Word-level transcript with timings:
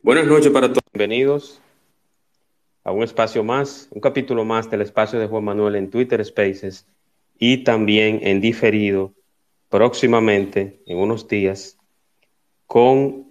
Buenas 0.00 0.28
noches 0.28 0.52
para 0.52 0.68
todos. 0.68 0.84
Bienvenidos 0.92 1.60
a 2.84 2.92
un 2.92 3.02
espacio 3.02 3.42
más, 3.42 3.88
un 3.90 4.00
capítulo 4.00 4.44
más 4.44 4.70
del 4.70 4.82
espacio 4.82 5.18
de 5.18 5.26
Juan 5.26 5.42
Manuel 5.42 5.74
en 5.74 5.90
Twitter 5.90 6.24
Spaces 6.24 6.86
y 7.36 7.64
también 7.64 8.20
en 8.22 8.40
diferido 8.40 9.12
próximamente, 9.68 10.80
en 10.86 10.98
unos 10.98 11.26
días, 11.26 11.78
con 12.68 13.26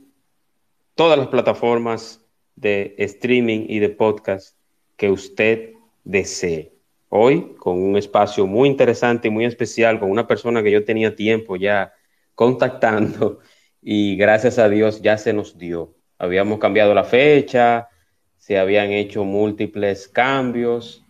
todas 0.93 1.17
las 1.17 1.29
plataformas 1.29 2.21
de 2.57 2.95
streaming 2.97 3.67
y 3.69 3.79
de 3.79 3.89
podcast 3.89 4.57
que 4.97 5.09
usted 5.09 5.71
desee. 6.03 6.73
Hoy 7.07 7.55
con 7.57 7.81
un 7.81 7.95
espacio 7.95 8.45
muy 8.45 8.67
interesante 8.67 9.29
y 9.29 9.31
muy 9.31 9.45
especial, 9.45 10.01
con 10.01 10.11
una 10.11 10.27
persona 10.27 10.61
que 10.61 10.71
yo 10.71 10.83
tenía 10.83 11.15
tiempo 11.15 11.55
ya 11.55 11.93
contactando 12.35 13.39
y 13.81 14.17
gracias 14.17 14.59
a 14.59 14.67
Dios 14.67 15.01
ya 15.01 15.17
se 15.17 15.31
nos 15.31 15.57
dio 15.57 15.96
habíamos 16.17 16.59
cambiado 16.59 16.93
la 16.93 17.03
fecha, 17.03 17.89
se 18.37 18.57
habían 18.57 18.91
hecho 18.91 19.23
múltiples 19.23 20.07
cambios, 20.07 21.05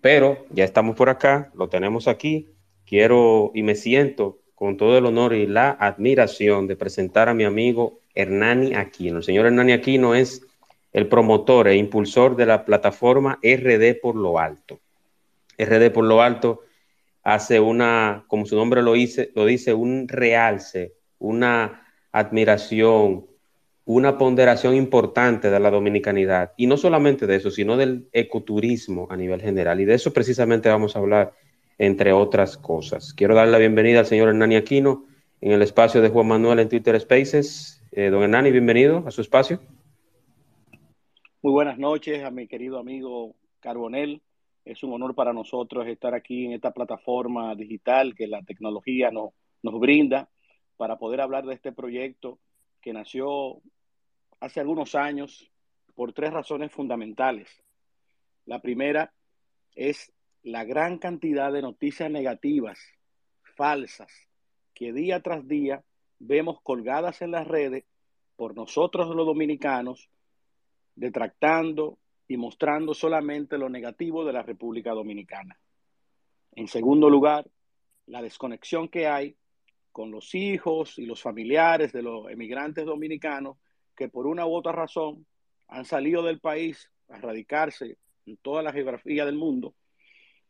pero 0.00 0.46
ya 0.50 0.64
estamos 0.64 0.96
por 0.96 1.08
acá, 1.08 1.50
lo 1.54 1.68
tenemos 1.68 2.08
aquí. 2.08 2.48
Quiero 2.84 3.50
y 3.54 3.62
me 3.62 3.74
siento 3.74 4.38
con 4.54 4.76
todo 4.76 4.96
el 4.96 5.06
honor 5.06 5.34
y 5.34 5.46
la 5.46 5.70
admiración 5.70 6.66
de 6.66 6.76
presentar 6.76 7.28
a 7.28 7.34
mi 7.34 7.44
amigo 7.44 8.00
Hernani 8.14 8.74
Aquino. 8.74 9.18
El 9.18 9.24
señor 9.24 9.46
Hernani 9.46 9.72
Aquino 9.72 10.14
es 10.14 10.46
el 10.92 11.08
promotor 11.08 11.68
e 11.68 11.76
impulsor 11.76 12.36
de 12.36 12.46
la 12.46 12.64
plataforma 12.64 13.38
RD 13.42 14.00
por 14.00 14.16
lo 14.16 14.38
alto. 14.38 14.80
RD 15.58 15.90
por 15.90 16.04
lo 16.04 16.22
alto 16.22 16.62
hace 17.22 17.60
una, 17.60 18.24
como 18.28 18.46
su 18.46 18.56
nombre 18.56 18.82
lo 18.82 18.92
dice, 18.92 19.30
lo 19.34 19.44
dice 19.44 19.74
un 19.74 20.08
realce, 20.08 20.94
una 21.18 21.86
admiración, 22.12 23.26
una 23.86 24.18
ponderación 24.18 24.74
importante 24.74 25.48
de 25.48 25.60
la 25.60 25.70
dominicanidad. 25.70 26.52
Y 26.56 26.66
no 26.66 26.76
solamente 26.76 27.26
de 27.26 27.36
eso, 27.36 27.52
sino 27.52 27.76
del 27.76 28.08
ecoturismo 28.12 29.06
a 29.10 29.16
nivel 29.16 29.40
general. 29.40 29.80
Y 29.80 29.84
de 29.84 29.94
eso 29.94 30.12
precisamente 30.12 30.68
vamos 30.68 30.96
a 30.96 30.98
hablar, 30.98 31.34
entre 31.78 32.12
otras 32.12 32.58
cosas. 32.58 33.14
Quiero 33.14 33.36
darle 33.36 33.52
la 33.52 33.58
bienvenida 33.58 34.00
al 34.00 34.06
señor 34.06 34.28
Hernani 34.28 34.56
Aquino 34.56 35.04
en 35.40 35.52
el 35.52 35.62
espacio 35.62 36.02
de 36.02 36.08
Juan 36.08 36.26
Manuel 36.26 36.58
en 36.58 36.68
Twitter 36.68 37.00
Spaces. 37.00 37.80
Eh, 37.92 38.10
don 38.10 38.24
Hernani, 38.24 38.50
bienvenido 38.50 39.04
a 39.06 39.12
su 39.12 39.20
espacio. 39.20 39.60
Muy 41.40 41.52
buenas 41.52 41.78
noches 41.78 42.24
a 42.24 42.32
mi 42.32 42.48
querido 42.48 42.80
amigo 42.80 43.36
Carbonel. 43.60 44.20
Es 44.64 44.82
un 44.82 44.94
honor 44.94 45.14
para 45.14 45.32
nosotros 45.32 45.86
estar 45.86 46.12
aquí 46.12 46.46
en 46.46 46.54
esta 46.54 46.72
plataforma 46.72 47.54
digital 47.54 48.16
que 48.16 48.26
la 48.26 48.42
tecnología 48.42 49.12
nos, 49.12 49.30
nos 49.62 49.78
brinda 49.78 50.28
para 50.76 50.98
poder 50.98 51.20
hablar 51.20 51.46
de 51.46 51.54
este 51.54 51.70
proyecto 51.70 52.40
que 52.80 52.92
nació 52.92 53.60
hace 54.40 54.60
algunos 54.60 54.94
años 54.94 55.50
por 55.94 56.12
tres 56.12 56.32
razones 56.32 56.72
fundamentales. 56.72 57.62
La 58.44 58.60
primera 58.60 59.12
es 59.74 60.12
la 60.42 60.64
gran 60.64 60.98
cantidad 60.98 61.52
de 61.52 61.62
noticias 61.62 62.10
negativas, 62.10 62.78
falsas, 63.56 64.12
que 64.74 64.92
día 64.92 65.20
tras 65.20 65.46
día 65.48 65.82
vemos 66.18 66.60
colgadas 66.62 67.22
en 67.22 67.32
las 67.32 67.46
redes 67.46 67.84
por 68.36 68.54
nosotros 68.54 69.08
los 69.14 69.26
dominicanos, 69.26 70.08
detractando 70.94 71.98
y 72.28 72.36
mostrando 72.36 72.94
solamente 72.94 73.58
lo 73.58 73.68
negativo 73.68 74.24
de 74.24 74.32
la 74.32 74.42
República 74.42 74.92
Dominicana. 74.92 75.58
En 76.52 76.68
segundo 76.68 77.08
lugar, 77.08 77.46
la 78.06 78.22
desconexión 78.22 78.88
que 78.88 79.06
hay 79.06 79.36
con 79.92 80.10
los 80.10 80.34
hijos 80.34 80.98
y 80.98 81.06
los 81.06 81.22
familiares 81.22 81.92
de 81.92 82.02
los 82.02 82.30
emigrantes 82.30 82.84
dominicanos 82.84 83.56
que 83.96 84.08
por 84.08 84.26
una 84.26 84.46
u 84.46 84.54
otra 84.54 84.72
razón 84.72 85.26
han 85.68 85.84
salido 85.84 86.22
del 86.22 86.40
país 86.40 86.90
a 87.08 87.18
radicarse 87.18 87.98
en 88.26 88.36
toda 88.38 88.62
la 88.62 88.72
geografía 88.72 89.24
del 89.24 89.36
mundo 89.36 89.74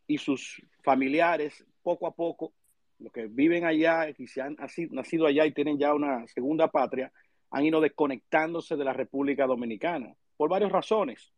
y 0.07 0.17
sus 0.17 0.61
familiares 0.83 1.65
poco 1.81 2.07
a 2.07 2.15
poco, 2.15 2.53
los 2.99 3.11
que 3.11 3.27
viven 3.27 3.65
allá 3.65 4.09
y 4.09 4.27
se 4.27 4.41
han 4.41 4.57
nacido 4.91 5.27
allá 5.27 5.45
y 5.45 5.53
tienen 5.53 5.77
ya 5.77 5.93
una 5.93 6.27
segunda 6.27 6.69
patria, 6.69 7.11
han 7.51 7.65
ido 7.65 7.79
desconectándose 7.79 8.75
de 8.75 8.83
la 8.83 8.93
República 8.93 9.45
Dominicana 9.45 10.15
por 10.35 10.49
varias 10.49 10.71
razones, 10.71 11.33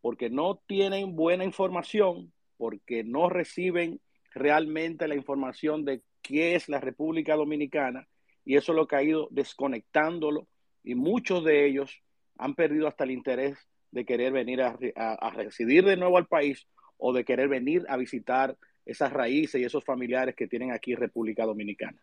porque 0.00 0.30
no 0.30 0.60
tienen 0.66 1.16
buena 1.16 1.44
información, 1.44 2.32
porque 2.56 3.04
no 3.04 3.28
reciben 3.28 4.00
realmente 4.34 5.08
la 5.08 5.14
información 5.14 5.84
de 5.84 6.02
qué 6.22 6.54
es 6.54 6.68
la 6.68 6.80
República 6.80 7.36
Dominicana 7.36 8.08
y 8.44 8.56
eso 8.56 8.72
es 8.72 8.76
lo 8.76 8.86
que 8.86 8.96
ha 8.96 9.02
ido 9.02 9.28
desconectándolo 9.30 10.46
y 10.86 10.94
muchos 10.94 11.44
de 11.44 11.66
ellos 11.66 12.00
han 12.38 12.54
perdido 12.54 12.86
hasta 12.86 13.04
el 13.04 13.10
interés 13.10 13.58
de 13.90 14.06
querer 14.06 14.32
venir 14.32 14.62
a, 14.62 15.30
residir 15.30 15.84
de 15.84 15.96
nuevo 15.96 16.16
al 16.16 16.28
país 16.28 16.68
o 16.96 17.12
de 17.12 17.24
querer 17.24 17.48
venir 17.48 17.84
a 17.88 17.96
visitar 17.96 18.56
esas 18.84 19.12
raíces 19.12 19.60
y 19.60 19.64
esos 19.64 19.84
familiares 19.84 20.36
que 20.36 20.46
tienen 20.46 20.70
aquí 20.70 20.94
República 20.94 21.44
Dominicana. 21.44 22.00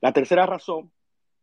La 0.00 0.12
tercera 0.12 0.46
razón 0.46 0.90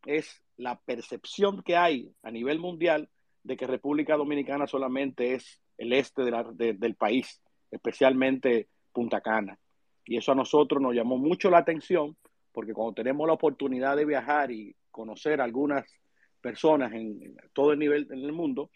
es 0.08 0.42
la 0.58 0.80
percepción 0.80 1.62
que 1.62 1.78
hay 1.78 2.12
a 2.24 2.32
nivel 2.32 2.58
mundial 2.58 3.10
de 3.44 3.58
que 3.58 3.68
República 3.68 4.18
Dominicana 4.18 4.66
solamente 4.66 5.36
es 5.36 5.62
el 5.78 5.94
este 5.94 6.24
del 6.24 6.96
país, 6.96 7.42
especialmente 7.70 8.70
Punta 8.92 9.22
Cana. 9.22 9.60
Y 10.04 10.18
eso 10.18 10.32
a 10.32 10.36
nosotros 10.36 10.82
nos 10.82 10.96
llamó 10.96 11.18
mucho 11.20 11.52
la 11.52 11.60
atención 11.60 12.18
porque 12.52 12.74
cuando 12.74 12.96
tenemos 12.96 13.28
la 13.28 13.34
oportunidad 13.34 13.96
de 13.96 14.06
viajar 14.06 14.52
y 14.52 14.76
conocer 14.90 15.42
algunas 15.42 15.86
personas 16.42 16.94
en, 16.94 17.38
todo 17.54 17.74
el 17.74 17.80
nivel 17.80 18.08
del 18.08 18.32
mundo 18.32 18.72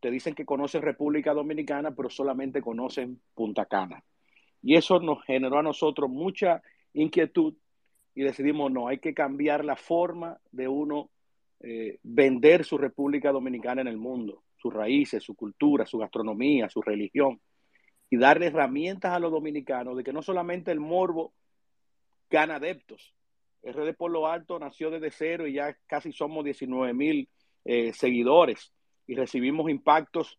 te 0.00 0.10
dicen 0.10 0.34
que 0.34 0.44
conocen 0.44 0.82
República 0.82 1.32
Dominicana, 1.32 1.94
pero 1.94 2.10
solamente 2.10 2.60
conocen 2.60 3.20
Punta 3.34 3.66
Cana. 3.66 4.04
Y 4.62 4.76
eso 4.76 5.00
nos 5.00 5.24
generó 5.24 5.58
a 5.58 5.62
nosotros 5.62 6.10
mucha 6.10 6.62
inquietud 6.92 7.54
y 8.14 8.22
decidimos, 8.22 8.70
no, 8.70 8.88
hay 8.88 8.98
que 8.98 9.14
cambiar 9.14 9.64
la 9.64 9.76
forma 9.76 10.38
de 10.50 10.68
uno 10.68 11.10
eh, 11.60 11.98
vender 12.02 12.64
su 12.64 12.78
República 12.78 13.32
Dominicana 13.32 13.80
en 13.80 13.88
el 13.88 13.96
mundo, 13.96 14.44
sus 14.56 14.72
raíces, 14.72 15.22
su 15.22 15.34
cultura, 15.34 15.86
su 15.86 15.98
gastronomía, 15.98 16.68
su 16.68 16.82
religión, 16.82 17.40
y 18.10 18.16
darle 18.16 18.46
herramientas 18.46 19.12
a 19.12 19.18
los 19.18 19.32
dominicanos 19.32 19.96
de 19.96 20.04
que 20.04 20.12
no 20.12 20.22
solamente 20.22 20.70
el 20.70 20.80
morbo 20.80 21.32
gana 22.30 22.56
adeptos, 22.56 23.15
RD 23.72 23.94
por 23.94 24.10
lo 24.10 24.28
alto 24.28 24.58
nació 24.58 24.90
desde 24.90 25.10
cero 25.10 25.46
y 25.46 25.54
ya 25.54 25.76
casi 25.86 26.12
somos 26.12 26.44
19 26.44 26.94
mil 26.94 27.28
eh, 27.64 27.92
seguidores 27.92 28.72
y 29.06 29.14
recibimos 29.14 29.68
impactos 29.70 30.38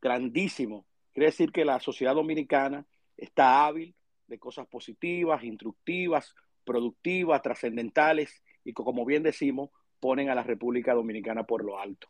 grandísimos. 0.00 0.84
Quiere 1.12 1.26
decir 1.26 1.50
que 1.50 1.64
la 1.64 1.80
sociedad 1.80 2.14
dominicana 2.14 2.86
está 3.16 3.66
hábil 3.66 3.94
de 4.28 4.38
cosas 4.38 4.68
positivas, 4.68 5.42
instructivas, 5.42 6.34
productivas, 6.64 7.42
trascendentales 7.42 8.42
y 8.64 8.72
como 8.72 9.04
bien 9.04 9.22
decimos, 9.22 9.70
ponen 9.98 10.30
a 10.30 10.34
la 10.34 10.42
República 10.42 10.94
Dominicana 10.94 11.44
por 11.44 11.64
lo 11.64 11.78
alto. 11.78 12.08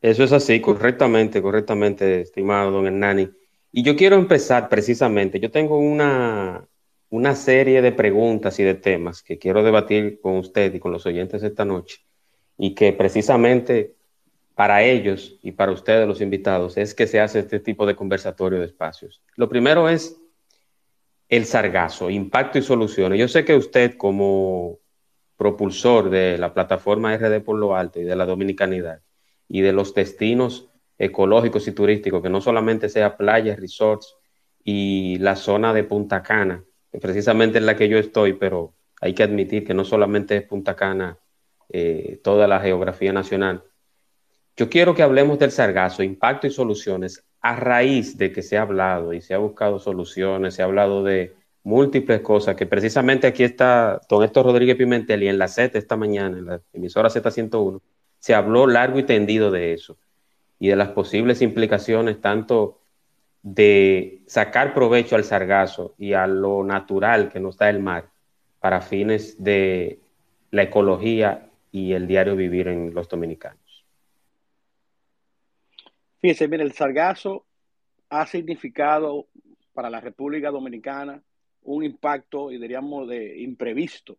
Eso 0.00 0.24
es 0.24 0.32
así, 0.32 0.60
correctamente, 0.60 1.42
correctamente, 1.42 2.22
estimado 2.22 2.70
don 2.70 2.86
Hernani. 2.86 3.30
Y 3.72 3.82
yo 3.82 3.96
quiero 3.96 4.16
empezar 4.16 4.68
precisamente, 4.68 5.40
yo 5.40 5.50
tengo 5.50 5.78
una, 5.78 6.68
una 7.08 7.34
serie 7.34 7.80
de 7.80 7.92
preguntas 7.92 8.58
y 8.60 8.64
de 8.64 8.74
temas 8.74 9.22
que 9.22 9.38
quiero 9.38 9.62
debatir 9.62 10.20
con 10.20 10.36
usted 10.36 10.74
y 10.74 10.78
con 10.78 10.92
los 10.92 11.06
oyentes 11.06 11.42
esta 11.42 11.64
noche 11.64 12.04
y 12.58 12.74
que 12.74 12.92
precisamente 12.92 13.94
para 14.54 14.82
ellos 14.82 15.38
y 15.42 15.52
para 15.52 15.72
ustedes 15.72 16.06
los 16.06 16.20
invitados 16.20 16.76
es 16.76 16.94
que 16.94 17.06
se 17.06 17.20
hace 17.20 17.38
este 17.38 17.60
tipo 17.60 17.86
de 17.86 17.96
conversatorio 17.96 18.60
de 18.60 18.66
espacios. 18.66 19.22
Lo 19.36 19.48
primero 19.48 19.88
es 19.88 20.20
el 21.28 21.46
sargazo, 21.46 22.10
impacto 22.10 22.58
y 22.58 22.62
soluciones. 22.62 23.18
Yo 23.18 23.26
sé 23.26 23.44
que 23.44 23.56
usted 23.56 23.96
como 23.96 24.78
propulsor 25.36 26.10
de 26.10 26.36
la 26.36 26.52
plataforma 26.52 27.16
RD 27.16 27.40
por 27.40 27.58
lo 27.58 27.74
alto 27.74 28.00
y 28.00 28.04
de 28.04 28.16
la 28.16 28.26
dominicanidad 28.26 29.00
y 29.48 29.62
de 29.62 29.72
los 29.72 29.94
destinos 29.94 30.68
ecológicos 30.98 31.66
y 31.68 31.72
turísticos, 31.72 32.22
que 32.22 32.30
no 32.30 32.40
solamente 32.40 32.88
sea 32.88 33.16
playas, 33.16 33.58
resorts 33.58 34.16
y 34.64 35.18
la 35.18 35.36
zona 35.36 35.72
de 35.72 35.84
Punta 35.84 36.22
Cana, 36.22 36.64
que 36.90 36.98
precisamente 36.98 37.58
es 37.58 37.64
la 37.64 37.76
que 37.76 37.88
yo 37.88 37.98
estoy, 37.98 38.34
pero 38.34 38.74
hay 39.00 39.14
que 39.14 39.22
admitir 39.22 39.64
que 39.64 39.74
no 39.74 39.84
solamente 39.84 40.36
es 40.36 40.42
Punta 40.44 40.76
Cana 40.76 41.18
eh, 41.68 42.20
toda 42.22 42.46
la 42.46 42.60
geografía 42.60 43.12
nacional. 43.12 43.64
Yo 44.56 44.68
quiero 44.68 44.94
que 44.94 45.02
hablemos 45.02 45.38
del 45.38 45.50
sargazo, 45.50 46.02
impacto 46.02 46.46
y 46.46 46.50
soluciones, 46.50 47.24
a 47.40 47.56
raíz 47.56 48.16
de 48.18 48.30
que 48.30 48.42
se 48.42 48.56
ha 48.56 48.62
hablado 48.62 49.12
y 49.12 49.20
se 49.20 49.34
ha 49.34 49.38
buscado 49.38 49.78
soluciones, 49.78 50.54
se 50.54 50.62
ha 50.62 50.66
hablado 50.66 51.02
de 51.02 51.34
múltiples 51.64 52.20
cosas, 52.20 52.54
que 52.54 52.66
precisamente 52.66 53.26
aquí 53.26 53.42
está 53.42 54.00
don 54.08 54.22
Héctor 54.22 54.46
Rodríguez 54.46 54.76
Pimentel 54.76 55.22
y 55.22 55.28
en 55.28 55.38
la 55.38 55.48
Z 55.48 55.76
esta 55.76 55.96
mañana, 55.96 56.38
en 56.38 56.46
la 56.46 56.60
emisora 56.72 57.08
Z101, 57.08 57.80
se 58.18 58.34
habló 58.34 58.66
largo 58.66 58.98
y 58.98 59.04
tendido 59.04 59.50
de 59.50 59.72
eso 59.72 59.96
y 60.62 60.68
de 60.68 60.76
las 60.76 60.90
posibles 60.90 61.42
implicaciones 61.42 62.20
tanto 62.20 62.78
de 63.42 64.22
sacar 64.28 64.72
provecho 64.74 65.16
al 65.16 65.24
sargazo 65.24 65.96
y 65.98 66.12
a 66.12 66.28
lo 66.28 66.62
natural 66.62 67.30
que 67.30 67.40
nos 67.40 67.56
da 67.56 67.68
el 67.68 67.80
mar 67.80 68.10
para 68.60 68.80
fines 68.80 69.42
de 69.42 69.98
la 70.52 70.62
ecología 70.62 71.50
y 71.72 71.94
el 71.94 72.06
diario 72.06 72.36
vivir 72.36 72.68
en 72.68 72.94
los 72.94 73.08
dominicanos. 73.08 73.84
Fíjense, 76.20 76.46
mire, 76.46 76.62
el 76.62 76.74
sargazo 76.74 77.44
ha 78.08 78.24
significado 78.26 79.26
para 79.72 79.90
la 79.90 80.00
República 80.00 80.52
Dominicana 80.52 81.20
un 81.62 81.82
impacto, 81.82 82.52
y 82.52 82.58
diríamos, 82.58 83.08
de 83.08 83.40
imprevisto, 83.40 84.16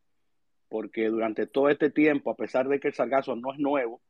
porque 0.68 1.08
durante 1.08 1.48
todo 1.48 1.70
este 1.70 1.90
tiempo, 1.90 2.32
a 2.32 2.36
pesar 2.36 2.68
de 2.68 2.82
que 2.82 2.90
el 2.90 2.94
sargazo 2.94 3.34
no 3.34 3.54
es 3.54 3.60
nuevo, 3.60 4.02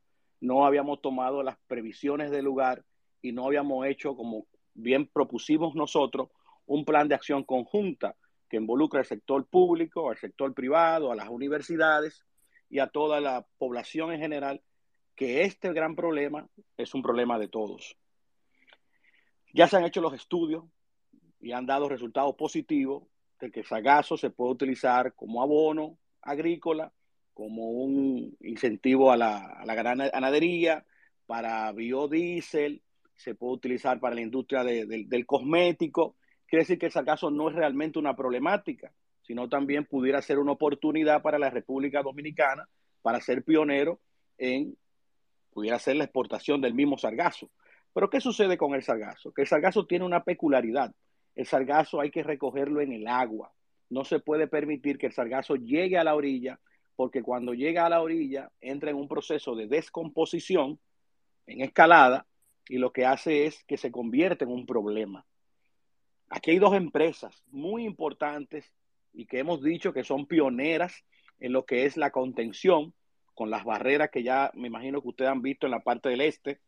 no 0.43 0.65
habíamos 0.65 1.01
tomado 1.01 1.41
las 1.41 1.57
previsiones 1.67 2.29
del 2.29 2.43
lugar 2.43 2.83
y 3.21 3.31
no 3.31 3.45
habíamos 3.45 3.87
hecho, 3.87 4.13
como 4.17 4.45
bien 4.73 5.07
propusimos 5.07 5.73
nosotros, 5.73 6.31
un 6.65 6.83
plan 6.83 7.07
de 7.07 7.15
acción 7.15 7.45
conjunta 7.45 8.17
que 8.49 8.57
involucra 8.57 8.99
al 8.99 9.05
sector 9.05 9.45
público, 9.47 10.09
al 10.09 10.17
sector 10.17 10.53
privado, 10.53 11.13
a 11.13 11.15
las 11.15 11.29
universidades 11.29 12.25
y 12.69 12.79
a 12.79 12.87
toda 12.87 13.21
la 13.21 13.47
población 13.57 14.11
en 14.11 14.19
general, 14.19 14.61
que 15.15 15.43
este 15.43 15.71
gran 15.71 15.95
problema 15.95 16.45
es 16.75 16.93
un 16.93 17.01
problema 17.01 17.39
de 17.39 17.47
todos. 17.47 17.95
Ya 19.53 19.69
se 19.69 19.77
han 19.77 19.85
hecho 19.85 20.01
los 20.01 20.13
estudios 20.13 20.65
y 21.39 21.53
han 21.53 21.65
dado 21.65 21.87
resultados 21.87 22.35
positivos 22.35 23.03
de 23.39 23.49
que 23.49 23.61
el 23.61 23.65
sagazo 23.65 24.17
se 24.17 24.29
puede 24.29 24.51
utilizar 24.51 25.13
como 25.13 25.41
abono 25.41 25.97
agrícola 26.21 26.91
como 27.33 27.69
un 27.69 28.35
incentivo 28.41 29.11
a 29.11 29.17
la, 29.17 29.63
ganadería, 29.65 30.85
para 31.25 31.71
biodiesel, 31.71 32.81
se 33.15 33.35
puede 33.35 33.53
utilizar 33.53 33.99
para 33.99 34.15
la 34.15 34.21
industria 34.21 34.63
del 34.63 35.25
cosmético. 35.25 36.15
Quiere 36.47 36.63
decir 36.63 36.77
que 36.77 36.87
ese 36.87 36.99
acaso 36.99 37.31
no 37.31 37.49
es 37.49 37.55
realmente 37.55 37.99
una 37.99 38.15
problemática, 38.15 38.93
sino 39.21 39.49
también 39.49 39.85
pudiera 39.85 40.21
ser 40.21 40.39
una 40.39 40.51
oportunidad 40.51 41.21
para 41.21 41.39
la 41.39 41.49
República 41.49 42.03
Dominicana 42.03 42.67
para 43.01 43.19
ser 43.21 43.43
pionero 43.43 43.99
en, 44.37 44.77
pudiera 45.51 45.79
ser 45.79 45.95
la 45.95 46.05
exportación 46.05 46.61
del 46.61 46.73
mismo 46.73 46.97
sargazo. 46.97 47.49
Pero 47.93 48.09
¿qué 48.09 48.19
sucede 48.19 48.57
con 48.57 48.73
el 48.73 48.83
sargazo? 48.83 49.31
Que 49.31 49.43
el 49.43 49.47
sargazo 49.47 49.85
tiene 49.85 50.05
una 50.05 50.23
peculiaridad. 50.23 50.93
El 51.35 51.45
sargazo 51.45 52.01
hay 52.01 52.11
que 52.11 52.23
recogerlo 52.23 52.81
en 52.81 52.91
el 52.91 53.07
agua. 53.07 53.53
No 53.89 54.03
se 54.03 54.19
puede 54.19 54.47
permitir 54.47 54.97
que 54.97 55.07
el 55.07 55.13
sargazo 55.13 55.55
llegue 55.55 55.97
a 55.97 56.03
la 56.03 56.15
orilla 56.15 56.59
porque 56.95 57.23
cuando 57.23 57.53
llega 57.53 57.85
a 57.85 57.89
la 57.89 58.01
orilla 58.01 58.51
entra 58.61 58.91
en 58.91 58.97
un 58.97 59.07
proceso 59.07 59.55
de 59.55 59.67
descomposición 59.67 60.79
en 61.47 61.61
escalada 61.61 62.25
y 62.67 62.77
lo 62.77 62.93
que 62.93 63.05
hace 63.05 63.45
es 63.45 63.63
que 63.65 63.77
se 63.77 63.91
convierte 63.91 64.45
en 64.45 64.51
un 64.51 64.65
problema. 64.65 65.25
Aquí 66.29 66.51
hay 66.51 66.59
dos 66.59 66.75
empresas 66.75 67.43
muy 67.51 67.85
importantes 67.85 68.71
y 69.13 69.25
que 69.25 69.39
hemos 69.39 69.61
dicho 69.61 69.93
que 69.93 70.03
son 70.03 70.25
pioneras 70.25 71.03
en 71.39 71.53
lo 71.53 71.65
que 71.65 71.85
es 71.85 71.97
la 71.97 72.11
contención 72.11 72.93
con 73.33 73.49
las 73.49 73.63
barreras 73.63 74.09
que 74.11 74.23
ya 74.23 74.51
me 74.53 74.67
imagino 74.67 75.01
que 75.01 75.09
ustedes 75.09 75.31
han 75.31 75.41
visto 75.41 75.67
en 75.67 75.71
la 75.71 75.83
parte 75.83 76.09
del 76.09 76.21
este 76.21 76.59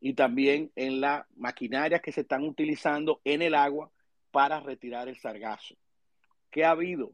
y 0.00 0.14
también 0.14 0.70
en 0.76 1.00
la 1.00 1.26
maquinaria 1.34 2.00
que 2.00 2.12
se 2.12 2.22
están 2.22 2.44
utilizando 2.44 3.20
en 3.24 3.42
el 3.42 3.54
agua 3.54 3.90
para 4.30 4.60
retirar 4.60 5.08
el 5.08 5.16
sargazo. 5.16 5.76
¿Qué 6.50 6.64
ha 6.64 6.70
habido? 6.70 7.12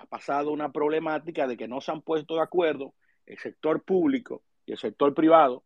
Ha 0.00 0.06
pasado 0.06 0.50
una 0.52 0.72
problemática 0.72 1.46
de 1.46 1.56
que 1.56 1.68
no 1.68 1.80
se 1.80 1.90
han 1.90 2.02
puesto 2.02 2.36
de 2.36 2.42
acuerdo 2.42 2.94
el 3.24 3.38
sector 3.38 3.82
público 3.82 4.42
y 4.64 4.72
el 4.72 4.78
sector 4.78 5.14
privado, 5.14 5.64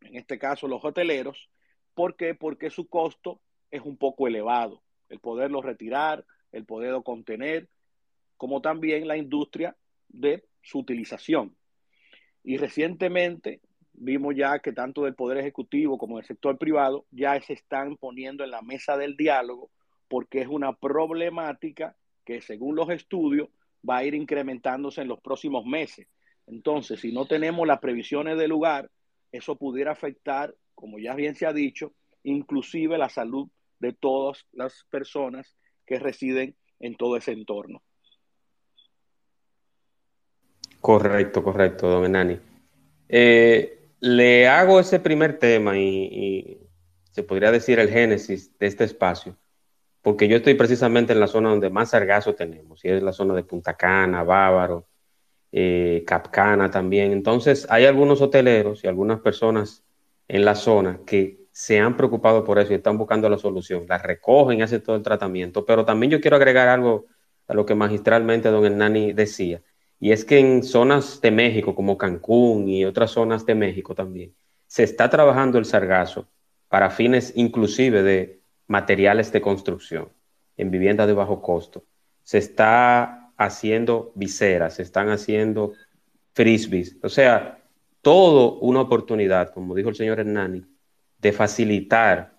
en 0.00 0.16
este 0.16 0.38
caso 0.38 0.68
los 0.68 0.84
hoteleros. 0.84 1.50
¿Por 1.94 2.16
qué? 2.16 2.34
Porque 2.34 2.70
su 2.70 2.88
costo 2.88 3.40
es 3.70 3.82
un 3.82 3.96
poco 3.96 4.26
elevado. 4.26 4.82
El 5.08 5.20
poderlo 5.20 5.60
retirar, 5.60 6.24
el 6.52 6.64
poderlo 6.64 7.02
contener, 7.02 7.68
como 8.36 8.62
también 8.62 9.06
la 9.06 9.16
industria 9.16 9.76
de 10.08 10.44
su 10.62 10.78
utilización. 10.78 11.56
Y 12.42 12.56
recientemente 12.56 13.60
vimos 13.92 14.34
ya 14.34 14.60
que 14.60 14.72
tanto 14.72 15.04
del 15.04 15.14
Poder 15.14 15.38
Ejecutivo 15.38 15.98
como 15.98 16.16
del 16.16 16.26
sector 16.26 16.56
privado 16.56 17.06
ya 17.10 17.40
se 17.42 17.52
están 17.52 17.96
poniendo 17.96 18.44
en 18.44 18.50
la 18.50 18.62
mesa 18.62 18.96
del 18.96 19.16
diálogo 19.16 19.70
porque 20.08 20.40
es 20.40 20.48
una 20.48 20.72
problemática 20.72 21.96
que 22.30 22.40
según 22.40 22.76
los 22.76 22.88
estudios 22.90 23.48
va 23.88 23.98
a 23.98 24.04
ir 24.04 24.14
incrementándose 24.14 25.00
en 25.00 25.08
los 25.08 25.20
próximos 25.20 25.64
meses. 25.66 26.06
Entonces, 26.46 27.00
si 27.00 27.10
no 27.10 27.26
tenemos 27.26 27.66
las 27.66 27.80
previsiones 27.80 28.38
del 28.38 28.50
lugar, 28.50 28.88
eso 29.32 29.56
pudiera 29.56 29.90
afectar, 29.90 30.54
como 30.76 31.00
ya 31.00 31.16
bien 31.16 31.34
se 31.34 31.46
ha 31.46 31.52
dicho, 31.52 31.92
inclusive 32.22 32.98
la 32.98 33.08
salud 33.08 33.48
de 33.80 33.92
todas 33.94 34.46
las 34.52 34.84
personas 34.90 35.56
que 35.84 35.98
residen 35.98 36.54
en 36.78 36.94
todo 36.94 37.16
ese 37.16 37.32
entorno. 37.32 37.82
Correcto, 40.80 41.42
correcto, 41.42 41.88
don 41.88 42.04
Enani. 42.04 42.38
Eh, 43.08 43.90
le 43.98 44.46
hago 44.46 44.78
ese 44.78 45.00
primer 45.00 45.36
tema 45.40 45.76
y, 45.76 45.84
y, 45.84 46.58
se 47.10 47.24
podría 47.24 47.50
decir 47.50 47.80
el 47.80 47.88
génesis 47.88 48.56
de 48.56 48.68
este 48.68 48.84
espacio 48.84 49.36
porque 50.02 50.28
yo 50.28 50.36
estoy 50.36 50.54
precisamente 50.54 51.12
en 51.12 51.20
la 51.20 51.26
zona 51.26 51.50
donde 51.50 51.70
más 51.70 51.90
sargazo 51.90 52.34
tenemos, 52.34 52.84
y 52.84 52.88
es 52.88 53.02
la 53.02 53.12
zona 53.12 53.34
de 53.34 53.44
Punta 53.44 53.74
Cana, 53.74 54.22
Bávaro, 54.22 54.86
eh, 55.52 56.04
Capcana 56.06 56.70
también. 56.70 57.12
Entonces, 57.12 57.66
hay 57.70 57.84
algunos 57.86 58.20
hoteleros 58.22 58.84
y 58.84 58.86
algunas 58.88 59.20
personas 59.20 59.84
en 60.28 60.44
la 60.44 60.54
zona 60.54 61.00
que 61.04 61.40
se 61.52 61.80
han 61.80 61.96
preocupado 61.96 62.44
por 62.44 62.58
eso 62.58 62.72
y 62.72 62.76
están 62.76 62.96
buscando 62.96 63.28
la 63.28 63.36
solución, 63.36 63.84
la 63.88 63.98
recogen 63.98 64.62
hacen 64.62 64.82
todo 64.82 64.96
el 64.96 65.02
tratamiento. 65.02 65.66
Pero 65.66 65.84
también 65.84 66.10
yo 66.12 66.20
quiero 66.20 66.36
agregar 66.36 66.68
algo 66.68 67.06
a 67.48 67.54
lo 67.54 67.66
que 67.66 67.74
magistralmente 67.74 68.48
don 68.48 68.64
Hernani 68.64 69.12
decía, 69.12 69.60
y 69.98 70.12
es 70.12 70.24
que 70.24 70.38
en 70.38 70.62
zonas 70.62 71.20
de 71.20 71.30
México 71.30 71.74
como 71.74 71.98
Cancún 71.98 72.68
y 72.68 72.84
otras 72.84 73.10
zonas 73.10 73.44
de 73.44 73.54
México 73.54 73.94
también, 73.94 74.34
se 74.66 74.84
está 74.84 75.10
trabajando 75.10 75.58
el 75.58 75.64
sargazo 75.64 76.28
para 76.68 76.90
fines 76.90 77.32
inclusive 77.34 78.02
de 78.02 78.39
materiales 78.70 79.32
de 79.32 79.40
construcción, 79.40 80.10
en 80.56 80.70
viviendas 80.70 81.08
de 81.08 81.12
bajo 81.12 81.42
costo. 81.42 81.82
Se 82.22 82.38
está 82.38 83.32
haciendo 83.36 84.12
viseras, 84.14 84.74
se 84.74 84.82
están 84.82 85.08
haciendo 85.08 85.72
frisbees. 86.34 86.96
O 87.02 87.08
sea, 87.08 87.64
todo 88.00 88.60
una 88.60 88.82
oportunidad, 88.82 89.52
como 89.52 89.74
dijo 89.74 89.88
el 89.88 89.96
señor 89.96 90.20
Hernani, 90.20 90.64
de 91.18 91.32
facilitar, 91.32 92.38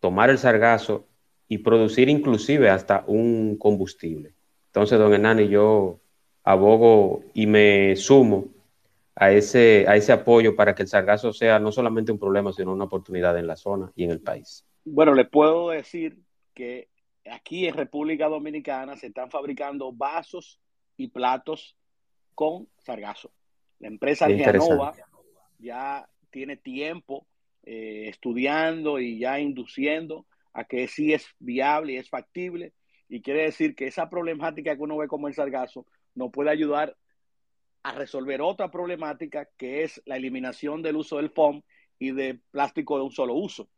tomar 0.00 0.30
el 0.30 0.38
sargazo 0.38 1.06
y 1.46 1.58
producir 1.58 2.08
inclusive 2.08 2.70
hasta 2.70 3.04
un 3.06 3.58
combustible. 3.58 4.34
Entonces, 4.68 4.98
don 4.98 5.12
Hernani, 5.12 5.48
yo 5.48 6.00
abogo 6.42 7.22
y 7.34 7.46
me 7.46 7.96
sumo 7.96 8.46
a 9.14 9.30
ese, 9.30 9.84
a 9.88 9.96
ese 9.96 10.12
apoyo 10.12 10.56
para 10.56 10.74
que 10.74 10.84
el 10.84 10.88
sargazo 10.88 11.34
sea 11.34 11.58
no 11.58 11.70
solamente 11.70 12.12
un 12.12 12.18
problema, 12.18 12.50
sino 12.50 12.72
una 12.72 12.84
oportunidad 12.84 13.38
en 13.38 13.46
la 13.46 13.56
zona 13.56 13.92
y 13.94 14.04
en 14.04 14.10
el 14.10 14.20
país. 14.20 14.64
Bueno, 14.84 15.14
le 15.14 15.24
puedo 15.24 15.70
decir 15.70 16.18
que 16.52 16.88
aquí 17.30 17.66
en 17.66 17.74
República 17.74 18.28
Dominicana 18.28 18.96
se 18.96 19.06
están 19.06 19.30
fabricando 19.30 19.92
vasos 19.92 20.60
y 20.96 21.08
platos 21.08 21.76
con 22.34 22.68
sargazo. 22.78 23.32
La 23.78 23.88
empresa 23.88 24.26
Argenova 24.26 24.94
ya 25.58 26.08
tiene 26.30 26.56
tiempo 26.56 27.26
eh, 27.62 28.08
estudiando 28.08 29.00
y 29.00 29.18
ya 29.18 29.40
induciendo 29.40 30.26
a 30.52 30.64
que 30.64 30.86
sí 30.86 31.12
es 31.12 31.26
viable 31.38 31.94
y 31.94 31.96
es 31.96 32.10
factible. 32.10 32.74
Y 33.08 33.22
quiere 33.22 33.42
decir 33.42 33.74
que 33.74 33.86
esa 33.86 34.10
problemática 34.10 34.76
que 34.76 34.82
uno 34.82 34.96
ve 34.96 35.08
como 35.08 35.28
el 35.28 35.34
sargazo 35.34 35.86
nos 36.14 36.30
puede 36.30 36.50
ayudar 36.50 36.96
a 37.82 37.92
resolver 37.92 38.40
otra 38.40 38.70
problemática 38.70 39.48
que 39.56 39.82
es 39.82 40.02
la 40.06 40.16
eliminación 40.16 40.82
del 40.82 40.96
uso 40.96 41.16
del 41.16 41.30
foam 41.30 41.62
y 41.98 42.12
de 42.12 42.40
plástico 42.50 42.96
de 42.96 43.04
un 43.04 43.10
solo 43.10 43.34
uso. 43.34 43.68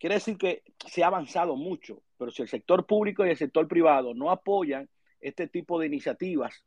Quiere 0.00 0.16
decir 0.16 0.36
que 0.36 0.62
se 0.88 1.04
ha 1.04 1.08
avanzado 1.08 1.54
mucho, 1.54 2.02
pero 2.18 2.32
si 2.32 2.42
el 2.42 2.48
sector 2.48 2.86
público 2.86 3.24
y 3.24 3.30
el 3.30 3.36
sector 3.36 3.68
privado 3.68 4.14
no 4.14 4.30
apoyan 4.30 4.88
este 5.20 5.46
tipo 5.46 5.78
de 5.78 5.86
iniciativas, 5.86 6.64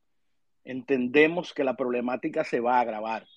entendemos 0.64 1.54
que 1.54 1.66
la 1.66 1.76
problemática 1.76 2.46
se 2.46 2.62
va 2.62 2.78
a 2.78 2.82
agravar. 2.82 3.28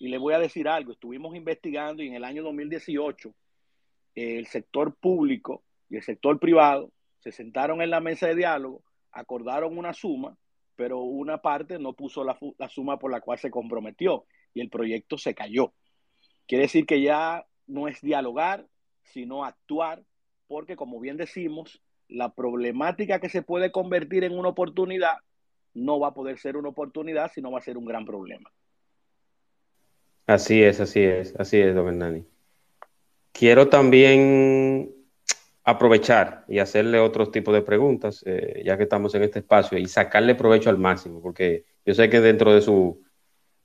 Y 0.00 0.08
le 0.08 0.18
voy 0.18 0.34
a 0.34 0.38
decir 0.38 0.68
algo, 0.68 0.92
estuvimos 0.92 1.34
investigando 1.34 2.02
y 2.02 2.08
en 2.08 2.14
el 2.14 2.24
año 2.24 2.42
2018 2.42 3.32
el 4.16 4.46
sector 4.46 4.96
público 4.96 5.62
y 5.88 5.96
el 5.96 6.02
sector 6.02 6.38
privado 6.38 6.90
se 7.20 7.32
sentaron 7.32 7.80
en 7.80 7.90
la 7.90 8.00
mesa 8.00 8.26
de 8.26 8.34
diálogo, 8.34 8.82
acordaron 9.12 9.78
una 9.78 9.94
suma 9.94 10.36
pero 10.76 11.00
una 11.00 11.38
parte 11.38 11.78
no 11.78 11.94
puso 11.94 12.22
la, 12.22 12.38
la 12.58 12.68
suma 12.68 12.98
por 12.98 13.10
la 13.10 13.20
cual 13.20 13.38
se 13.38 13.50
comprometió 13.50 14.26
y 14.54 14.60
el 14.60 14.68
proyecto 14.68 15.18
se 15.18 15.34
cayó. 15.34 15.72
Quiere 16.46 16.64
decir 16.64 16.86
que 16.86 17.00
ya 17.00 17.46
no 17.66 17.88
es 17.88 18.00
dialogar, 18.02 18.66
sino 19.12 19.44
actuar, 19.44 20.02
porque 20.46 20.76
como 20.76 21.00
bien 21.00 21.16
decimos, 21.16 21.82
la 22.08 22.34
problemática 22.34 23.20
que 23.20 23.28
se 23.28 23.42
puede 23.42 23.72
convertir 23.72 24.24
en 24.24 24.38
una 24.38 24.50
oportunidad 24.50 25.18
no 25.74 26.00
va 26.00 26.08
a 26.08 26.14
poder 26.14 26.38
ser 26.38 26.56
una 26.56 26.70
oportunidad, 26.70 27.30
sino 27.32 27.50
va 27.50 27.58
a 27.58 27.62
ser 27.62 27.76
un 27.76 27.84
gran 27.84 28.04
problema. 28.04 28.50
Así 30.26 30.62
es, 30.62 30.80
así 30.80 31.02
es, 31.02 31.34
así 31.36 31.58
es, 31.58 31.74
don 31.74 31.88
Hernani. 31.88 32.24
Quiero 33.32 33.68
también 33.68 34.92
aprovechar 35.62 36.44
y 36.48 36.58
hacerle 36.58 36.98
otros 36.98 37.30
tipos 37.30 37.52
de 37.54 37.62
preguntas, 37.62 38.22
eh, 38.26 38.62
ya 38.64 38.76
que 38.76 38.84
estamos 38.84 39.14
en 39.14 39.24
este 39.24 39.40
espacio, 39.40 39.76
y 39.78 39.86
sacarle 39.86 40.34
provecho 40.34 40.70
al 40.70 40.78
máximo, 40.78 41.20
porque 41.20 41.64
yo 41.84 41.94
sé 41.94 42.08
que 42.08 42.20
dentro 42.20 42.54
de 42.54 42.62
su 42.62 43.02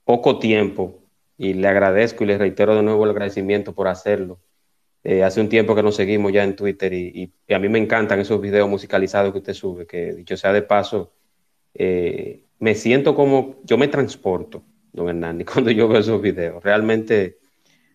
poco 0.04 0.40
tiempo, 0.40 1.04
y 1.38 1.54
le 1.54 1.68
agradezco 1.68 2.24
y 2.24 2.28
le 2.28 2.38
reitero 2.38 2.76
de 2.76 2.84
nuevo 2.84 3.06
el 3.06 3.12
agradecimiento 3.12 3.74
por 3.74 3.88
hacerlo, 3.88 4.40
eh, 5.04 5.24
hace 5.24 5.42
un 5.42 5.50
tiempo 5.50 5.74
que 5.74 5.84
nos 5.84 5.96
seguimos 5.96 6.32
ya 6.32 6.44
en 6.44 6.56
Twitter 6.56 6.94
y, 6.94 7.34
a 7.50 7.60
mí 7.60 7.70
me 7.70 7.80
encantan 7.80 8.20
esos 8.20 8.40
videos 8.40 8.70
musicalizados 8.70 9.32
que 9.32 9.40
usted 9.40 9.54
sube, 9.54 9.88
que 9.88 10.14
dicho 10.14 10.38
sea 10.38 10.54
de 10.54 10.62
paso, 10.62 11.14
eh, 11.74 12.46
me 12.60 12.76
siento 12.76 13.16
como, 13.16 13.62
yo 13.64 13.78
me 13.78 13.88
transporto, 13.88 14.64
don 14.94 15.10
Hernani, 15.10 15.44
cuando 15.46 15.72
yo 15.72 15.88
veo 15.88 16.00
esos 16.00 16.22
videos, 16.22 16.64
realmente 16.64 17.38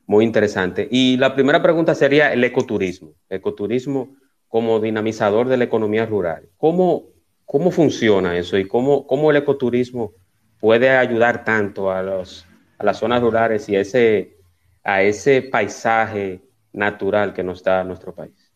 muy 0.07 0.25
interesante. 0.25 0.89
Y 0.91 1.17
la 1.17 1.35
primera 1.35 1.63
pregunta 1.63 1.95
sería 1.95 2.33
el 2.33 2.43
ecoturismo, 2.43 3.13
ecoturismo 3.29 4.17
como 4.49 4.81
dinamizador 4.81 5.49
de 5.49 5.57
la 5.57 5.65
economía 5.65 6.07
rural. 6.07 6.49
¿Cómo, 6.57 7.11
cómo 7.45 7.71
funciona 7.71 8.37
eso 8.37 8.59
y 8.59 8.67
cómo, 8.67 9.07
cómo 9.07 9.31
el 9.31 9.37
ecoturismo 9.37 10.13
puede 10.59 10.91
ayudar 10.91 11.45
tanto 11.45 11.91
a, 11.91 12.03
los, 12.03 12.47
a 12.79 12.85
las 12.85 12.99
zonas 12.99 13.21
rurales 13.21 13.69
y 13.69 13.77
ese, 13.77 14.39
a 14.83 15.03
ese 15.03 15.43
paisaje 15.43 16.46
natural 16.77 17.33
que 17.33 17.43
nos 17.43 17.63
da 17.63 17.83
nuestro 17.83 18.15
país. 18.15 18.53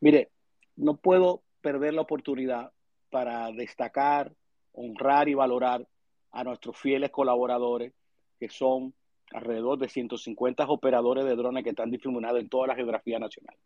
Mire, 0.00 0.30
no 0.74 0.96
puedo 0.96 1.42
perder 1.60 1.92
la 1.92 2.00
oportunidad 2.00 2.72
para 3.10 3.52
destacar, 3.52 4.32
honrar 4.72 5.28
y 5.28 5.34
valorar 5.34 5.86
a 6.32 6.44
nuestros 6.44 6.78
fieles 6.78 7.10
colaboradores, 7.10 7.92
que 8.40 8.48
son 8.48 8.94
alrededor 9.32 9.78
de 9.78 9.90
150 9.90 10.64
operadores 10.64 11.26
de 11.26 11.36
drones 11.36 11.62
que 11.62 11.70
están 11.70 11.90
difuminados 11.90 12.40
en 12.40 12.48
toda 12.48 12.68
la 12.68 12.74
geografía 12.74 13.18
nacional. 13.18 13.56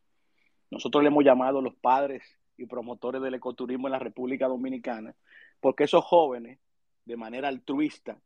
Nosotros 0.69 1.05
le 1.05 1.09
hemos 1.09 1.25
llamado 1.25 1.63
los 1.63 1.77
padres 1.77 2.23
y 2.59 2.67
promotores 2.67 3.23
del 3.23 3.35
ecoturismo 3.35 3.87
en 3.87 3.93
la 3.93 4.01
República 4.01 4.49
Dominicana, 4.49 5.15
porque 5.61 5.85
esos 5.85 6.05
jóvenes, 6.05 6.59
de 7.05 7.17
manera 7.17 7.47
altruista, 7.47 8.19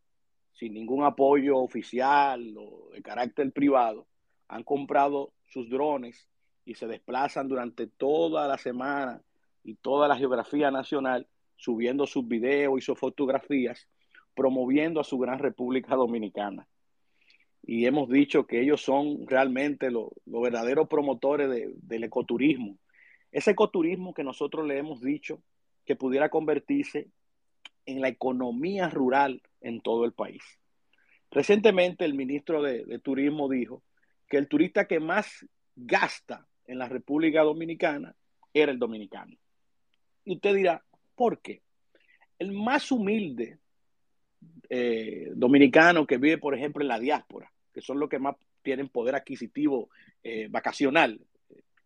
sin 0.54 0.72
ningún 0.72 1.04
apoyo 1.04 1.58
oficial 1.58 2.54
o 2.58 2.88
de 2.92 3.02
carácter 3.02 3.52
privado, 3.52 4.06
han 4.48 4.64
comprado 4.64 5.32
sus 5.50 5.68
drones 5.68 6.28
y 6.64 6.74
se 6.74 6.86
desplazan 6.86 7.48
durante 7.48 7.86
toda 7.86 8.46
la 8.46 8.56
semana 8.56 9.20
y 9.64 9.74
toda 9.74 10.08
la 10.08 10.16
geografía 10.16 10.70
nacional 10.70 11.26
subiendo 11.56 12.06
sus 12.06 12.26
videos 12.26 12.78
y 12.78 12.80
sus 12.80 12.98
fotografías, 12.98 13.88
promoviendo 14.34 15.00
a 15.00 15.04
su 15.04 15.18
gran 15.18 15.38
República 15.38 15.94
Dominicana. 15.96 16.66
Y 17.62 17.84
hemos 17.84 18.08
dicho 18.08 18.46
que 18.46 18.62
ellos 18.62 18.80
son 18.80 19.26
realmente 19.26 19.90
los, 19.90 20.08
verdaderos 20.24 20.88
promotores 20.88 21.50
del 21.82 22.04
ecoturismo. 22.04 22.78
Ese 23.32 23.50
ecoturismo 23.50 24.14
que 24.14 24.24
nosotros 24.24 24.66
le 24.66 24.78
hemos 24.78 25.02
dicho 25.02 25.42
que 25.84 25.96
pudiera 25.96 26.30
convertirse 26.30 27.10
en 27.84 28.00
la 28.00 28.08
economía 28.08 28.88
rural 28.88 29.42
en 29.60 29.80
todo 29.80 30.04
el 30.04 30.12
país. 30.12 30.42
Recientemente 31.30 32.04
el 32.04 32.14
ministro 32.14 32.62
de 32.62 32.98
Turismo 33.00 33.48
dijo 33.48 33.82
que 34.30 34.38
el 34.38 34.48
turista 34.48 34.86
que 34.86 35.00
más 35.00 35.44
gasta 35.74 36.46
en 36.64 36.78
la 36.78 36.88
República 36.88 37.42
Dominicana 37.42 38.14
era 38.54 38.70
el 38.70 38.78
dominicano. 38.78 39.36
Y 40.24 40.36
usted 40.36 40.54
dirá, 40.54 40.82
¿por 41.16 41.42
qué? 41.42 41.62
El 42.38 42.52
más 42.52 42.92
humilde 42.92 43.58
eh, 44.68 45.30
dominicano 45.34 46.06
que 46.06 46.16
vive, 46.16 46.38
por 46.38 46.54
ejemplo, 46.54 46.82
en 46.82 46.88
la 46.88 47.00
diáspora, 47.00 47.52
que 47.74 47.80
son 47.80 47.98
los 47.98 48.08
que 48.08 48.20
más 48.20 48.36
tienen 48.62 48.88
poder 48.88 49.16
adquisitivo 49.16 49.90
eh, 50.22 50.46
vacacional 50.48 51.20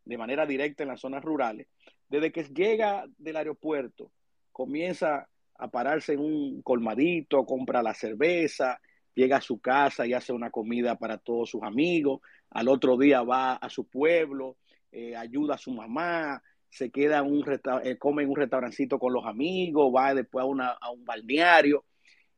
de 0.05 0.19
manera 0.19 0.45
directa 0.45 0.83
en 0.83 0.91
las 0.91 1.01
zonas 1.01 1.25
rurales, 1.25 1.67
desde 2.09 2.31
que 2.31 2.45
llega 2.45 3.07
del 3.17 3.37
aeropuerto, 3.37 4.13
comienza 4.53 5.29
a 5.57 5.69
pararse 5.69 6.13
en 6.13 6.21
un 6.21 6.63
colmadito, 6.63 7.47
compra 7.47 7.83
la 7.83 7.95
cerveza, 7.95 8.79
llega 9.15 9.39
a 9.39 9.41
su 9.41 9.61
casa 9.61 10.07
y 10.07 10.13
hace 10.13 10.33
una 10.33 10.51
comida 10.51 10.97
para 10.99 11.19
todos 11.19 11.51
sus 11.51 11.63
amigos, 11.63 12.21
al 12.51 12.69
otro 12.69 12.97
día 12.97 13.23
va 13.23 13.55
a 13.55 13.69
su 13.71 13.89
pueblo, 13.89 14.57
eh, 14.93 15.17
ayuda 15.17 15.55
a 15.55 15.59
su 15.59 15.73
mamá, 15.73 16.43
se 16.69 16.91
queda 16.91 17.19
en 17.19 17.27
un 17.27 17.45
eh, 17.85 17.97
come 17.99 18.25
en 18.25 18.31
un 18.31 18.37
restaurancito 18.37 18.99
con 18.99 19.13
los 19.13 19.25
amigos, 19.27 19.93
va 19.95 20.15
después 20.15 20.45
a, 20.61 20.79
a 20.81 20.91
un 20.91 21.05
balneario 21.05 21.85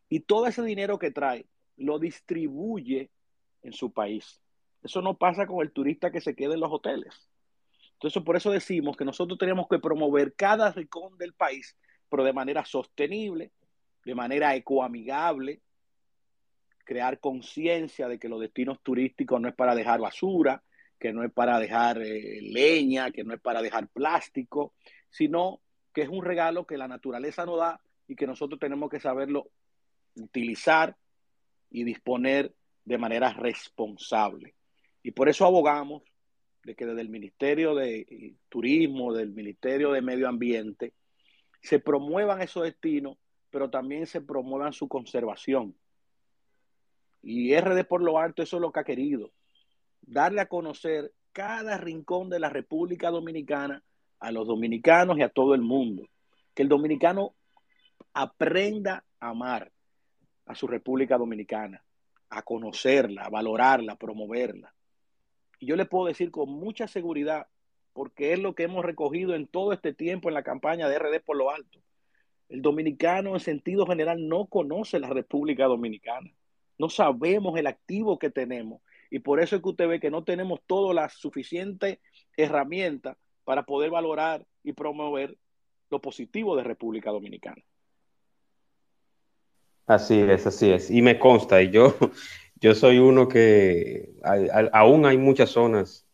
y 0.08 0.20
todo 0.20 0.46
ese 0.46 0.62
dinero 0.62 0.98
que 0.98 1.10
trae 1.10 1.46
lo 1.76 1.98
distribuye 1.98 3.10
en 3.62 3.72
su 3.72 3.92
país. 3.92 4.40
Eso 4.82 5.02
no 5.02 5.16
pasa 5.16 5.46
con 5.46 5.62
el 5.62 5.72
turista 5.72 6.10
que 6.10 6.20
se 6.20 6.34
queda 6.34 6.54
en 6.54 6.60
los 6.60 6.72
hoteles. 6.72 7.28
Entonces, 7.94 8.22
por 8.22 8.36
eso 8.36 8.50
decimos 8.50 8.96
que 8.96 9.04
nosotros 9.04 9.38
tenemos 9.38 9.66
que 9.68 9.78
promover 9.78 10.34
cada 10.34 10.70
rincón 10.70 11.16
del 11.16 11.32
país, 11.32 11.76
pero 12.08 12.24
de 12.24 12.32
manera 12.32 12.64
sostenible, 12.64 13.52
de 14.04 14.14
manera 14.14 14.54
ecoamigable, 14.54 15.60
crear 16.86 17.20
conciencia 17.20 18.08
de 18.08 18.18
que 18.18 18.30
los 18.30 18.40
destinos 18.40 18.80
turísticos 18.82 19.40
no 19.40 19.48
es 19.48 19.54
para 19.54 19.74
dejar 19.74 20.00
basura, 20.00 20.62
que 20.98 21.12
no 21.12 21.24
es 21.24 21.32
para 21.32 21.58
dejar 21.58 22.00
eh, 22.00 22.40
leña, 22.40 23.10
que 23.10 23.24
no 23.24 23.34
es 23.34 23.40
para 23.40 23.60
dejar 23.60 23.88
plástico, 23.88 24.72
sino 25.10 25.60
que 25.92 26.02
es 26.02 26.08
un 26.08 26.24
regalo 26.24 26.66
que 26.66 26.78
la 26.78 26.88
naturaleza 26.88 27.44
nos 27.44 27.58
da 27.58 27.80
y 28.08 28.14
que 28.16 28.26
nosotros 28.26 28.58
tenemos 28.60 28.88
que 28.88 29.00
saberlo 29.00 29.50
utilizar 30.14 30.96
y 31.70 31.84
disponer 31.84 32.54
de 32.84 32.98
manera 32.98 33.32
responsable. 33.32 34.54
Y 35.02 35.10
por 35.10 35.28
eso 35.28 35.44
abogamos 35.44 36.02
de 36.62 36.74
que 36.74 36.86
desde 36.86 37.00
el 37.00 37.08
Ministerio 37.08 37.74
de 37.74 38.36
Turismo, 38.48 39.12
del 39.12 39.32
Ministerio 39.32 39.92
de 39.92 40.02
Medio 40.02 40.28
Ambiente, 40.28 40.94
se 41.60 41.80
promuevan 41.80 42.42
esos 42.42 42.62
destinos, 42.62 43.18
pero 43.50 43.70
también 43.70 44.06
se 44.06 44.20
promuevan 44.20 44.72
su 44.72 44.88
conservación. 44.88 45.74
Y 47.28 47.56
RD 47.56 47.84
por 47.88 48.02
lo 48.02 48.20
alto, 48.20 48.44
eso 48.44 48.56
es 48.56 48.60
lo 48.60 48.70
que 48.70 48.78
ha 48.78 48.84
querido. 48.84 49.32
Darle 50.02 50.42
a 50.42 50.48
conocer 50.48 51.12
cada 51.32 51.76
rincón 51.76 52.30
de 52.30 52.38
la 52.38 52.50
República 52.50 53.10
Dominicana 53.10 53.82
a 54.20 54.30
los 54.30 54.46
dominicanos 54.46 55.18
y 55.18 55.22
a 55.22 55.28
todo 55.28 55.56
el 55.56 55.60
mundo. 55.60 56.08
Que 56.54 56.62
el 56.62 56.68
dominicano 56.68 57.34
aprenda 58.14 59.04
a 59.18 59.30
amar 59.30 59.72
a 60.46 60.54
su 60.54 60.68
República 60.68 61.18
Dominicana, 61.18 61.82
a 62.30 62.42
conocerla, 62.42 63.24
a 63.24 63.28
valorarla, 63.28 63.94
a 63.94 63.98
promoverla. 63.98 64.72
Y 65.58 65.66
yo 65.66 65.74
le 65.74 65.84
puedo 65.84 66.06
decir 66.06 66.30
con 66.30 66.48
mucha 66.48 66.86
seguridad, 66.86 67.48
porque 67.92 68.34
es 68.34 68.38
lo 68.38 68.54
que 68.54 68.62
hemos 68.62 68.84
recogido 68.84 69.34
en 69.34 69.48
todo 69.48 69.72
este 69.72 69.92
tiempo 69.92 70.28
en 70.28 70.34
la 70.34 70.44
campaña 70.44 70.88
de 70.88 71.00
RD 71.00 71.24
por 71.24 71.36
lo 71.36 71.50
alto. 71.50 71.80
El 72.48 72.62
dominicano 72.62 73.34
en 73.34 73.40
sentido 73.40 73.84
general 73.84 74.28
no 74.28 74.46
conoce 74.46 75.00
la 75.00 75.08
República 75.08 75.64
Dominicana. 75.64 76.30
No 76.78 76.88
sabemos 76.88 77.58
el 77.58 77.66
activo 77.66 78.18
que 78.18 78.30
tenemos. 78.30 78.80
Y 79.10 79.20
por 79.20 79.40
eso 79.40 79.56
es 79.56 79.62
que 79.62 79.68
usted 79.68 79.88
ve 79.88 80.00
que 80.00 80.10
no 80.10 80.24
tenemos 80.24 80.60
todas 80.66 80.94
las 80.94 81.14
suficientes 81.14 81.98
herramientas 82.36 83.16
para 83.44 83.64
poder 83.64 83.90
valorar 83.90 84.44
y 84.62 84.72
promover 84.72 85.36
lo 85.90 86.00
positivo 86.00 86.56
de 86.56 86.64
República 86.64 87.10
Dominicana. 87.10 87.62
Así 89.86 90.18
es, 90.18 90.46
así 90.46 90.70
es. 90.70 90.90
Y 90.90 91.00
me 91.00 91.18
consta, 91.18 91.62
y 91.62 91.70
yo, 91.70 91.94
yo 92.60 92.74
soy 92.74 92.98
uno 92.98 93.28
que 93.28 94.10
aún 94.72 95.06
hay 95.06 95.16
muchas 95.16 95.50
zonas 95.50 96.06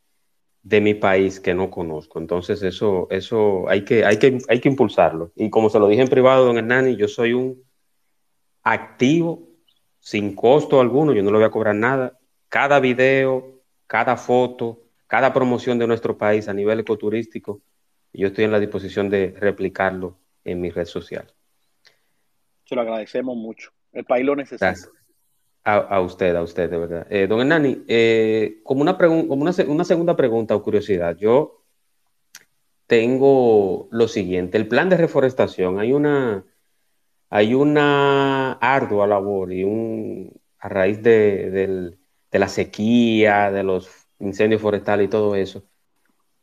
de 0.63 0.81
mi 0.81 0.95
país 0.95 1.41
que 1.41 1.55
no 1.55 1.71
conozco. 1.71 2.19
Entonces, 2.19 2.63
eso, 2.63 3.09
eso 3.11 3.69
hay 3.69 3.85
que, 3.85 4.05
hay 4.05 4.19
que, 4.19 4.39
hay 4.49 4.61
que 4.61 4.69
impulsarlo. 4.69 5.33
Y 5.35 5.51
como 5.51 5.71
se 5.71 5.79
lo 5.79 5.89
dije 5.89 6.03
en 6.03 6.09
privado, 6.09 6.45
don 6.45 6.59
Hernani, 6.59 6.97
yo 6.97 7.09
soy 7.09 7.33
un 7.33 7.63
activo 8.63 9.49
sin 10.03 10.35
costo 10.35 10.81
alguno, 10.81 11.15
yo 11.15 11.23
no 11.23 11.31
le 11.31 11.39
voy 11.39 11.47
a 11.47 11.51
cobrar 11.51 11.77
nada. 11.77 12.19
Cada 12.49 12.81
video, 12.81 13.63
cada 13.87 14.17
foto, 14.17 14.83
cada 15.07 15.33
promoción 15.33 15.79
de 15.79 15.87
nuestro 15.87 16.19
país 16.19 16.49
a 16.49 16.53
nivel 16.53 16.81
ecoturístico, 16.81 17.61
yo 18.13 18.27
estoy 18.27 18.45
en 18.45 18.51
la 18.51 18.59
disposición 18.59 19.09
de 19.09 19.33
replicarlo 19.39 20.19
en 20.45 20.61
mi 20.61 20.71
red 20.71 20.87
social. 20.87 21.33
Se 22.65 22.75
lo 22.75 22.81
agradecemos 22.81 23.37
mucho. 23.37 23.71
El 23.93 24.05
país 24.05 24.27
lo 24.27 24.35
necesita. 24.35 24.75
A, 25.65 26.01
usted, 26.01 26.35
a 26.35 26.43
usted, 26.43 26.69
de 26.69 26.79
verdad. 26.79 27.07
Eh, 27.09 27.29
don 27.29 27.39
Hernani, 27.39 27.85
eh, 27.87 28.59
como, 28.65 28.83
una, 28.83 28.99
como 28.99 29.35
una, 29.35 29.53
una 29.69 29.85
segunda 29.85 30.17
pregunta 30.17 30.57
o 30.57 30.63
curiosidad, 30.65 31.17
yo 31.17 31.63
tengo 32.89 33.87
lo 33.93 34.09
siguiente, 34.09 34.59
el 34.59 34.67
plan 34.67 34.89
de 34.89 34.97
reforestación, 34.97 35.79
hay 35.79 35.93
una 35.93 36.45
hay 37.35 37.55
una 37.55 38.53
ardua 38.61 39.07
labor 39.07 39.55
y 39.55 40.31
a 40.59 40.69
raíz 40.69 41.03
de, 41.03 41.97
la 42.31 42.49
sequía, 42.49 43.51
de 43.51 43.63
los 43.63 43.89
incendios 44.19 44.61
forestales 44.61 45.07
y 45.07 45.09
todo 45.09 45.35
eso, 45.35 45.63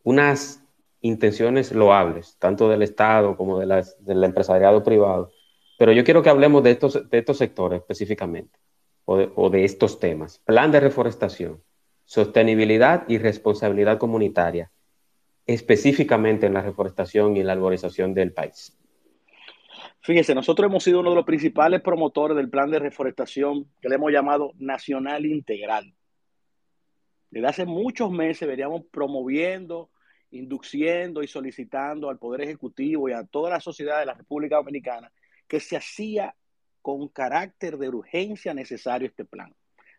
unas 0.02 0.64
intenciones 1.02 1.74
loables, 1.74 2.38
tanto 2.40 2.68
del 2.70 2.82
Estado 2.82 3.38
como 3.38 3.60
de 3.60 3.86
del 4.00 4.24
empresariado 4.24 4.84
privado. 4.84 5.32
Pero 5.78 5.92
yo 5.92 6.04
quiero 6.04 6.24
que 6.24 6.32
hablemos 6.32 6.64
de 6.64 6.72
estos, 6.72 7.38
sectores 7.38 7.82
específicamente, 7.82 8.58
o 9.06 9.50
de 9.52 9.66
estos 9.66 10.00
temas. 10.00 10.40
Plan 10.40 10.72
de 10.72 10.80
reforestación, 10.80 11.62
sostenibilidad 12.06 13.04
y 13.08 13.20
responsabilidad 13.20 14.00
comunitaria, 14.00 14.72
específicamente 15.46 16.48
en 16.48 16.56
la 16.56 16.64
reforestación 16.64 17.38
y 17.38 17.44
la 17.44 17.54
arborización 17.54 18.16
del 18.16 18.34
país. 18.34 18.79
Fíjese, 20.02 20.34
nosotros 20.34 20.70
hemos 20.70 20.84
sido 20.84 21.02
uno 21.02 21.10
de 21.10 21.18
los 21.18 21.26
principales 21.26 21.82
promotores 21.82 22.38
del 22.38 22.50
plan 22.50 22.72
de 22.72 22.80
reforestación 22.80 23.70
que 23.82 23.90
le 23.90 23.96
hemos 23.96 24.12
llamado 24.12 24.54
Nacional 24.58 25.26
Integral. 25.26 25.94
Desde 27.30 27.48
hace 27.48 27.66
muchos 27.66 28.10
meses 28.10 28.48
veníamos 28.48 28.86
promoviendo, 28.92 29.92
induciendo 30.32 31.22
y 31.22 31.28
solicitando 31.28 32.10
al 32.10 32.18
Poder 32.18 32.42
Ejecutivo 32.42 33.10
y 33.10 33.14
a 33.14 33.26
toda 33.26 33.52
la 33.52 33.60
sociedad 33.60 34.00
de 34.00 34.06
la 34.06 34.14
República 34.14 34.56
Dominicana 34.56 35.12
que 35.48 35.60
se 35.60 35.76
hacía 35.76 36.34
con 36.82 37.10
carácter 37.10 37.78
de 37.78 37.90
urgencia 37.90 38.54
necesario 38.54 39.08
este 39.08 39.26
plan. 39.26 39.54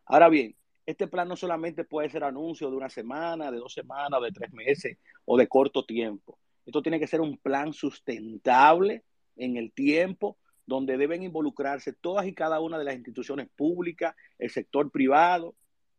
Ahora 0.06 0.28
bien, 0.28 0.56
este 0.86 1.08
plan 1.08 1.28
no 1.28 1.36
solamente 1.36 1.84
puede 1.84 2.08
ser 2.08 2.24
anuncio 2.24 2.70
de 2.70 2.76
una 2.76 2.88
semana, 2.88 3.50
de 3.50 3.58
dos 3.58 3.74
semanas, 3.74 4.20
de 4.22 4.32
tres 4.32 4.52
meses 4.52 4.98
o 5.26 5.36
de 5.36 5.46
corto 5.46 5.84
tiempo. 5.84 6.38
Esto 6.64 6.82
tiene 6.82 6.98
que 6.98 7.06
ser 7.06 7.20
un 7.20 7.36
plan 7.36 7.72
sustentable 7.72 9.04
en 9.40 9.56
el 9.56 9.72
tiempo, 9.72 10.38
donde 10.66 10.96
deben 10.96 11.22
involucrarse 11.22 11.92
todas 11.92 12.26
y 12.26 12.34
cada 12.34 12.60
una 12.60 12.78
de 12.78 12.84
las 12.84 12.94
instituciones 12.94 13.48
públicas, 13.56 14.14
el 14.38 14.50
sector 14.50 14.90
privado, 14.90 15.56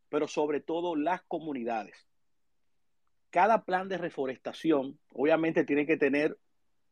pero 0.10 0.28
sobre 0.28 0.62
todo 0.62 0.96
las 0.96 1.22
comunidades. 1.24 2.08
Cada 3.30 3.64
plan 3.64 3.90
de 3.90 3.98
reforestación 3.98 5.00
obviamente 5.10 5.64
tiene 5.64 5.86
que 5.86 5.98
tener 5.98 6.38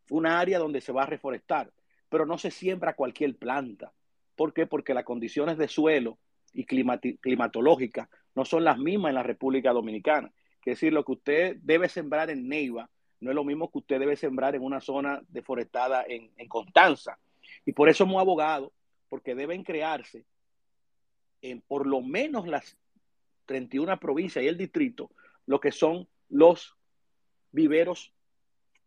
un 0.09 0.25
área 0.25 0.59
donde 0.59 0.81
se 0.81 0.91
va 0.91 1.03
a 1.03 1.07
reforestar, 1.07 1.71
pero 2.09 2.25
no 2.25 2.37
se 2.37 2.51
siembra 2.51 2.95
cualquier 2.95 3.37
planta. 3.37 3.93
¿Por 4.35 4.53
qué? 4.53 4.65
Porque 4.65 4.93
las 4.93 5.03
condiciones 5.03 5.57
de 5.57 5.67
suelo 5.67 6.17
y 6.53 6.65
climatológicas 6.65 8.09
no 8.35 8.45
son 8.45 8.63
las 8.63 8.77
mismas 8.77 9.09
en 9.09 9.15
la 9.15 9.23
República 9.23 9.71
Dominicana. 9.71 10.33
Es 10.65 10.75
decir, 10.75 10.93
lo 10.93 11.03
que 11.03 11.11
usted 11.13 11.57
debe 11.61 11.89
sembrar 11.89 12.29
en 12.29 12.47
Neiva 12.47 12.89
no 13.21 13.31
es 13.31 13.35
lo 13.35 13.43
mismo 13.43 13.69
que 13.71 13.79
usted 13.79 13.99
debe 13.99 14.15
sembrar 14.15 14.55
en 14.55 14.63
una 14.63 14.79
zona 14.79 15.21
deforestada 15.27 16.05
en, 16.07 16.29
Constanza. 16.47 17.19
Y 17.65 17.73
por 17.73 17.89
eso 17.89 18.03
hemos 18.03 18.21
abogado, 18.21 18.71
porque 19.09 19.35
deben 19.35 19.63
crearse 19.63 20.25
en 21.41 21.61
por 21.61 21.85
lo 21.85 22.01
menos 22.01 22.47
las 22.47 22.77
31 23.45 23.99
provincias 23.99 24.43
y 24.43 24.47
el 24.47 24.57
distrito, 24.57 25.11
lo 25.45 25.59
que 25.59 25.71
son 25.71 26.07
los 26.29 26.75
viveros 27.51 28.13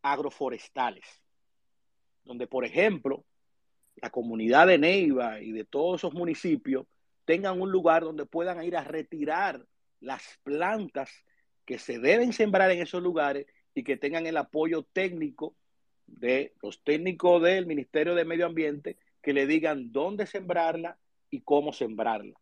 agroforestales, 0.02 1.04
donde, 2.24 2.46
por 2.46 2.64
ejemplo, 2.64 3.24
la 3.96 4.10
comunidad 4.10 4.66
de 4.66 4.78
Neiva 4.78 5.40
y 5.40 5.52
de 5.52 5.64
todos 5.64 6.00
esos 6.00 6.14
municipios 6.14 6.86
tengan 7.24 7.60
un 7.60 7.70
lugar 7.70 8.02
donde 8.02 8.26
puedan 8.26 8.62
ir 8.64 8.76
a 8.76 8.84
retirar 8.84 9.64
las 10.00 10.38
plantas 10.42 11.10
que 11.64 11.78
se 11.78 11.98
deben 11.98 12.32
sembrar 12.32 12.70
en 12.70 12.80
esos 12.80 13.02
lugares 13.02 13.46
y 13.74 13.84
que 13.84 13.96
tengan 13.96 14.26
el 14.26 14.36
apoyo 14.36 14.82
técnico 14.82 15.54
de 16.06 16.52
los 16.62 16.82
técnicos 16.82 17.42
del 17.42 17.66
Ministerio 17.66 18.14
de 18.14 18.24
Medio 18.24 18.46
Ambiente 18.46 18.98
que 19.22 19.32
le 19.32 19.46
digan 19.46 19.92
dónde 19.92 20.26
sembrarla 20.26 20.98
y 21.30 21.40
cómo 21.42 21.72
sembrarla. 21.72 22.34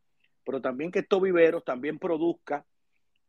Pero 0.45 0.61
también 0.61 0.91
que 0.91 1.01
estos 1.01 1.21
viveros 1.21 1.65
también 1.65 1.99
produzcan 1.99 2.65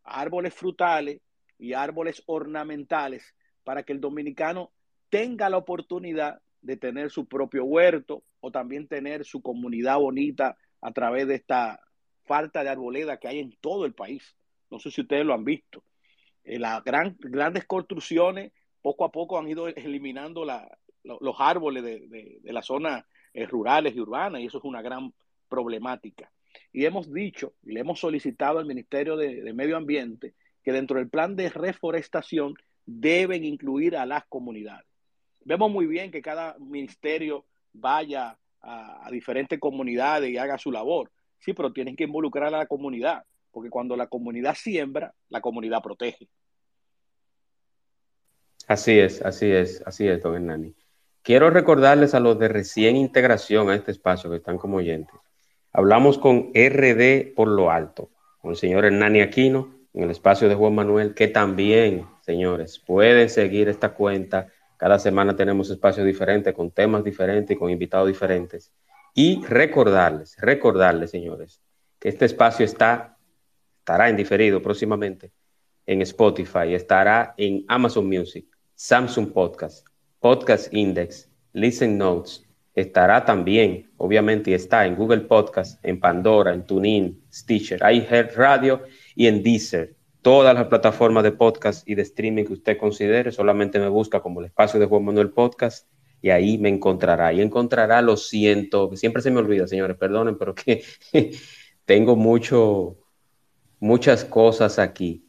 árboles 0.03 0.53
frutales 0.53 1.21
y 1.59 1.73
árboles 1.73 2.23
ornamentales 2.25 3.35
para 3.63 3.83
que 3.83 3.93
el 3.93 4.01
dominicano 4.01 4.71
tenga 5.09 5.49
la 5.49 5.57
oportunidad 5.57 6.41
de 6.61 6.77
tener 6.77 7.11
su 7.11 7.27
propio 7.27 7.65
huerto 7.65 8.23
o 8.39 8.51
también 8.51 8.87
tener 8.87 9.25
su 9.25 9.41
comunidad 9.41 9.99
bonita 9.99 10.57
a 10.79 10.91
través 10.91 11.27
de 11.27 11.35
esta 11.35 11.79
falta 12.25 12.63
de 12.63 12.69
arboleda 12.69 13.17
que 13.17 13.27
hay 13.27 13.39
en 13.39 13.55
todo 13.59 13.85
el 13.85 13.93
país. 13.93 14.35
No 14.69 14.79
sé 14.79 14.89
si 14.89 15.01
ustedes 15.01 15.25
lo 15.25 15.33
han 15.33 15.43
visto. 15.43 15.83
Eh, 16.43 16.59
las 16.59 16.83
gran, 16.83 17.15
grandes 17.19 17.65
construcciones 17.65 18.51
poco 18.81 19.05
a 19.05 19.11
poco 19.11 19.37
han 19.37 19.47
ido 19.47 19.67
eliminando 19.67 20.45
los 21.03 21.35
árboles 21.39 21.83
de, 21.83 22.39
las 22.43 22.65
zonas 22.65 23.05
eh, 23.33 23.45
rurales 23.45 23.95
y 23.95 23.99
urbanas 23.99 24.41
y 24.41 24.45
eso 24.45 24.57
es 24.57 24.63
una 24.63 24.81
gran 24.81 25.13
problemática. 25.47 26.31
Y 26.73 26.85
hemos 26.85 27.11
dicho 27.13 27.53
y 27.63 27.73
le 27.73 27.81
hemos 27.81 27.99
solicitado 27.99 28.59
al 28.59 28.65
Ministerio 28.65 29.15
de, 29.15 29.53
Medio 29.53 29.77
Ambiente 29.77 30.33
que 30.63 30.71
dentro 30.71 30.97
del 30.97 31.09
plan 31.09 31.35
de 31.35 31.49
reforestación 31.49 32.55
deben 32.85 33.45
incluir 33.45 33.95
a 33.95 34.05
las 34.05 34.25
comunidades. 34.25 34.87
Vemos 35.43 35.71
muy 35.71 35.87
bien 35.87 36.11
que 36.11 36.21
cada 36.21 36.57
ministerio 36.59 37.45
vaya 37.73 38.37
a, 38.61 39.07
a, 39.07 39.11
diferentes 39.11 39.59
comunidades 39.59 40.29
y 40.29 40.37
haga 40.37 40.57
su 40.57 40.71
labor. 40.71 41.11
Sí, 41.39 41.53
pero 41.53 41.73
tienen 41.73 41.95
que 41.95 42.03
involucrar 42.03 42.53
a 42.53 42.57
la 42.59 42.67
comunidad 42.67 43.23
porque 43.51 43.69
cuando 43.69 43.95
la 43.95 44.07
comunidad 44.07 44.55
siembra, 44.55 45.13
la 45.29 45.41
comunidad 45.41 45.81
protege. 45.81 46.29
Así 48.67 48.99
es, 48.99 49.21
así 49.21 49.51
es, 49.51 49.83
así 49.85 50.07
es, 50.07 50.21
don 50.21 50.35
Hernani. 50.35 50.75
Quiero 51.23 51.49
recordarles 51.49 52.13
a 52.13 52.19
los 52.19 52.39
de 52.39 52.47
recién 52.47 52.95
integración 52.95 53.69
a 53.69 53.75
este 53.75 53.91
espacio 53.91 54.29
que 54.29 54.37
están 54.37 54.57
como 54.57 54.77
oyentes. 54.77 55.15
Hablamos 55.71 56.17
con 56.17 56.51
RD 56.53 57.33
por 57.35 57.47
lo 57.47 57.69
alto, 57.69 58.09
con 58.39 58.51
el 58.51 58.57
señor 58.57 58.85
Hernani 58.85 59.21
Aquino, 59.21 59.75
en 59.93 60.03
el 60.03 60.11
espacio 60.11 60.49
de 60.49 60.55
Juan 60.55 60.73
Manuel, 60.73 61.13
que 61.13 61.27
también, 61.27 62.07
señores, 62.21 62.79
pueden 62.79 63.29
seguir 63.29 63.69
esta 63.69 63.93
cuenta. 63.93 64.47
Cada 64.77 64.99
semana 64.99 65.35
tenemos 65.35 65.69
espacios 65.69 66.05
diferentes, 66.05 66.53
con 66.53 66.71
temas 66.71 67.03
diferentes 67.03 67.55
y 67.55 67.59
con 67.59 67.69
invitados 67.69 68.07
diferentes. 68.07 68.71
Y 69.13 69.43
recordarles, 69.45 70.37
recordarles, 70.39 71.11
señores, 71.11 71.61
que 71.99 72.09
este 72.09 72.25
espacio 72.25 72.65
está 72.65 73.17
estará 73.81 74.09
en 74.09 74.15
diferido 74.15 74.61
próximamente 74.61 75.31
en 75.87 76.03
Spotify, 76.03 76.75
estará 76.75 77.33
en 77.35 77.65
Amazon 77.67 78.07
Music, 78.07 78.45
Samsung 78.75 79.33
Podcast, 79.33 79.87
Podcast 80.19 80.71
Index, 80.71 81.27
Listen 81.53 81.97
Notes, 81.97 82.47
estará 82.75 83.25
también, 83.25 83.89
obviamente, 83.97 84.53
está 84.53 84.85
en 84.85 84.95
Google 84.95 85.21
Podcast, 85.21 85.83
en 85.83 85.99
Pandora, 85.99 86.53
en 86.53 86.63
TuneIn, 86.67 87.23
Stitcher, 87.33 87.81
iHeart 87.81 88.35
Radio 88.35 88.83
y 89.15 89.25
en 89.25 89.41
Deezer. 89.41 89.95
Todas 90.21 90.53
las 90.53 90.67
plataformas 90.67 91.23
de 91.23 91.31
podcast 91.31 91.89
y 91.89 91.95
de 91.95 92.03
streaming 92.03 92.45
que 92.45 92.53
usted 92.53 92.77
considere, 92.77 93.31
solamente 93.31 93.79
me 93.79 93.89
busca 93.89 94.19
como 94.19 94.41
el 94.41 94.45
espacio 94.45 94.79
de 94.79 94.85
Juan 94.85 95.03
Manuel 95.03 95.31
Podcast 95.31 95.87
y 96.21 96.29
ahí 96.29 96.59
me 96.59 96.69
encontrará. 96.69 97.33
Y 97.33 97.41
encontrará 97.41 98.03
lo 98.03 98.15
siento, 98.15 98.91
que 98.91 98.97
siempre 98.97 99.23
se 99.23 99.31
me 99.31 99.39
olvida, 99.39 99.65
señores, 99.65 99.97
perdonen, 99.97 100.37
pero 100.37 100.53
que 100.53 100.83
tengo 101.85 102.15
mucho, 102.15 103.00
muchas 103.81 104.23
cosas 104.23 104.79
aquí. 104.79 105.25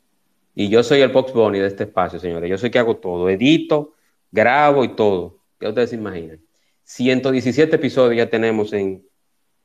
Y 0.55 0.69
yo 0.69 0.85
soy 0.85 1.01
el 1.01 1.09
Box 1.09 1.33
Bunny 1.33 1.59
de 1.59 1.67
este 1.67 1.85
espacio, 1.85 2.21
señores. 2.21 2.49
Yo 2.49 2.59
soy 2.59 2.71
que 2.71 2.79
hago 2.79 2.99
todo. 2.99 3.29
Edito, 3.29 3.95
grabo 4.31 4.85
y 4.85 4.95
todo. 4.95 5.41
¿Qué 5.59 5.67
ustedes 5.67 5.91
se 5.91 5.97
imaginan? 5.97 6.41
117 6.85 7.75
episodios 7.75 8.19
ya 8.19 8.31
tenemos 8.31 8.73
en 8.73 9.05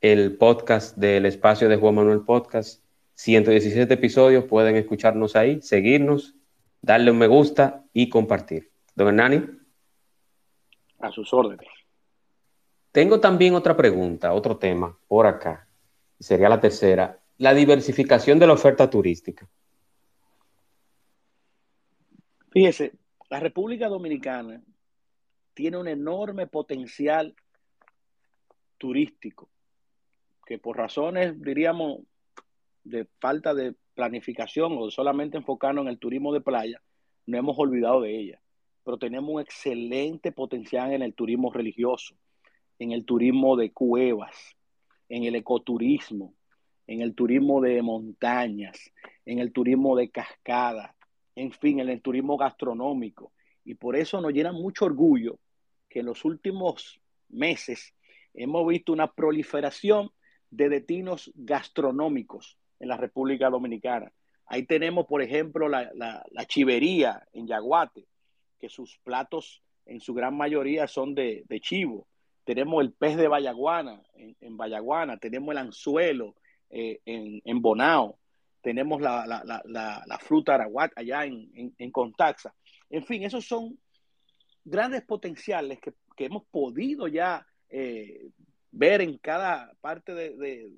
el 0.01 0.37
podcast 0.37 0.97
del 0.97 1.25
espacio 1.25 1.67
de 1.69 1.75
Juan 1.75 1.95
Manuel 1.95 2.21
Podcast. 2.21 2.81
117 3.15 3.93
episodios. 3.93 4.45
Pueden 4.45 4.77
escucharnos 4.77 5.35
ahí, 5.35 5.61
seguirnos, 5.61 6.35
darle 6.81 7.11
un 7.11 7.17
me 7.17 7.27
gusta 7.27 7.83
y 7.93 8.07
compartir. 8.09 8.71
Don 8.95 9.09
Hernani. 9.09 9.43
A 10.99 11.11
sus 11.11 11.33
órdenes. 11.33 11.67
Tengo 12.93 13.19
también 13.19 13.53
otra 13.53 13.75
pregunta, 13.75 14.33
otro 14.33 14.57
tema 14.57 14.97
por 15.07 15.27
acá. 15.27 15.67
Sería 16.19 16.47
la 16.47 16.61
tercera 16.61 17.19
la 17.37 17.53
diversificación 17.53 18.39
de 18.39 18.47
la 18.47 18.53
oferta 18.53 18.89
turística? 18.89 19.47
Fíjese, 22.51 22.93
la 23.29 23.39
República 23.39 23.87
Dominicana 23.87 24.63
tiene 25.53 25.77
un 25.77 25.87
enorme 25.87 26.47
potencial 26.47 27.35
turístico 28.77 29.49
que 30.45 30.57
por 30.57 30.77
razones, 30.77 31.39
diríamos, 31.41 31.99
de 32.83 33.05
falta 33.19 33.53
de 33.53 33.75
planificación 33.93 34.77
o 34.77 34.89
solamente 34.89 35.37
enfocarnos 35.37 35.83
en 35.83 35.89
el 35.89 35.99
turismo 35.99 36.33
de 36.33 36.41
playa, 36.41 36.81
no 37.25 37.37
hemos 37.37 37.59
olvidado 37.59 38.01
de 38.01 38.17
ella. 38.17 38.41
Pero 38.85 38.97
tenemos 38.97 39.29
un 39.29 39.41
excelente 39.41 40.31
potencial 40.31 40.93
en 40.93 41.01
el 41.01 41.13
turismo 41.13 41.51
religioso, 41.51 42.15
en 42.79 42.93
el 42.93 43.03
turismo 43.03 43.57
de 43.57 43.73
cuevas, 43.73 44.55
en 45.09 45.25
el 45.25 45.35
ecoturismo, 45.35 46.33
en 46.87 47.01
el 47.01 47.13
turismo 47.13 47.61
de 47.61 47.81
montañas, 47.81 48.91
en 49.25 49.39
el 49.39 49.51
turismo 49.51 49.95
de 49.95 50.09
cascada, 50.09 50.95
en 51.35 51.51
fin, 51.51 51.81
en 51.81 51.89
el 51.89 52.01
turismo 52.01 52.37
gastronómico. 52.37 53.33
Y 53.65 53.75
por 53.75 53.97
eso 53.97 54.21
nos 54.21 54.31
llena 54.31 54.53
mucho 54.53 54.85
orgullo 54.85 55.37
que 55.89 55.99
en 55.99 56.05
los 56.05 56.23
últimos 56.23 56.99
meses 57.29 57.93
hemos 58.33 58.65
visto 58.65 58.93
una 58.93 59.11
proliferación 59.11 60.09
de 60.49 60.69
destinos 60.69 61.31
gastronómicos 61.35 62.57
en 62.79 62.87
la 62.87 62.97
República 62.97 63.49
Dominicana. 63.49 64.11
Ahí 64.45 64.63
tenemos, 64.63 65.05
por 65.07 65.21
ejemplo, 65.21 65.67
la, 65.67 66.23
chivería 66.47 67.27
en 67.33 67.47
Yaguate, 67.47 68.07
que 68.59 68.69
sus 68.69 68.97
platos 68.99 69.61
en 69.85 69.99
su 69.99 70.13
gran 70.13 70.37
mayoría 70.37 70.87
son 70.87 71.13
de, 71.15 71.43
chivo. 71.59 72.07
Tenemos 72.45 72.81
el 72.81 72.93
pez 72.93 73.17
de 73.17 73.27
Bayaguana 73.27 74.01
en, 74.15 74.37
en 74.39 75.19
tenemos 75.19 75.51
el 75.51 75.57
anzuelo 75.57 76.35
eh, 76.69 76.99
en, 77.05 77.41
en, 77.45 77.61
Bonao, 77.61 78.17
tenemos 78.61 79.01
la, 79.01 80.19
fruta 80.21 80.55
araguat 80.55 80.91
allá 80.95 81.25
en, 81.25 81.73
en, 81.77 81.91
Contaxa. 81.91 82.53
En 82.89 83.03
fin, 83.05 83.23
esos 83.23 83.45
son 83.45 83.77
grandes 84.65 85.03
potenciales 85.03 85.79
que, 85.79 85.93
hemos 86.19 86.45
podido 86.45 87.07
ya 87.07 87.45
eh, 87.69 88.29
ver 88.71 89.01
en 89.01 89.17
cada 89.19 89.71
parte 89.81 90.13
de, 90.13 90.71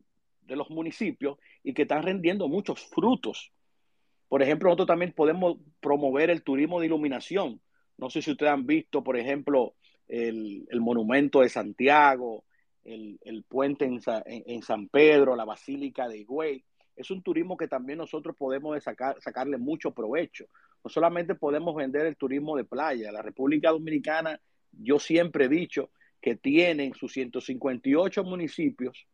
los 0.48 0.70
municipios 0.70 1.38
y 1.64 1.74
que 1.74 1.84
están 1.84 2.04
rendiendo 2.04 2.48
muchos 2.48 2.86
frutos. 2.88 3.52
Por 4.28 4.42
ejemplo, 4.42 4.68
nosotros 4.68 4.88
también 4.88 5.14
podemos 5.14 5.58
promover 5.80 6.30
el 6.30 6.44
turismo 6.44 6.80
de 6.80 6.88
iluminación. 6.88 7.62
No 7.98 8.10
sé 8.10 8.22
si 8.22 8.32
ustedes 8.32 8.52
han 8.52 8.66
visto, 8.66 9.04
por 9.04 9.18
ejemplo, 9.18 9.76
el, 10.08 10.68
monumento 10.80 11.42
de 11.42 11.50
Santiago, 11.50 12.46
el, 12.90 13.44
puente 13.48 13.86
en, 13.86 14.62
San 14.62 14.88
Pedro, 14.90 15.36
la 15.36 15.46
Basílica 15.46 16.08
de 16.08 16.20
Higüey. 16.20 16.64
Es 16.96 17.12
un 17.12 17.22
turismo 17.22 17.56
que 17.56 17.68
también 17.68 18.00
nosotros 18.00 18.36
podemos 18.38 18.82
sacar, 18.84 19.16
sacarle 19.22 19.58
mucho 19.58 19.92
provecho. 19.92 20.46
No 20.84 20.90
solamente 20.90 21.36
podemos 21.36 21.76
vender 21.76 22.06
el 22.06 22.18
turismo 22.18 22.58
de 22.58 22.66
playa. 22.66 23.12
La 23.12 23.22
República 23.22 23.72
Dominicana, 23.72 24.40
yo 24.72 25.00
siempre 25.00 25.46
he 25.46 25.50
dicho 25.50 25.92
que 26.22 26.36
tiene 26.36 26.86
en 26.86 26.94
sus 26.94 27.14
158 27.14 28.24
municipios 28.24 29.08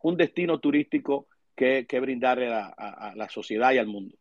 un 0.00 0.16
destino 0.16 0.60
turístico 0.60 1.28
que, 1.54 1.86
brindarle 2.00 2.52
a 2.52 3.12
la 3.16 3.28
sociedad 3.28 3.72
y 3.72 3.78
al 3.78 3.86
mundo. 3.86 4.16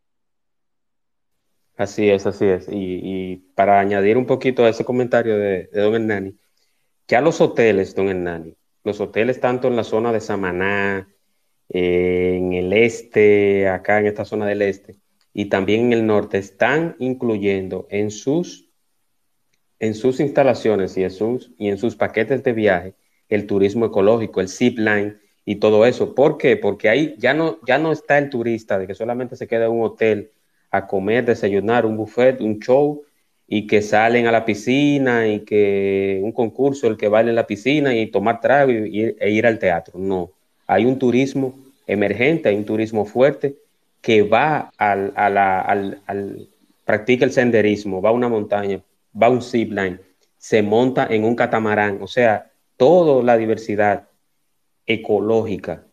Así 1.77 2.09
es, 2.09 2.25
así 2.25 2.45
es. 2.45 2.67
Y, 2.71 3.37
para 3.53 3.79
añadir 3.79 4.17
un 4.17 4.25
poquito 4.25 4.63
a 4.63 4.69
ese 4.69 4.85
comentario 4.85 5.37
de, 5.37 5.67
don 5.73 5.95
Hernani, 5.95 6.35
ya 7.07 7.21
los 7.21 7.41
hoteles, 7.41 7.93
don 7.95 8.07
Hernani, 8.07 8.55
los 8.85 9.01
hoteles 9.01 9.41
tanto 9.41 9.67
en 9.67 9.75
la 9.75 9.83
zona 9.83 10.13
de 10.13 10.21
Samaná, 10.21 11.09
eh, 11.69 12.35
en 12.37 12.53
el 12.53 12.71
este, 12.71 13.67
acá 13.67 13.99
en 13.99 14.05
esta 14.05 14.23
zona 14.23 14.45
del 14.45 14.61
este, 14.61 14.95
y 15.33 15.45
también 15.45 15.87
en 15.87 15.93
el 15.93 16.05
norte, 16.05 16.37
están 16.37 16.95
incluyendo 16.99 17.87
en 17.89 18.11
sus, 18.11 18.69
en 19.79 19.95
sus 19.95 20.19
instalaciones 20.19 20.95
y 20.97 21.03
en 21.03 21.11
sus, 21.11 21.51
y 21.57 21.67
en 21.67 21.77
sus 21.77 21.95
paquetes 21.95 22.43
de 22.43 22.53
viaje 22.53 22.93
el 23.27 23.47
turismo 23.47 23.87
ecológico, 23.87 24.39
el 24.39 24.47
zip 24.47 24.77
line 24.77 25.17
y 25.43 25.55
todo 25.55 25.85
eso. 25.85 26.13
¿Por 26.13 26.37
qué? 26.37 26.55
Porque 26.55 26.87
ahí 26.87 27.15
ya 27.17 27.33
no, 27.33 27.59
ya 27.67 27.79
no 27.79 27.91
está 27.91 28.19
el 28.19 28.29
turista 28.29 28.77
de 28.77 28.85
que 28.85 28.93
solamente 28.93 29.35
se 29.35 29.47
queda 29.47 29.65
en 29.65 29.71
un 29.71 29.83
hotel 29.83 30.31
a 30.69 30.85
comer, 30.85 31.25
desayunar, 31.25 31.85
un 31.87 31.97
buffet, 31.97 32.39
un 32.39 32.59
show, 32.59 33.03
y 33.47 33.67
que 33.67 33.81
salen 33.81 34.27
a 34.27 34.31
la 34.31 34.45
piscina 34.45 35.27
y 35.27 35.41
que 35.41 36.19
un 36.23 36.31
concurso, 36.31 36.87
el 36.87 36.97
que 36.97 37.07
baile 37.07 37.29
en 37.29 37.35
la 37.35 37.47
piscina 37.47 37.95
y 37.95 38.07
tomar 38.07 38.41
trago 38.41 38.71
y, 38.71 39.15
e 39.19 39.31
ir 39.31 39.45
al 39.45 39.59
teatro. 39.59 39.99
No, 39.99 40.31
hay 40.67 40.85
un 40.85 40.97
turismo 40.97 41.55
emergente, 41.85 42.49
hay 42.49 42.55
un 42.55 42.65
turismo 42.65 43.05
fuerte 43.05 43.55
que 44.01 44.23
va 44.23 44.71
al, 44.77 45.13
al, 45.15 45.37
al, 46.05 46.49
practica 46.83 47.25
el 47.25 47.31
senderismo, 47.31 48.01
va 48.01 48.09
a 48.09 48.13
una 48.13 48.29
montaña, 48.29 48.81
va 49.19 49.27
a 49.27 49.31
un 49.31 49.41
zipline, 49.41 49.99
se 50.37 50.61
monta 50.61 51.07
en 51.09 51.23
un 51.23 51.35
catamarán, 51.35 52.01
o 52.01 52.07
sea, 52.07 52.51
toda 52.77 53.23
la 53.23 53.37
diversidad 53.37 54.07
ecológica 54.85 55.83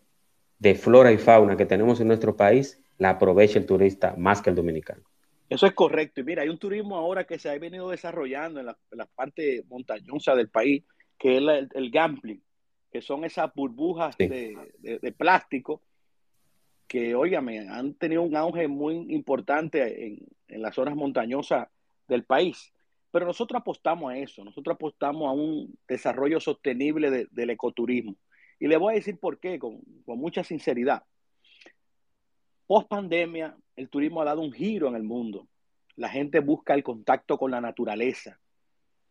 de 0.59 0.75
flora 0.75 1.13
y 1.13 1.19
fauna 1.19 1.57
que 1.57 1.67
tenemos 1.67 2.01
en 2.01 2.09
nuestro 2.09 2.37
país 2.37 2.79
la 2.99 3.11
aprovecha 3.11 3.59
el 3.59 3.67
turista 3.67 4.15
más 4.17 4.43
que 4.43 4.51
el 4.51 4.57
dominicano. 4.57 5.03
Eso 5.49 5.67
es 5.67 5.73
correcto. 5.75 6.21
Y 6.21 6.25
mira, 6.25 6.43
hay 6.43 6.49
un 6.49 6.59
turismo 6.59 6.97
ahora 6.97 7.25
que 7.25 7.39
se 7.39 7.51
ha 7.51 7.59
venido 7.59 7.91
desarrollando 7.91 8.61
en 8.61 8.67
la, 8.67 9.07
parte 9.15 9.65
montañosa 9.69 10.35
del 10.35 10.49
país, 10.49 10.85
que 11.19 11.37
es 11.37 11.43
el, 11.75 11.91
gambling, 11.91 12.43
que 12.91 13.03
son 13.03 13.25
esas 13.25 13.53
burbujas 13.55 14.17
de, 14.17 15.15
plástico 15.17 15.83
que, 16.87 17.15
óigame, 17.15 17.69
han 17.69 17.95
tenido 17.95 18.23
un 18.23 18.37
auge 18.37 18.69
muy 18.69 18.95
importante 19.15 20.07
en, 20.07 20.63
las 20.63 20.75
zonas 20.75 20.95
montañosas 20.95 21.69
del 22.09 22.25
país. 22.25 22.73
Pero 23.11 23.27
nosotros 23.27 23.61
apostamos 23.61 24.13
a 24.13 24.17
eso, 24.17 24.45
nosotros 24.45 24.75
apostamos 24.75 25.29
a 25.29 25.33
un 25.33 25.79
desarrollo 25.87 26.41
sostenible 26.41 27.29
del 27.31 27.51
ecoturismo. 27.51 28.17
Y 28.59 28.69
le 28.69 28.77
voy 28.77 28.95
a 28.95 28.97
decir 28.97 29.19
por 29.19 29.39
qué, 29.39 29.59
con 29.59 29.83
mucha 30.07 30.45
sinceridad. 30.45 31.03
Post 32.67 32.89
pandemia, 32.89 33.57
el 33.77 33.89
turismo 33.89 34.23
ha 34.23 34.27
dado 34.27 34.41
un 34.41 34.53
giro 34.53 34.89
en 34.89 34.95
el 34.95 35.03
mundo. 35.03 35.49
La 35.97 36.09
gente 36.09 36.41
busca 36.41 36.75
el 36.75 36.83
contacto 36.83 37.37
con 37.39 37.51
la 37.51 37.61
naturaleza. 37.61 38.39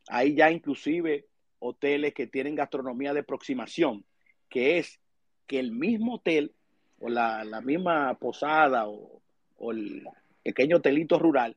Hay 0.07 0.35
ya 0.35 0.51
inclusive 0.51 1.27
hoteles 1.59 2.13
que 2.13 2.27
tienen 2.27 2.55
gastronomía 2.55 3.13
de 3.13 3.19
aproximación, 3.19 4.03
que 4.49 4.79
es 4.79 4.99
que 5.45 5.59
el 5.59 5.71
mismo 5.71 6.15
hotel 6.15 6.55
o 6.99 7.09
la, 7.09 7.61
misma 7.63 8.13
posada 8.15 8.87
o, 8.87 9.21
o 9.57 9.71
el 9.71 10.07
pequeño 10.43 10.77
hotelito 10.77 11.19
rural 11.19 11.55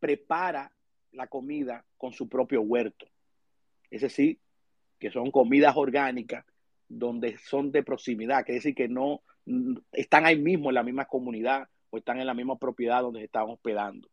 prepara 0.00 0.72
la 1.12 1.26
comida 1.26 1.84
con 1.96 2.12
su 2.12 2.28
propio 2.28 2.62
huerto. 2.62 3.06
Es 3.90 4.02
decir, 4.02 4.38
que 4.98 5.10
son 5.10 5.30
comidas 5.30 5.76
orgánicas 5.76 6.44
donde 6.88 7.38
son 7.38 7.70
de 7.70 7.82
proximidad, 7.82 8.44
que 8.44 8.52
es 8.52 8.62
decir, 8.62 8.74
que 8.74 8.88
no, 8.88 9.22
están 9.92 10.26
ahí 10.26 10.38
mismo 10.38 10.70
en 10.70 10.74
la 10.74 10.82
misma 10.82 11.06
comunidad 11.06 11.68
o 11.90 11.98
están 11.98 12.20
en 12.20 12.26
la 12.26 12.34
misma 12.34 12.56
propiedad 12.58 13.02
donde 13.02 13.20
se 13.20 13.26
están 13.26 13.48
hospedando. 13.50 14.08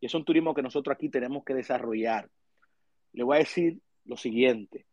Y 0.00 0.06
es 0.06 0.14
un 0.14 0.24
turismo 0.24 0.54
que 0.54 0.62
nosotros 0.62 0.94
aquí 0.94 1.08
tenemos 1.08 1.44
que 1.44 1.54
desarrollar. 1.54 2.28
Le 3.12 3.22
voy 3.22 3.36
a 3.36 3.40
decir 3.40 3.80
lo 4.04 4.16
siguiente. 4.16 4.86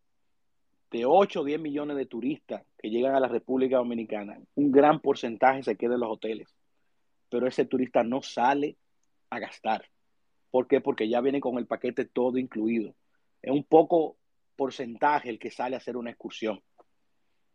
De 0.91 1.05
8 1.05 1.41
o 1.41 1.43
10 1.43 1.59
millones 1.59 1.97
de 1.97 2.05
turistas 2.05 2.63
que 2.77 2.89
llegan 2.89 3.15
a 3.15 3.19
la 3.19 3.27
República 3.27 3.77
Dominicana, 3.77 4.39
un 4.55 4.71
gran 4.71 4.99
porcentaje 4.99 5.63
se 5.63 5.75
queda 5.75 5.95
en 5.95 6.01
los 6.01 6.11
hoteles. 6.11 6.55
Pero 7.29 7.47
ese 7.47 7.65
turista 7.65 8.03
no 8.03 8.21
sale 8.21 8.77
a 9.29 9.39
gastar. 9.39 9.85
¿Por 10.51 10.67
qué? 10.67 10.81
Porque 10.81 11.07
ya 11.07 11.21
viene 11.21 11.39
con 11.39 11.57
el 11.57 11.67
paquete 11.67 12.05
todo 12.05 12.37
incluido. 12.37 12.95
Es 13.41 13.51
un 13.51 13.63
poco 13.63 14.17
porcentaje 14.55 15.29
el 15.29 15.39
que 15.39 15.51
sale 15.51 15.75
a 15.75 15.77
hacer 15.77 15.95
una 15.95 16.09
excursión. 16.09 16.61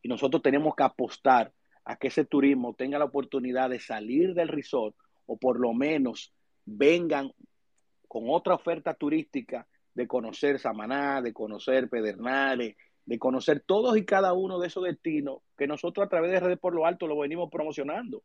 Y 0.02 0.08
nosotros 0.08 0.42
tenemos 0.42 0.74
que 0.74 0.84
apostar 0.84 1.52
a 1.84 1.96
que 1.96 2.08
ese 2.08 2.24
turismo 2.24 2.74
tenga 2.74 2.98
la 2.98 3.04
oportunidad 3.04 3.70
de 3.70 3.80
salir 3.80 4.34
del 4.34 4.48
resort 4.48 4.96
o 5.26 5.36
por 5.36 5.60
lo 5.60 5.74
menos 5.74 6.32
vengan 6.64 7.32
con 8.08 8.24
otra 8.28 8.54
oferta 8.54 8.94
turística 8.94 9.66
de 9.94 10.06
conocer 10.06 10.58
Samaná, 10.58 11.20
de 11.22 11.32
conocer 11.32 11.88
Pedernales, 11.88 12.76
de 13.06 13.18
conocer 13.18 13.62
todos 13.66 13.96
y 13.96 14.04
cada 14.04 14.32
uno 14.32 14.58
de 14.58 14.68
esos 14.68 14.84
destinos 14.84 15.38
que 15.56 15.66
nosotros 15.66 16.06
a 16.06 16.08
través 16.08 16.30
de 16.30 16.40
Redes 16.40 16.58
por 16.58 16.74
lo 16.74 16.86
Alto 16.86 17.06
lo 17.06 17.18
venimos 17.18 17.50
promocionando. 17.50 18.22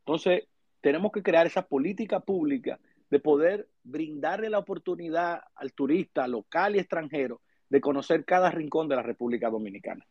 Entonces, 0.00 0.44
tenemos 0.80 1.10
que 1.12 1.22
crear 1.22 1.46
esa 1.46 1.66
política 1.66 2.20
pública 2.20 2.78
de 3.10 3.20
poder 3.20 3.68
brindarle 3.82 4.50
la 4.50 4.58
oportunidad 4.58 5.40
al 5.54 5.72
turista 5.72 6.28
local 6.28 6.76
y 6.76 6.78
extranjero 6.78 7.40
de 7.68 7.80
conocer 7.80 8.24
cada 8.24 8.50
rincón 8.50 8.88
de 8.88 8.96
la 8.96 9.02
República 9.02 9.50
Dominicana. 9.50 10.06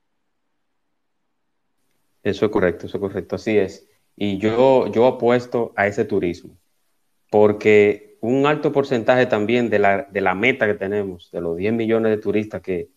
Eso 2.23 2.45
es 2.45 2.51
correcto, 2.51 2.87
eso 2.87 2.97
es 2.97 3.01
correcto, 3.01 3.35
así 3.35 3.57
es. 3.57 3.87
Y 4.15 4.37
yo, 4.37 4.91
yo 4.91 5.05
apuesto 5.05 5.73
a 5.75 5.87
ese 5.87 6.05
turismo, 6.05 6.57
porque 7.29 8.17
un 8.21 8.45
alto 8.45 8.71
porcentaje 8.71 9.25
también 9.27 9.69
de 9.69 9.79
la, 9.79 10.03
de 10.03 10.21
la 10.21 10.33
meta 10.33 10.65
que 10.65 10.73
tenemos, 10.73 11.29
de 11.31 11.41
los 11.41 11.55
10 11.57 11.73
millones 11.73 12.15
de 12.15 12.21
turistas 12.21 12.61
que 12.61 12.89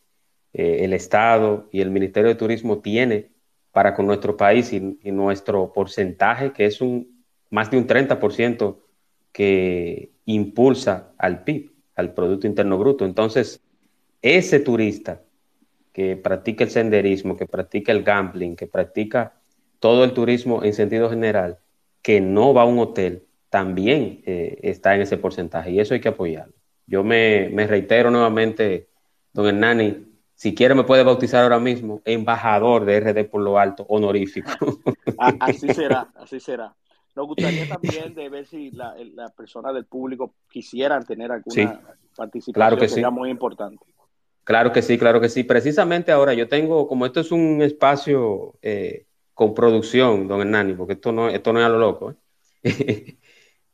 eh, 0.53 0.85
el 0.85 0.93
Estado 0.93 1.69
y 1.71 1.81
el 1.81 1.91
Ministerio 1.91 2.31
de 2.31 2.35
Turismo 2.35 2.79
tiene 2.79 3.31
para 3.73 3.95
con 3.95 4.07
nuestro 4.07 4.37
país 4.37 4.73
y, 4.73 4.81
nuestro 5.13 5.73
porcentaje, 5.73 6.53
que 6.53 6.67
es 6.67 6.81
un 6.81 7.25
más 7.51 7.71
de 7.71 7.79
un 7.79 7.87
30% 7.87 8.79
que 9.33 10.11
impulsa 10.25 11.13
al 11.19 11.45
PIB, 11.45 11.71
al 11.95 12.15
Producto 12.15 12.47
Interno 12.47 12.79
Bruto. 12.79 13.05
Entonces, 13.05 13.61
ese 14.23 14.61
turista 14.61 15.23
que 15.93 16.17
practica 16.17 16.65
el 16.65 16.71
senderismo, 16.71 17.37
que 17.37 17.47
practica 17.47 17.93
el 17.93 18.03
gambling, 18.03 18.57
que 18.57 18.67
practica 18.67 19.35
todo 19.79 20.05
el 20.05 20.13
turismo 20.13 20.63
en 20.63 20.75
sentido 20.75 21.11
general, 21.11 21.59
que 22.03 22.21
no 22.21 22.55
va 22.55 22.63
a 22.63 22.67
un 22.67 22.79
hotel, 22.79 23.27
también 23.49 24.23
eh, 24.27 24.59
está 24.63 24.95
en 24.95 25.03
ese 25.03 25.17
porcentaje 25.17 25.73
y 25.73 25.81
eso 25.81 25.95
hay 25.95 26.01
que 26.01 26.09
apoyarlo. 26.09 26.55
Yo 26.87 27.03
me, 27.05 27.49
reitero 27.67 28.11
nuevamente, 28.11 28.89
don 29.33 29.47
Hernani, 29.47 30.07
si 30.35 30.55
quiere 30.55 30.75
me 30.75 30.85
puede 30.85 31.03
bautizar 31.03 31.43
ahora 31.43 31.59
mismo 31.59 32.01
embajador 32.05 32.85
de 32.85 33.01
RD 33.01 33.29
por 33.29 33.43
lo 33.43 33.59
alto, 33.59 33.85
honorífico. 33.89 34.51
Así 35.19 35.69
será, 35.69 36.09
así 36.17 36.41
será. 36.41 36.75
Nos 37.15 37.27
gustaría 37.27 37.69
también 37.69 38.15
de 38.15 38.29
ver 38.29 38.47
si 38.47 38.71
la, 38.71 38.95
la 39.15 39.29
persona 39.29 39.73
del 39.73 39.85
público 39.85 40.35
quisieran 40.49 41.05
tener 41.05 41.31
alguna 41.33 41.81
participación, 42.17 42.55
claro 42.55 42.77
que 42.77 42.89
sería 42.89 43.11
muy 43.11 43.31
importante. 43.31 43.85
Claro 44.45 44.73
que 44.73 44.83
sí, 44.83 44.99
claro 44.99 45.21
que 45.21 45.29
sí. 45.29 45.45
Precisamente 45.45 46.13
ahora 46.13 46.35
yo 46.35 46.49
tengo, 46.49 46.89
como 46.89 47.07
esto 47.07 47.21
es 47.21 47.31
un 47.33 47.63
espacio 47.63 48.59
eh, 48.63 49.07
con 49.35 49.55
producción, 49.55 50.29
don 50.29 50.41
Hernani, 50.41 50.75
porque 50.75 50.95
esto 50.95 51.13
no, 51.13 51.29
esto 51.29 51.53
no 51.53 51.61
es 51.61 51.67
a 51.67 51.69
lo 51.69 51.79
loco, 51.79 52.13
¿eh? 52.13 52.17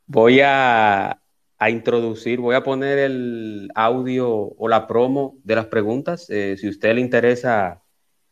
voy 0.07 0.41
a, 0.43 1.21
introducir, 1.69 2.41
voy 2.41 2.55
a 2.55 2.63
poner 2.63 2.99
el 2.99 3.71
audio 3.75 4.31
o 4.31 4.69
la 4.69 4.87
promo 4.87 5.39
de 5.43 5.57
las 5.57 5.67
preguntas. 5.67 6.29
Eh, 6.31 6.57
si 6.59 6.67
a 6.67 6.71
usted 6.71 6.95
le 6.95 7.01
interesa, 7.01 7.83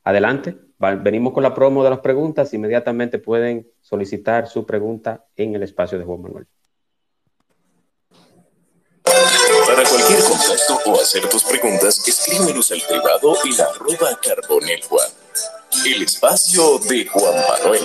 adelante. 0.04 0.56
venimos 0.78 1.32
con 1.32 1.42
la 1.42 1.54
promo 1.54 1.82
de 1.82 1.90
las 1.90 2.00
preguntas. 2.00 2.52
Inmediatamente 2.54 3.18
pueden 3.18 3.66
solicitar 3.80 4.46
su 4.46 4.66
pregunta 4.66 5.24
en 5.36 5.54
el 5.54 5.62
espacio 5.62 5.98
de 5.98 6.04
Juan 6.04 6.22
Manuel. 6.22 6.46
O 10.85 11.00
hacer 11.00 11.26
tus 11.30 11.42
preguntas, 11.42 12.07
escríbenos 12.07 12.70
al 12.70 12.83
privado 12.87 13.35
y 13.44 13.57
la 13.57 13.64
arroba 13.64 14.20
Carbonel 14.22 14.83
Juan. 14.85 15.09
El 15.87 16.02
espacio 16.02 16.78
de 16.80 17.07
Juan 17.07 17.35
Manuel. 17.35 17.83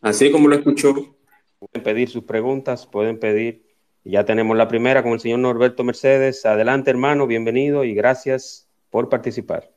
Así 0.00 0.32
como 0.32 0.48
lo 0.48 0.56
escuchó, 0.56 0.94
pueden 1.58 1.84
pedir 1.84 2.08
sus 2.08 2.24
preguntas, 2.24 2.86
pueden 2.86 3.20
pedir. 3.20 3.66
Ya 4.04 4.24
tenemos 4.24 4.56
la 4.56 4.68
primera 4.68 5.02
con 5.02 5.12
el 5.12 5.20
señor 5.20 5.40
Norberto 5.40 5.84
Mercedes. 5.84 6.46
Adelante, 6.46 6.90
hermano, 6.90 7.26
bienvenido 7.26 7.84
y 7.84 7.94
gracias 7.94 8.66
por 8.90 9.10
participar. 9.10 9.70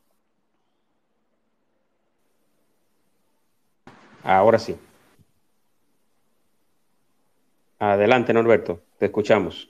Ahora 4.24 4.58
sí. 4.58 4.74
Adelante, 7.82 8.32
Norberto, 8.32 8.80
te 8.96 9.06
escuchamos. 9.06 9.68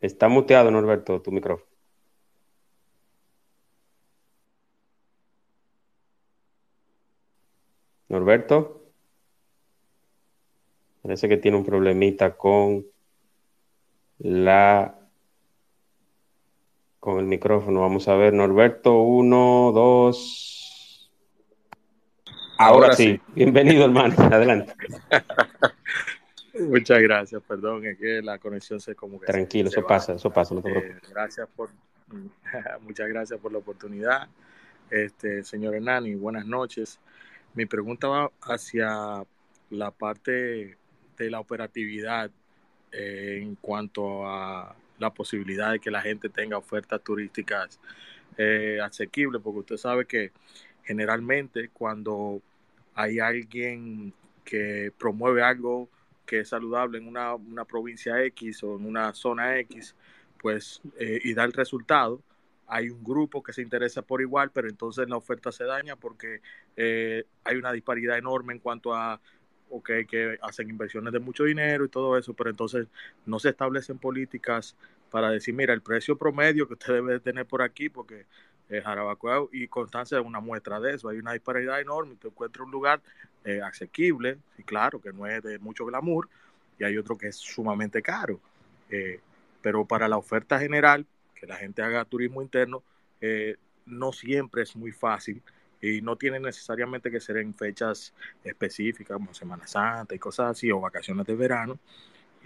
Está 0.00 0.28
muteado, 0.28 0.70
Norberto, 0.70 1.20
tu 1.20 1.32
micrófono. 1.32 1.68
Norberto. 8.08 8.82
Parece 11.02 11.28
que 11.28 11.36
tiene 11.38 11.56
un 11.56 11.64
problemita 11.64 12.36
con 12.36 12.86
la 14.18 14.94
con 17.00 17.18
el 17.18 17.26
micrófono. 17.26 17.80
Vamos 17.80 18.06
a 18.08 18.14
ver, 18.14 18.32
Norberto, 18.34 19.00
uno, 19.02 19.72
dos. 19.72 20.57
Ahora, 22.58 22.92
sí. 22.92 23.20
Bienvenido, 23.36 23.84
hermano. 23.84 24.14
Adelante. 24.18 24.74
Muchas 26.58 27.00
gracias, 27.00 27.40
perdón, 27.46 27.86
es 27.86 27.96
que 27.98 28.20
la 28.20 28.38
conexión 28.38 28.80
se 28.80 28.96
como 28.96 29.20
que 29.20 29.26
Tranquilo, 29.26 29.68
eso 29.68 29.86
pasa, 29.86 30.14
eso 30.14 30.28
pasa, 30.30 30.56
no 30.56 30.62
te 30.62 30.76
eh, 30.76 30.96
gracias 31.08 31.48
por, 31.54 31.70
muchas 32.82 33.08
gracias 33.08 33.38
por 33.38 33.52
la 33.52 33.58
oportunidad, 33.58 34.26
este, 34.90 35.44
señor 35.44 35.76
Hernani, 35.76 36.16
buenas 36.16 36.46
noches. 36.46 36.98
Mi 37.54 37.66
pregunta 37.66 38.08
va 38.08 38.30
hacia 38.42 39.22
la 39.70 39.90
parte 39.92 40.76
de 41.16 41.30
la 41.30 41.38
operatividad 41.38 42.28
eh, 42.90 43.38
en 43.40 43.54
cuanto 43.54 44.26
a 44.26 44.74
la 44.98 45.10
posibilidad 45.10 45.70
de 45.70 45.78
que 45.78 45.92
la 45.92 46.02
gente 46.02 46.28
tenga 46.28 46.58
ofertas 46.58 47.00
turísticas 47.04 47.78
eh, 48.36 48.80
asequibles, 48.82 49.40
porque 49.42 49.60
usted 49.60 49.76
sabe 49.76 50.06
que 50.06 50.32
generalmente 50.82 51.68
cuando 51.68 52.40
hay 52.98 53.20
alguien 53.20 54.12
que 54.44 54.92
promueve 54.98 55.40
algo 55.40 55.88
que 56.26 56.40
es 56.40 56.48
saludable 56.48 56.98
en 56.98 57.06
una, 57.06 57.36
provincia 57.64 58.24
X 58.24 58.64
o 58.64 58.76
en 58.76 58.86
una 58.86 59.14
zona 59.14 59.56
X, 59.60 59.94
pues, 60.40 60.82
eh, 60.98 61.20
y 61.22 61.32
da 61.32 61.44
el 61.44 61.52
resultado, 61.52 62.20
hay 62.66 62.90
un 62.90 63.04
grupo 63.04 63.40
que 63.40 63.52
se 63.52 63.62
interesa 63.62 64.02
por 64.02 64.20
igual, 64.20 64.50
pero 64.52 64.68
entonces 64.68 65.08
la 65.08 65.16
oferta 65.16 65.52
se 65.52 65.62
daña 65.62 65.94
porque 65.94 66.40
eh, 66.76 67.24
hay 67.44 67.56
una 67.56 67.72
disparidad 67.72 68.18
enorme 68.18 68.52
en 68.54 68.58
cuanto 68.58 68.92
a 68.92 69.20
okay, 69.70 70.04
que 70.04 70.36
hacen 70.42 70.68
inversiones 70.68 71.12
de 71.12 71.20
mucho 71.20 71.44
dinero 71.44 71.84
y 71.84 71.88
todo 71.88 72.18
eso, 72.18 72.34
pero 72.34 72.50
entonces 72.50 72.88
no 73.26 73.38
se 73.38 73.50
establecen 73.50 73.98
políticas 73.98 74.76
para 75.08 75.30
decir, 75.30 75.54
mira, 75.54 75.72
el 75.72 75.82
precio 75.82 76.18
promedio 76.18 76.66
que 76.66 76.74
usted 76.74 76.94
debe 76.94 77.20
tener 77.20 77.46
por 77.46 77.62
aquí, 77.62 77.88
porque 77.88 78.26
eh, 78.68 78.82
Jarabacoa 78.82 79.48
y 79.52 79.68
Constancia 79.68 80.18
es 80.18 80.24
una 80.24 80.40
muestra 80.40 80.80
de 80.80 80.94
eso, 80.94 81.08
hay 81.08 81.18
una 81.18 81.32
disparidad 81.32 81.80
enorme, 81.80 82.14
usted 82.14 82.28
encuentra 82.28 82.64
un 82.64 82.70
lugar 82.70 83.00
eh, 83.44 83.60
asequible, 83.62 84.38
y 84.58 84.62
claro, 84.62 85.00
que 85.00 85.12
no 85.12 85.26
es 85.26 85.42
de 85.42 85.58
mucho 85.58 85.86
glamour, 85.86 86.28
y 86.78 86.84
hay 86.84 86.96
otro 86.96 87.16
que 87.16 87.28
es 87.28 87.36
sumamente 87.36 88.02
caro, 88.02 88.40
eh, 88.90 89.20
pero 89.62 89.84
para 89.84 90.08
la 90.08 90.16
oferta 90.16 90.58
general, 90.58 91.06
que 91.34 91.46
la 91.46 91.56
gente 91.56 91.82
haga 91.82 92.04
turismo 92.04 92.42
interno, 92.42 92.82
eh, 93.20 93.56
no 93.86 94.12
siempre 94.12 94.62
es 94.62 94.76
muy 94.76 94.92
fácil 94.92 95.42
y 95.80 96.00
no 96.02 96.16
tiene 96.16 96.40
necesariamente 96.40 97.10
que 97.10 97.20
ser 97.20 97.38
en 97.38 97.54
fechas 97.54 98.12
específicas 98.44 99.16
como 99.16 99.32
Semana 99.32 99.66
Santa 99.66 100.14
y 100.14 100.18
cosas 100.18 100.50
así 100.50 100.70
o 100.70 100.80
vacaciones 100.80 101.26
de 101.26 101.34
verano. 101.34 101.78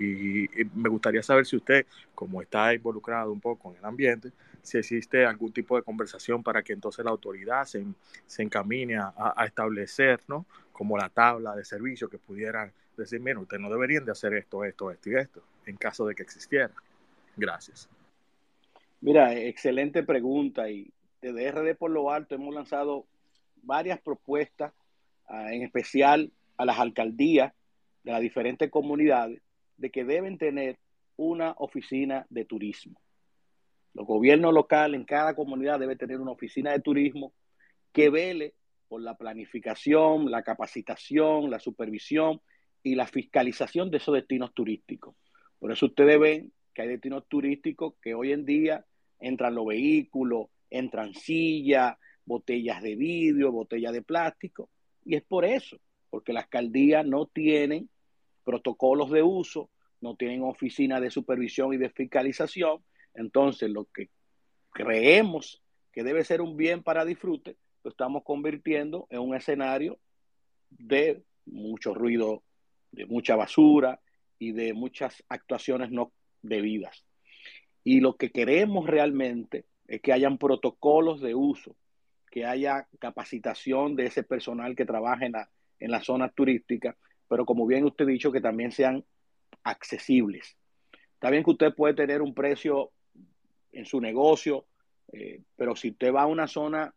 Y, 0.03 0.49
me 0.75 0.89
gustaría 0.89 1.23
saber 1.23 1.47
si 1.47 1.57
usted, 1.57 1.87
como 2.15 2.43
está 2.43 2.75
involucrado 2.75 3.33
un 3.33 3.41
poco 3.41 3.71
en 3.71 3.79
el 3.79 3.85
ambiente, 3.85 4.33
si 4.63 4.79
existe 4.79 5.25
algún 5.25 5.53
tipo 5.53 5.77
de 5.77 5.83
conversación 5.83 6.43
para 6.43 6.63
que 6.63 6.73
entonces 6.73 7.05
la 7.05 7.11
autoridad 7.11 7.65
se, 7.65 7.85
se 8.27 8.43
encamine 8.43 8.97
a, 8.97 9.45
establecer, 9.47 10.21
¿no? 10.29 10.47
Como 10.73 10.97
la 10.97 11.09
tabla 11.09 11.55
de 11.55 11.65
servicios 11.65 12.11
que 12.11 12.19
pudieran 12.19 12.73
decir, 12.97 13.21
mira, 13.21 13.39
ustedes 13.39 13.61
no 13.61 13.71
deberían 13.71 14.05
de 14.05 14.13
hacer 14.13 14.35
esto, 14.35 14.65
esto, 14.65 14.91
esto 14.91 15.11
y 15.11 15.15
esto, 15.17 15.43
en 15.67 15.77
caso 15.77 16.07
de 16.07 16.15
que 16.15 16.23
existiera. 16.23 16.71
Gracias. 17.37 17.89
Mira, 19.01 19.35
excelente 19.35 20.03
pregunta 20.03 20.71
y 20.71 20.93
desde 21.21 21.51
RD 21.51 21.77
por 21.77 21.91
lo 21.91 22.11
alto 22.11 22.35
hemos 22.35 22.55
lanzado 22.55 23.05
varias 23.63 24.01
propuestas, 24.01 24.73
ah, 25.29 25.53
en 25.53 25.63
especial 25.63 26.31
a 26.57 26.65
las 26.65 26.79
alcaldías 26.79 27.53
de 28.05 28.13
las 28.13 28.21
diferentes 28.21 28.71
comunidades, 28.71 29.41
de 29.77 29.91
que 29.91 30.05
deben 30.05 30.39
tener 30.39 30.79
una 31.17 31.55
oficina 31.59 32.27
de 32.31 32.45
turismo. 32.45 33.01
Los 33.95 34.07
gobiernos 34.07 34.55
locales 34.55 34.99
en 34.99 35.05
cada 35.05 35.35
comunidad 35.35 35.79
debe 35.79 35.97
tener 35.97 36.21
una 36.21 36.31
oficina 36.33 36.73
de 36.73 36.81
turismo 36.81 37.35
que 37.93 38.09
vele 38.09 38.55
por 38.89 39.03
la 39.03 39.17
planificación, 39.17 40.31
la 40.31 40.43
capacitación, 40.43 41.51
la 41.51 41.59
supervisión 41.59 42.41
y 42.83 42.95
la 42.95 43.07
fiscalización 43.07 43.91
de 43.91 43.99
esos 43.99 44.15
destinos 44.15 44.53
turísticos. 44.55 45.15
Por 45.59 45.73
eso 45.73 45.87
ustedes 45.87 46.19
ven 46.19 46.53
que 46.75 46.83
hay 46.83 46.89
destinos 46.89 47.25
turísticos 47.29 47.95
que 48.03 48.15
hoy 48.15 48.33
en 48.33 48.45
día 48.45 48.85
entran 49.21 49.55
los 49.55 49.67
vehículos, 49.67 50.49
entran 50.71 51.15
sillas, 51.15 51.97
botellas 52.25 52.83
de 52.83 52.97
vidrio, 52.97 53.53
botellas 53.53 53.93
de 53.93 54.03
plástico, 54.03 54.71
y 55.05 55.17
es 55.17 55.23
por 55.23 55.45
eso, 55.45 55.79
porque 56.11 56.33
las 56.33 56.45
alcaldías 56.45 57.07
no 57.07 57.27
tienen 57.27 57.89
protocolos 58.45 59.11
de 59.11 59.23
uso, 59.23 59.71
no 60.01 60.17
tienen 60.17 60.43
oficina 60.43 61.01
de 61.01 61.11
supervisión 61.11 61.73
y 61.73 61.77
de 61.77 61.91
fiscalización, 61.91 62.85
entonces 63.15 63.71
lo 63.71 63.87
que 63.87 64.11
creemos 64.73 65.63
que 65.93 66.03
debe 66.03 66.25
ser 66.25 66.41
un 66.41 66.57
bien 66.57 66.83
para 66.83 67.05
disfrute, 67.05 67.57
lo 67.85 67.91
estamos 67.91 68.23
convirtiendo 68.25 69.07
en 69.11 69.21
un 69.21 69.35
escenario 69.35 69.99
de 70.71 71.23
mucho 71.47 71.95
ruido, 71.95 72.43
de 72.91 73.07
mucha 73.07 73.37
basura 73.37 74.01
y 74.39 74.53
de 74.53 74.73
muchas 74.73 75.23
actuaciones 75.29 75.91
no 75.91 76.13
debidas. 76.41 77.05
Y 77.85 78.01
lo 78.01 78.17
que 78.17 78.31
queremos 78.31 78.87
realmente 78.87 79.67
es 79.87 80.01
que 80.01 80.13
hayan 80.13 80.39
protocolos 80.39 81.21
de 81.21 81.35
uso, 81.35 81.77
que 82.31 82.47
haya 82.47 82.89
capacitación 82.99 83.97
de 83.97 84.07
ese 84.07 84.23
personal 84.23 84.75
que 84.75 84.87
trabaja 84.87 85.27
en 85.27 85.33
la, 85.33 85.51
en 85.79 85.91
la 85.91 86.03
zona 86.03 86.31
turística, 86.31 86.97
pero 87.33 87.47
como 87.47 87.67
bien 87.67 87.87
usted 87.87 88.05
ha 88.05 88.09
dicho, 88.09 88.31
que 88.31 88.43
también 88.43 88.73
sean 88.73 89.03
accesibles. 89.65 90.55
Está 91.15 91.31
bien 91.31 91.43
que 91.43 91.53
usted 91.53 91.75
puede 91.75 91.95
tener 91.95 92.21
un 92.21 92.35
precio 92.35 92.91
en 93.73 93.87
su 93.87 94.03
negocio, 94.03 94.67
eh, 95.15 95.41
pero 95.57 95.75
si 95.75 95.93
usted 95.93 96.13
va 96.13 96.25
a 96.25 96.27
una 96.27 96.47
zona 96.47 96.95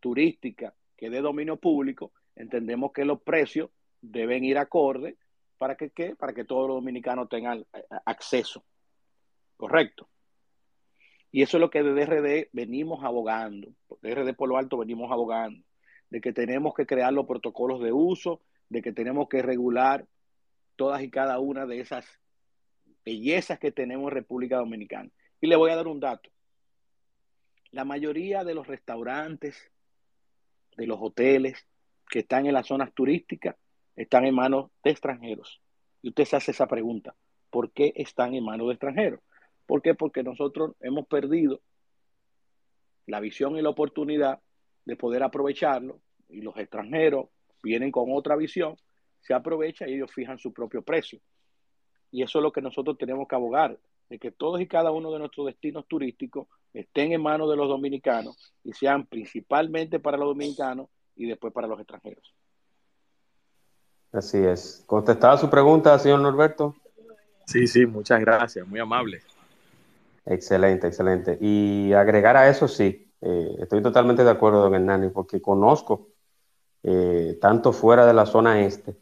turística 0.00 0.74
que 0.96 1.06
es 1.06 1.12
de 1.12 1.20
dominio 1.20 1.56
público, 1.56 2.10
entendemos 2.34 2.90
que 2.90 3.04
los 3.04 3.22
precios 3.22 3.70
deben 4.00 4.42
ir 4.42 4.58
acorde 4.58 5.18
para 5.56 5.76
que, 5.76 5.90
¿qué? 5.90 6.16
para 6.16 6.32
que 6.32 6.44
todos 6.44 6.66
los 6.66 6.78
dominicanos 6.78 7.28
tengan 7.28 7.60
eh, 7.72 7.84
acceso. 8.06 8.64
Correcto. 9.56 10.08
Y 11.30 11.42
eso 11.42 11.58
es 11.58 11.60
lo 11.60 11.70
que 11.70 11.84
de 11.84 11.92
DRD 11.92 12.48
venimos 12.52 13.04
abogando, 13.04 13.72
DRD 14.02 14.34
por 14.34 14.48
lo 14.48 14.56
alto 14.56 14.78
venimos 14.78 15.12
abogando, 15.12 15.64
de 16.08 16.20
que 16.20 16.32
tenemos 16.32 16.74
que 16.74 16.86
crear 16.86 17.12
los 17.12 17.26
protocolos 17.26 17.80
de 17.80 17.92
uso, 17.92 18.40
de 18.70 18.82
que 18.82 18.92
tenemos 18.92 19.28
que 19.28 19.42
regular 19.42 20.06
todas 20.76 21.02
y 21.02 21.10
cada 21.10 21.38
una 21.38 21.66
de 21.66 21.80
esas 21.80 22.06
bellezas 23.04 23.58
que 23.58 23.72
tenemos 23.72 24.10
en 24.10 24.14
República 24.14 24.56
Dominicana. 24.56 25.10
Y 25.40 25.48
le 25.48 25.56
voy 25.56 25.70
a 25.70 25.76
dar 25.76 25.88
un 25.88 26.00
dato. 26.00 26.30
La 27.72 27.84
mayoría 27.84 28.44
de 28.44 28.54
los 28.54 28.66
restaurantes, 28.66 29.70
de 30.76 30.86
los 30.86 30.98
hoteles 31.00 31.66
que 32.08 32.20
están 32.20 32.46
en 32.46 32.54
las 32.54 32.66
zonas 32.66 32.92
turísticas, 32.94 33.56
están 33.96 34.24
en 34.24 34.34
manos 34.34 34.70
de 34.82 34.90
extranjeros. 34.90 35.60
Y 36.02 36.08
usted 36.08 36.24
se 36.24 36.36
hace 36.36 36.52
esa 36.52 36.66
pregunta, 36.66 37.14
¿por 37.50 37.72
qué 37.72 37.92
están 37.96 38.34
en 38.34 38.44
manos 38.44 38.68
de 38.68 38.74
extranjeros? 38.74 39.20
¿Por 39.66 39.82
qué? 39.82 39.94
Porque 39.94 40.22
nosotros 40.22 40.74
hemos 40.80 41.06
perdido 41.06 41.60
la 43.06 43.20
visión 43.20 43.56
y 43.56 43.62
la 43.62 43.68
oportunidad 43.68 44.40
de 44.84 44.96
poder 44.96 45.22
aprovecharlo 45.22 46.00
y 46.28 46.40
los 46.40 46.56
extranjeros 46.56 47.28
vienen 47.62 47.90
con 47.90 48.12
otra 48.12 48.36
visión, 48.36 48.76
se 49.20 49.34
aprovecha 49.34 49.88
y 49.88 49.94
ellos 49.94 50.10
fijan 50.12 50.38
su 50.38 50.52
propio 50.52 50.82
precio. 50.82 51.20
Y 52.10 52.22
eso 52.22 52.38
es 52.38 52.42
lo 52.42 52.52
que 52.52 52.62
nosotros 52.62 52.98
tenemos 52.98 53.28
que 53.28 53.34
abogar, 53.34 53.78
de 54.08 54.18
que 54.18 54.32
todos 54.32 54.60
y 54.60 54.66
cada 54.66 54.90
uno 54.90 55.12
de 55.12 55.18
nuestros 55.20 55.46
destinos 55.46 55.86
turísticos 55.86 56.48
estén 56.72 57.12
en 57.12 57.22
manos 57.22 57.48
de 57.50 57.56
los 57.56 57.68
dominicanos 57.68 58.36
y 58.64 58.72
sean 58.72 59.06
principalmente 59.06 60.00
para 60.00 60.16
los 60.16 60.28
dominicanos 60.28 60.88
y 61.16 61.26
después 61.26 61.52
para 61.52 61.68
los 61.68 61.78
extranjeros. 61.78 62.34
Así 64.12 64.38
es. 64.38 64.82
¿Contestada 64.86 65.36
su 65.36 65.48
pregunta, 65.48 65.96
señor 65.98 66.20
Norberto? 66.20 66.74
Sí, 67.46 67.66
sí, 67.66 67.86
muchas 67.86 68.20
gracias, 68.20 68.66
muy 68.66 68.80
amable. 68.80 69.22
Excelente, 70.26 70.88
excelente. 70.88 71.38
Y 71.40 71.92
agregar 71.92 72.36
a 72.36 72.48
eso, 72.48 72.68
sí, 72.68 73.12
eh, 73.20 73.56
estoy 73.60 73.82
totalmente 73.82 74.24
de 74.24 74.30
acuerdo, 74.30 74.62
don 74.62 74.74
Hernani, 74.74 75.08
porque 75.10 75.40
conozco, 75.40 76.09
eh, 76.82 77.38
tanto 77.40 77.72
fuera 77.72 78.06
de 78.06 78.14
la 78.14 78.26
zona 78.26 78.60
este 78.60 78.96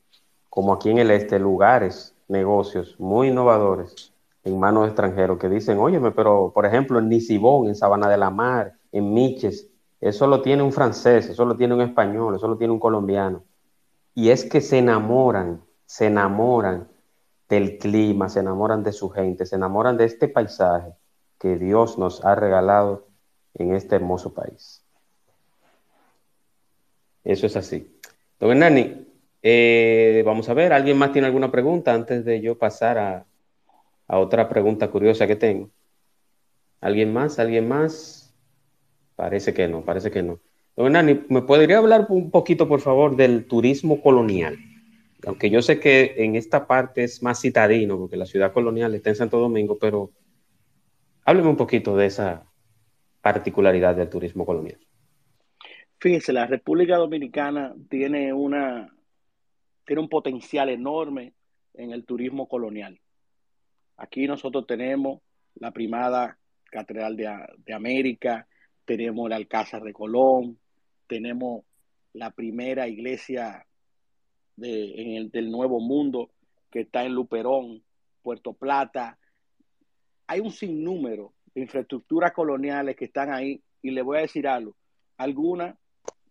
como 0.59 0.73
aquí 0.73 0.91
en 0.91 0.99
el 0.99 1.13
este, 1.13 1.39
lugares, 1.39 2.17
negocios 2.27 2.97
muy 2.99 3.29
innovadores 3.29 4.13
en 4.43 4.59
manos 4.59 4.87
extranjeros 4.87 5.39
que 5.39 5.49
dicen, 5.49 5.79
óyeme, 5.79 6.11
pero 6.11 6.53
por 6.53 6.67
ejemplo 6.67 6.99
en 6.99 7.09
Nisibón, 7.09 7.69
en 7.69 7.77
Sabana 7.77 8.09
de 8.09 8.17
la 8.17 8.31
Mar, 8.31 8.75
en 8.91 9.13
Miches, 9.13 9.69
eso 10.01 10.27
lo 10.27 10.43
tiene 10.43 10.63
un 10.63 10.73
francés, 10.73 11.29
eso 11.29 11.45
lo 11.45 11.57
tiene 11.57 11.75
un 11.75 11.81
español, 11.81 12.35
eso 12.35 12.49
lo 12.49 12.57
tiene 12.57 12.73
un 12.73 12.81
colombiano. 12.81 13.45
Y 14.15 14.31
es 14.31 14.45
que 14.45 14.61
se 14.61 14.79
enamoran, 14.79 15.63
se 15.87 16.07
enamoran 16.07 16.89
del 17.49 17.79
clima, 17.79 18.29
se 18.29 18.41
enamoran 18.41 18.83
de 18.83 18.93
su 18.93 19.11
gente, 19.11 19.47
se 19.47 19.57
enamoran 19.57 19.97
de 19.97 20.07
este 20.07 20.29
paisaje 20.29 20.93
que 21.39 21.57
Dios 21.57 21.99
nos 21.99 22.25
ha 22.25 22.35
regalado 22.35 23.07
en 23.55 23.75
este 23.75 23.97
hermoso 23.97 24.35
país. 24.35 24.85
Eso 27.29 27.45
es 27.47 27.57
así. 27.57 27.87
Don 28.41 28.51
Hernani, 28.51 29.07
eh, 29.43 30.23
vamos 30.25 30.49
a 30.49 30.55
ver, 30.55 30.73
¿alguien 30.73 30.97
más 30.97 31.13
tiene 31.13 31.27
alguna 31.27 31.51
pregunta 31.51 31.93
antes 31.93 32.25
de 32.25 32.41
yo 32.41 32.57
pasar 32.57 32.97
a, 32.97 33.27
a 34.07 34.19
otra 34.19 34.49
pregunta 34.49 34.91
curiosa 34.91 35.27
que 35.27 35.37
tengo? 35.37 35.69
¿Alguien 36.81 37.13
más? 37.13 37.39
¿Alguien 37.39 37.69
más? 37.69 38.35
Parece 39.15 39.53
que 39.53 39.69
no, 39.69 39.85
parece 39.85 40.11
que 40.11 40.23
no. 40.23 40.41
Don 40.75 40.87
Hernani, 40.87 41.27
¿me 41.29 41.43
podría 41.43 41.77
hablar 41.77 42.07
un 42.09 42.31
poquito, 42.31 42.67
por 42.67 42.81
favor, 42.81 43.15
del 43.15 43.45
turismo 43.45 44.01
colonial? 44.01 44.57
Aunque 45.27 45.51
yo 45.51 45.61
sé 45.61 45.79
que 45.79 46.15
en 46.17 46.35
esta 46.35 46.67
parte 46.67 47.05
es 47.05 47.23
más 47.23 47.43
citadino, 47.43 47.99
porque 47.99 48.17
la 48.17 48.25
ciudad 48.25 48.55
colonial 48.55 48.95
está 48.95 49.11
en 49.11 49.17
Santo 49.17 49.39
Domingo, 49.39 49.77
pero 49.79 50.13
hábleme 51.27 51.51
un 51.51 51.57
poquito 51.57 51.95
de 51.95 52.07
esa 52.07 52.47
particularidad 53.21 53.95
del 53.97 54.09
turismo 54.09 54.47
colonial. 54.47 54.79
Fíjese, 56.01 56.33
la 56.33 56.47
República 56.47 56.97
Dominicana 56.97 57.75
tiene 57.89 58.33
una 58.33 58.95
tiene 59.85 60.03
un 60.03 60.09
potencial 60.09 60.69
enorme 60.69 61.33
en 61.75 61.93
el 61.93 62.05
turismo 62.05 62.47
colonial. 62.47 63.01
Aquí 63.97 64.27
nosotros 64.29 64.67
tenemos 64.67 65.21
la 65.55 65.73
primada 65.73 66.39
Catedral 66.71 67.17
de, 67.17 67.73
América, 67.73 68.47
tenemos 68.85 69.27
el 69.27 69.33
Alcázar 69.33 69.83
de 69.83 69.95
Colón, 69.95 70.59
tenemos 71.07 71.65
la 72.13 72.31
primera 72.31 72.87
iglesia 72.87 73.67
de, 74.57 75.29
del 75.33 75.51
Nuevo 75.51 75.81
Mundo 75.81 76.31
que 76.71 76.81
está 76.81 77.05
en 77.05 77.15
Luperón, 77.15 77.83
Puerto 78.23 78.53
Plata. 78.53 79.19
Hay 80.27 80.41
un 80.41 80.53
sinnúmero 80.53 81.33
de 81.55 81.63
infraestructuras 81.63 82.33
coloniales 82.33 82.95
que 82.95 83.07
están 83.07 83.33
ahí 83.33 83.63
y 83.81 83.91
le 83.91 84.03
voy 84.03 84.19
a 84.19 84.23
decir 84.23 84.47
algo, 84.47 84.77
algunas 85.17 85.75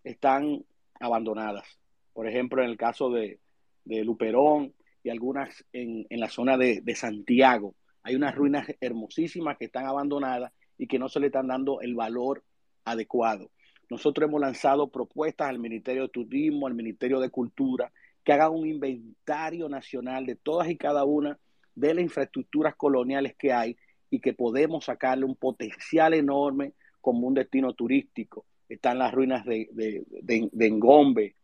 están 0.09 0.63
abandonadas. 0.99 1.65
Por 2.13 2.27
ejemplo, 2.27 2.63
en 2.63 2.69
el 2.69 2.77
caso 2.77 3.09
de, 3.09 3.39
de 3.87 4.03
Luperón 4.03 4.73
y 5.03 5.09
algunas 5.09 5.65
en, 5.71 6.05
la 6.09 6.29
zona 6.29 6.57
de, 6.57 6.95
Santiago. 6.95 7.75
Hay 8.03 8.15
unas 8.15 8.35
ruinas 8.35 8.67
hermosísimas 8.81 9.57
que 9.57 9.65
están 9.65 9.85
abandonadas 9.85 10.51
y 10.77 10.87
que 10.87 10.99
no 10.99 11.09
se 11.09 11.19
le 11.19 11.27
están 11.27 11.47
dando 11.47 11.81
el 11.81 11.95
valor 11.95 12.43
adecuado. 12.83 13.49
Nosotros 13.89 14.27
hemos 14.27 14.41
lanzado 14.41 14.89
propuestas 14.89 15.49
al 15.49 15.59
Ministerio 15.59 16.03
de 16.03 16.09
Turismo, 16.09 16.67
al 16.67 16.73
Ministerio 16.73 17.19
de 17.19 17.29
Cultura, 17.29 17.91
que 18.23 18.33
hagan 18.33 18.51
un 18.51 18.67
inventario 18.67 19.69
nacional 19.69 20.25
de 20.25 20.35
todas 20.35 20.69
y 20.69 20.75
cada 20.75 21.05
una 21.05 21.39
de 21.73 21.93
las 21.93 22.03
infraestructuras 22.03 22.75
coloniales 22.75 23.35
que 23.37 23.53
hay 23.53 23.77
y 24.09 24.19
que 24.19 24.33
podemos 24.33 24.85
sacarle 24.85 25.25
un 25.25 25.35
potencial 25.35 26.13
enorme 26.13 26.73
como 26.99 27.27
un 27.27 27.33
destino 27.33 27.73
turístico. 27.73 28.45
Están 28.69 28.99
las 28.99 29.13
ruinas 29.13 29.45
de, 29.45 29.69
de, 29.71 30.67
Engombe, 30.67 31.35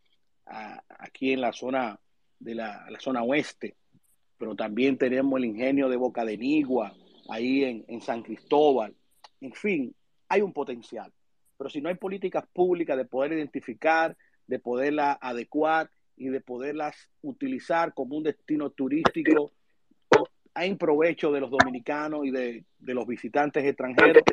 aquí 0.46 1.32
en 1.32 1.42
la 1.42 1.54
zona 1.54 2.00
de 2.40 2.56
la, 2.56 2.86
zona 3.00 3.24
oeste, 3.24 3.76
pero 4.38 4.56
también 4.56 4.98
tenemos 4.98 5.38
el 5.38 5.46
ingenio 5.46 5.88
de 5.90 5.96
Boca 5.96 6.26
de 6.26 6.38
Nigua, 6.38 6.94
ahí 7.30 7.64
en, 7.64 7.86
en 7.88 8.02
San 8.02 8.24
Cristóbal. 8.24 8.94
En 9.40 9.54
fin, 9.54 9.96
hay 10.28 10.42
un 10.42 10.52
potencial. 10.52 11.12
Pero 11.58 11.70
si 11.70 11.80
no 11.80 11.90
hay 11.90 11.96
políticas 11.96 12.46
públicas 12.52 12.98
de 12.98 13.06
poder 13.06 13.34
identificar, 13.34 14.18
de 14.48 14.60
poderlas 14.60 15.18
adecuar 15.22 15.90
y 16.18 16.28
de 16.28 16.42
poderlas 16.42 17.10
utilizar 17.22 17.94
como 17.94 18.18
un 18.18 18.24
destino 18.24 18.70
turístico 18.72 19.54
hay 20.54 20.76
provecho 20.76 21.32
de 21.32 21.42
los 21.42 21.50
dominicanos 21.50 22.26
y 22.26 22.32
de, 22.32 22.66
de, 22.80 22.94
los 22.94 23.08
visitantes 23.08 23.66
extranjeros. 23.66 24.24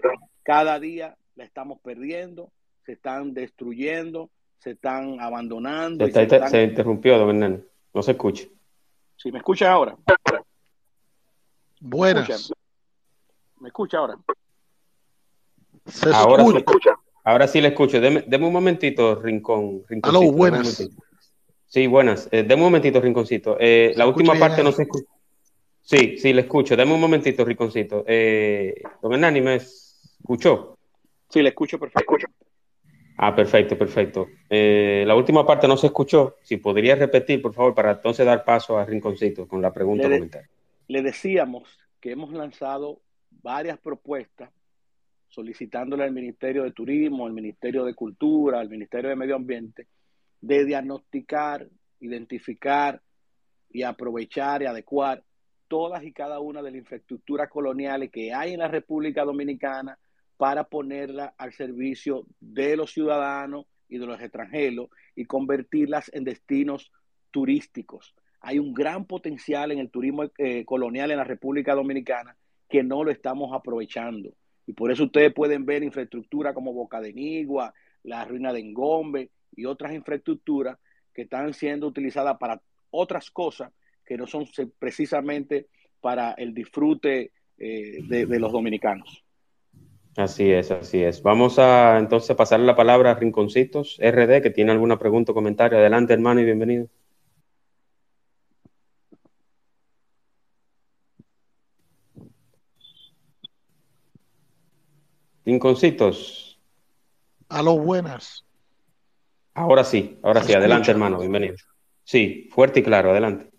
Cada 0.42 0.78
día 0.78 1.16
la 1.34 1.44
estamos 1.44 1.80
perdiendo, 1.80 2.52
se 2.90 2.94
están 2.94 3.32
destruyendo, 3.34 4.30
se 4.58 4.72
están 4.72 5.20
abandonando. 5.20 6.04
Se, 6.08 6.64
interrumpió, 6.64 7.16
don 7.18 7.28
Hernán. 7.30 7.64
No 7.94 8.02
se 8.02 8.10
escucha. 8.10 8.48
Sí, 9.16 9.30
me 9.30 9.38
escucha 9.38 9.70
ahora. 9.70 9.96
Buenas. 11.80 12.52
¿Me 13.60 13.68
escucha 13.68 13.98
ahora? 13.98 14.18
Se 15.86 16.10
ahora, 16.12 16.42
escucha. 16.42 16.90
Sí, 16.92 17.10
ahora 17.22 17.46
sí 17.46 17.60
le 17.60 17.68
escucho. 17.68 18.00
Deme, 18.00 18.24
un 18.44 18.52
momentito, 18.52 19.14
Rincón. 19.22 19.84
Aló, 20.02 20.32
buenas. 20.32 20.90
Sí, 21.66 21.86
buenas. 21.86 22.28
Eh, 22.32 22.42
deme 22.42 22.62
un 22.62 22.72
momentito, 22.72 23.00
Rinconcito. 23.00 23.56
Eh, 23.60 23.92
la 23.94 24.08
última 24.08 24.34
parte 24.34 24.64
no 24.64 24.72
se 24.72 24.82
escucha. 24.82 25.12
Sí, 25.80 26.18
sí, 26.18 26.32
le 26.32 26.40
escucho. 26.40 26.74
Deme 26.74 26.92
un 26.92 27.00
momentito, 27.00 27.44
Rinconcito. 27.44 28.04
Eh, 28.08 28.82
don 29.00 29.12
Hernani, 29.12 29.40
¿me 29.40 29.54
escuchó? 29.54 30.76
Sí, 31.28 31.40
le 31.40 31.50
escucho 31.50 31.78
perfecto. 31.78 32.16
Ah, 33.22 33.34
perfecto, 33.34 33.76
perfecto. 33.76 34.28
Eh, 34.48 35.04
la 35.06 35.14
última 35.14 35.44
parte 35.44 35.68
no 35.68 35.76
se 35.76 35.88
escuchó. 35.88 36.36
Si 36.40 36.56
podría 36.56 36.94
repetir, 36.94 37.42
por 37.42 37.52
favor, 37.52 37.74
para 37.74 37.92
entonces 37.92 38.24
dar 38.24 38.44
paso 38.44 38.78
a 38.78 38.86
Rinconcito 38.86 39.46
con 39.46 39.60
la 39.60 39.70
pregunta 39.74 40.08
le. 40.08 40.30
Le 40.88 41.02
decíamos 41.02 41.78
que 42.00 42.12
hemos 42.12 42.32
lanzado 42.32 43.02
varias 43.30 43.78
propuestas 43.78 44.50
solicitándole 45.28 46.04
al 46.04 46.12
Ministerio 46.12 46.62
de 46.62 46.72
Turismo, 46.72 47.26
al 47.26 47.34
Ministerio 47.34 47.84
de 47.84 47.92
Cultura, 47.92 48.58
al 48.58 48.70
Ministerio 48.70 49.10
de 49.10 49.16
Medio 49.16 49.36
Ambiente, 49.36 49.86
de 50.40 50.64
diagnosticar, 50.64 51.68
identificar 52.00 53.02
y 53.68 53.82
aprovechar 53.82 54.62
y 54.62 54.64
adecuar 54.64 55.22
todas 55.68 56.04
y 56.04 56.12
cada 56.12 56.40
una 56.40 56.62
de 56.62 56.70
las 56.70 56.78
infraestructuras 56.78 57.50
coloniales 57.50 58.10
que 58.10 58.32
hay 58.32 58.54
en 58.54 58.60
la 58.60 58.68
República 58.68 59.26
Dominicana 59.26 59.98
para 60.40 60.64
ponerla 60.64 61.34
al 61.36 61.52
servicio 61.52 62.26
de 62.40 62.74
los 62.74 62.94
ciudadanos 62.94 63.66
y 63.90 63.98
de 63.98 64.06
los 64.06 64.18
extranjeros 64.22 64.88
y 65.14 65.26
convertirlas 65.26 66.10
en 66.14 66.24
destinos 66.24 66.90
turísticos. 67.30 68.14
Hay 68.40 68.58
un 68.58 68.72
gran 68.72 69.04
potencial 69.04 69.70
en 69.70 69.80
el 69.80 69.90
turismo 69.90 70.30
eh, 70.38 70.64
colonial 70.64 71.10
en 71.10 71.18
la 71.18 71.24
República 71.24 71.74
Dominicana 71.74 72.38
que 72.70 72.82
no 72.82 73.04
lo 73.04 73.10
estamos 73.10 73.52
aprovechando. 73.52 74.30
Y 74.66 74.72
por 74.72 74.90
eso 74.90 75.04
ustedes 75.04 75.30
pueden 75.34 75.66
ver 75.66 75.82
infraestructura 75.82 76.54
como 76.54 76.72
Boca 76.72 77.02
de 77.02 77.12
Nigua, 77.12 77.74
la 78.02 78.24
ruina 78.24 78.54
de 78.54 78.60
Engombe 78.60 79.28
y 79.54 79.66
otras 79.66 79.92
infraestructuras 79.92 80.78
que 81.12 81.20
están 81.20 81.52
siendo 81.52 81.86
utilizadas 81.86 82.38
para 82.38 82.62
otras 82.88 83.30
cosas 83.30 83.74
que 84.06 84.16
no 84.16 84.26
son 84.26 84.46
precisamente 84.78 85.66
para 86.00 86.32
el 86.32 86.54
disfrute 86.54 87.32
eh, 87.58 87.98
de 88.08 88.38
los 88.38 88.52
dominicanos. 88.52 89.22
Así 90.20 90.52
es, 90.52 90.70
así 90.70 91.02
es. 91.02 91.22
Vamos 91.22 91.58
a 91.58 91.98
entonces 91.98 92.36
pasarle 92.36 92.66
la 92.66 92.76
palabra 92.76 93.12
a 93.12 93.14
Rinconcitos 93.14 93.96
RD, 94.00 94.42
que 94.42 94.50
tiene 94.50 94.70
alguna 94.70 94.98
pregunta 94.98 95.32
o 95.32 95.34
comentario. 95.34 95.78
Adelante, 95.78 96.12
hermano, 96.12 96.40
y 96.40 96.44
bienvenido. 96.44 96.88
Rinconcitos. 105.46 106.60
Aló, 107.48 107.78
buenas. 107.78 108.44
Ahora 109.54 109.84
sí, 109.84 110.18
ahora 110.22 110.42
sí, 110.42 110.52
adelante, 110.52 110.90
hermano, 110.90 111.18
bienvenido. 111.18 111.56
Sí, 112.04 112.46
fuerte 112.52 112.80
y 112.80 112.82
claro, 112.82 113.10
adelante. 113.10 113.49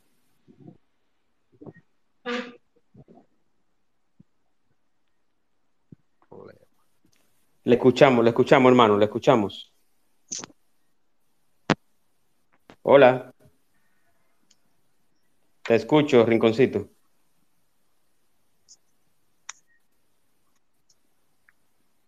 Le 7.64 7.76
escuchamos, 7.76 8.24
le 8.24 8.32
escuchamos, 8.32 8.70
hermano, 8.72 8.98
le 8.98 9.06
escuchamos. 9.06 9.72
Hola. 12.82 13.34
Te 15.64 15.76
escucho, 15.76 16.26
Rinconcito. 16.26 16.90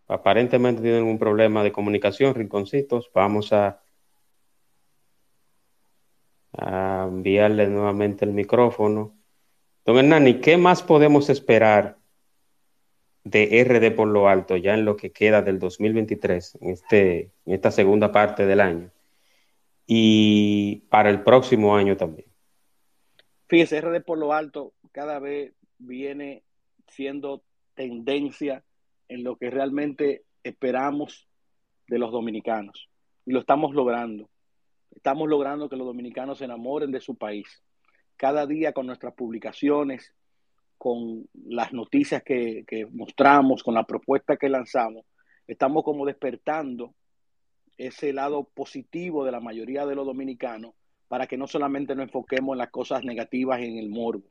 Aparentemente 0.08 0.82
tienen 0.82 1.04
un 1.04 1.20
problema 1.20 1.64
de 1.64 1.72
comunicación, 1.72 2.34
Rinconcitos. 2.34 3.12
Vamos 3.14 3.54
a, 3.54 3.84
a 6.58 7.06
enviarle 7.08 7.68
nuevamente 7.68 8.26
el 8.26 8.32
micrófono. 8.32 9.16
Don 9.86 9.97
Hernani, 9.97 10.41
¿qué 10.41 10.58
más 10.58 10.82
podemos 10.82 11.30
esperar 11.30 11.97
de 13.24 13.63
RD 13.63 13.95
por 13.95 14.07
lo 14.07 14.28
alto 14.28 14.57
ya 14.57 14.74
en 14.74 14.86
lo 14.86 14.95
que 14.95 15.11
queda 15.11 15.41
del 15.41 15.59
2023, 15.59 16.57
en, 16.61 16.69
este, 16.69 17.32
en 17.45 17.53
esta 17.53 17.71
segunda 17.71 18.11
parte 18.11 18.45
del 18.45 18.61
año? 18.61 18.91
Y 19.86 20.84
para 20.89 21.09
el 21.09 21.24
próximo 21.24 21.76
año 21.76 21.97
también. 21.97 22.28
Fíjese, 23.47 23.82
RD 23.82 24.01
por 24.03 24.17
lo 24.17 24.34
alto 24.34 24.74
cada 24.91 25.19
vez 25.19 25.53
viene 25.78 26.43
siendo 26.88 27.43
tendencia 27.76 28.63
en 29.09 29.24
lo 29.24 29.36
que 29.36 29.49
realmente 29.49 30.24
esperamos 30.43 31.28
de 31.88 31.99
los 31.99 32.11
dominicanos. 32.11 32.89
Y 33.26 33.32
lo 33.32 33.39
estamos 33.39 33.74
logrando. 33.74 34.30
Estamos 34.95 35.28
logrando 35.28 35.69
que 35.69 35.76
los 35.76 35.88
dominicanos 35.88 36.38
se 36.38 36.45
enamoren 36.45 36.91
de 36.91 37.01
su 37.01 37.15
país. 37.15 37.63
Cada 38.15 38.45
día 38.45 38.74
con 38.74 38.86
nuestras 38.86 39.13
publicaciones, 39.13 40.13
con 40.84 41.29
las 41.45 41.71
noticias 41.71 42.23
que, 42.23 42.65
mostramos, 42.91 43.63
con 43.63 43.73
la 43.73 43.86
propuesta 43.86 44.36
que 44.36 44.49
lanzamos, 44.49 45.05
estamos 45.47 45.81
como 45.81 46.05
despertando 46.05 46.93
ese 47.77 48.11
lado 48.11 48.49
positivo 48.53 49.23
de 49.23 49.31
la 49.31 49.39
mayoría 49.39 49.86
de 49.86 49.95
los 49.95 50.05
dominicanos 50.05 50.73
para 51.07 51.25
que 51.25 51.38
no 51.38 51.47
solamente 51.47 51.95
nos 51.95 52.07
enfoquemos 52.07 52.55
en 52.55 52.57
las 52.57 52.69
cosas 52.69 53.05
negativas 53.05 53.61
en 53.61 53.77
el 53.77 53.88
morbo. 53.88 54.25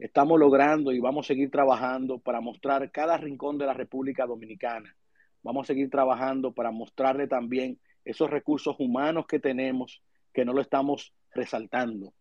Estamos 0.00 0.36
logrando 0.40 0.90
y 0.90 0.98
vamos 0.98 1.26
a 1.26 1.28
seguir 1.28 1.48
trabajando 1.48 2.18
para 2.18 2.40
mostrar 2.40 2.90
cada 2.90 3.16
rincón 3.16 3.56
de 3.56 3.66
la 3.66 3.72
República 3.72 4.26
Dominicana. 4.26 4.96
Vamos 5.44 5.66
a 5.66 5.68
seguir 5.68 5.90
trabajando 5.90 6.52
para 6.52 6.72
mostrarle 6.72 7.28
también 7.28 7.78
esos 8.04 8.28
recursos 8.28 8.74
humanos 8.80 9.26
que 9.28 9.38
tenemos 9.38 10.02
que 10.32 10.44
no 10.44 10.54
lo 10.54 10.60
estamos 10.60 11.14
resaltando. 11.30 12.12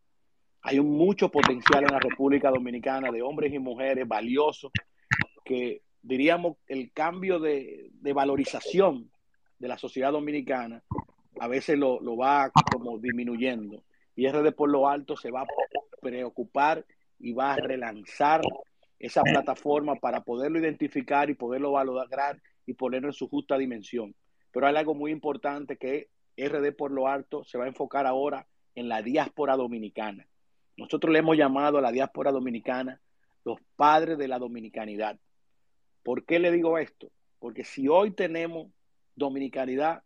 Hay 0.63 0.79
un 0.79 0.91
mucho 0.91 1.29
potencial 1.29 1.83
en 1.83 1.91
la 1.91 1.99
República 1.99 2.49
Dominicana 2.49 3.11
de 3.11 3.21
hombres 3.21 3.53
y 3.53 3.59
mujeres 3.59 4.07
valiosos 4.07 4.71
que 5.43 5.81
diríamos 6.01 6.57
el 6.67 6.91
cambio 6.91 7.39
de, 7.39 7.89
de 7.91 8.13
valorización 8.13 9.11
de 9.59 9.67
la 9.67 9.77
sociedad 9.77 10.11
dominicana 10.11 10.83
a 11.39 11.47
veces 11.47 11.77
lo, 11.77 11.99
lo, 12.01 12.17
va 12.17 12.51
como 12.71 12.99
disminuyendo. 12.99 13.83
Y 14.15 14.27
RD 14.27 14.53
por 14.53 14.69
lo 14.69 14.87
alto 14.87 15.15
se 15.15 15.31
va 15.31 15.41
a 15.41 15.47
preocupar 15.99 16.85
y 17.19 17.33
va 17.33 17.53
a 17.53 17.57
relanzar 17.57 18.41
esa 18.99 19.23
plataforma 19.23 19.95
para 19.95 20.21
poderlo 20.21 20.59
identificar 20.59 21.29
y 21.29 21.33
poderlo 21.33 21.71
valorar 21.71 22.39
y 22.65 22.73
ponerlo 22.73 23.07
en 23.07 23.13
su 23.13 23.27
justa 23.27 23.57
dimensión. 23.57 24.13
Pero 24.51 24.67
hay 24.67 24.75
algo 24.75 24.93
muy 24.93 25.11
importante 25.11 25.77
que 25.77 26.09
RD 26.37 26.75
por 26.75 26.91
lo 26.91 27.07
alto 27.07 27.43
se 27.43 27.57
va 27.57 27.65
a 27.65 27.69
enfocar 27.69 28.05
ahora 28.05 28.45
en 28.75 28.87
la 28.87 29.01
diáspora 29.01 29.55
dominicana. 29.55 30.27
Nosotros 30.77 31.11
le 31.11 31.19
hemos 31.19 31.37
llamado 31.37 31.77
a 31.77 31.81
la 31.81 31.91
diáspora 31.91 32.31
dominicana 32.31 32.99
los 33.43 33.59
padres 33.75 34.17
de 34.17 34.27
la 34.27 34.39
dominicanidad. 34.39 35.19
¿Por 36.03 36.25
qué 36.25 36.39
le 36.39 36.51
digo 36.51 36.77
esto? 36.77 37.11
Porque 37.39 37.63
si 37.63 37.87
hoy 37.87 38.11
tenemos 38.11 38.71
dominicanidad, 39.15 40.03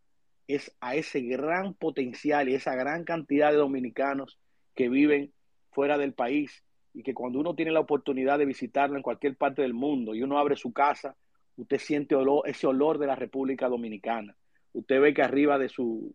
es 0.47 0.75
a 0.79 0.95
ese 0.95 1.21
gran 1.21 1.73
potencial 1.73 2.49
y 2.49 2.55
esa 2.55 2.75
gran 2.75 3.03
cantidad 3.03 3.51
de 3.51 3.57
dominicanos 3.57 4.37
que 4.75 4.89
viven 4.89 5.33
fuera 5.71 5.97
del 5.97 6.13
país 6.13 6.63
y 6.93 7.03
que 7.03 7.13
cuando 7.13 7.39
uno 7.39 7.55
tiene 7.55 7.71
la 7.71 7.79
oportunidad 7.79 8.39
de 8.39 8.45
visitarlo 8.45 8.95
en 8.95 9.03
cualquier 9.03 9.35
parte 9.35 9.61
del 9.61 9.73
mundo 9.73 10.15
y 10.15 10.23
uno 10.23 10.37
abre 10.37 10.55
su 10.55 10.71
casa, 10.71 11.15
usted 11.57 11.77
siente 11.79 12.15
ese 12.45 12.67
olor 12.67 12.99
de 12.99 13.07
la 13.07 13.15
República 13.15 13.67
Dominicana. 13.67 14.35
Usted 14.73 15.01
ve 15.01 15.13
que 15.13 15.21
arriba 15.21 15.57
de 15.57 15.69
su, 15.69 16.13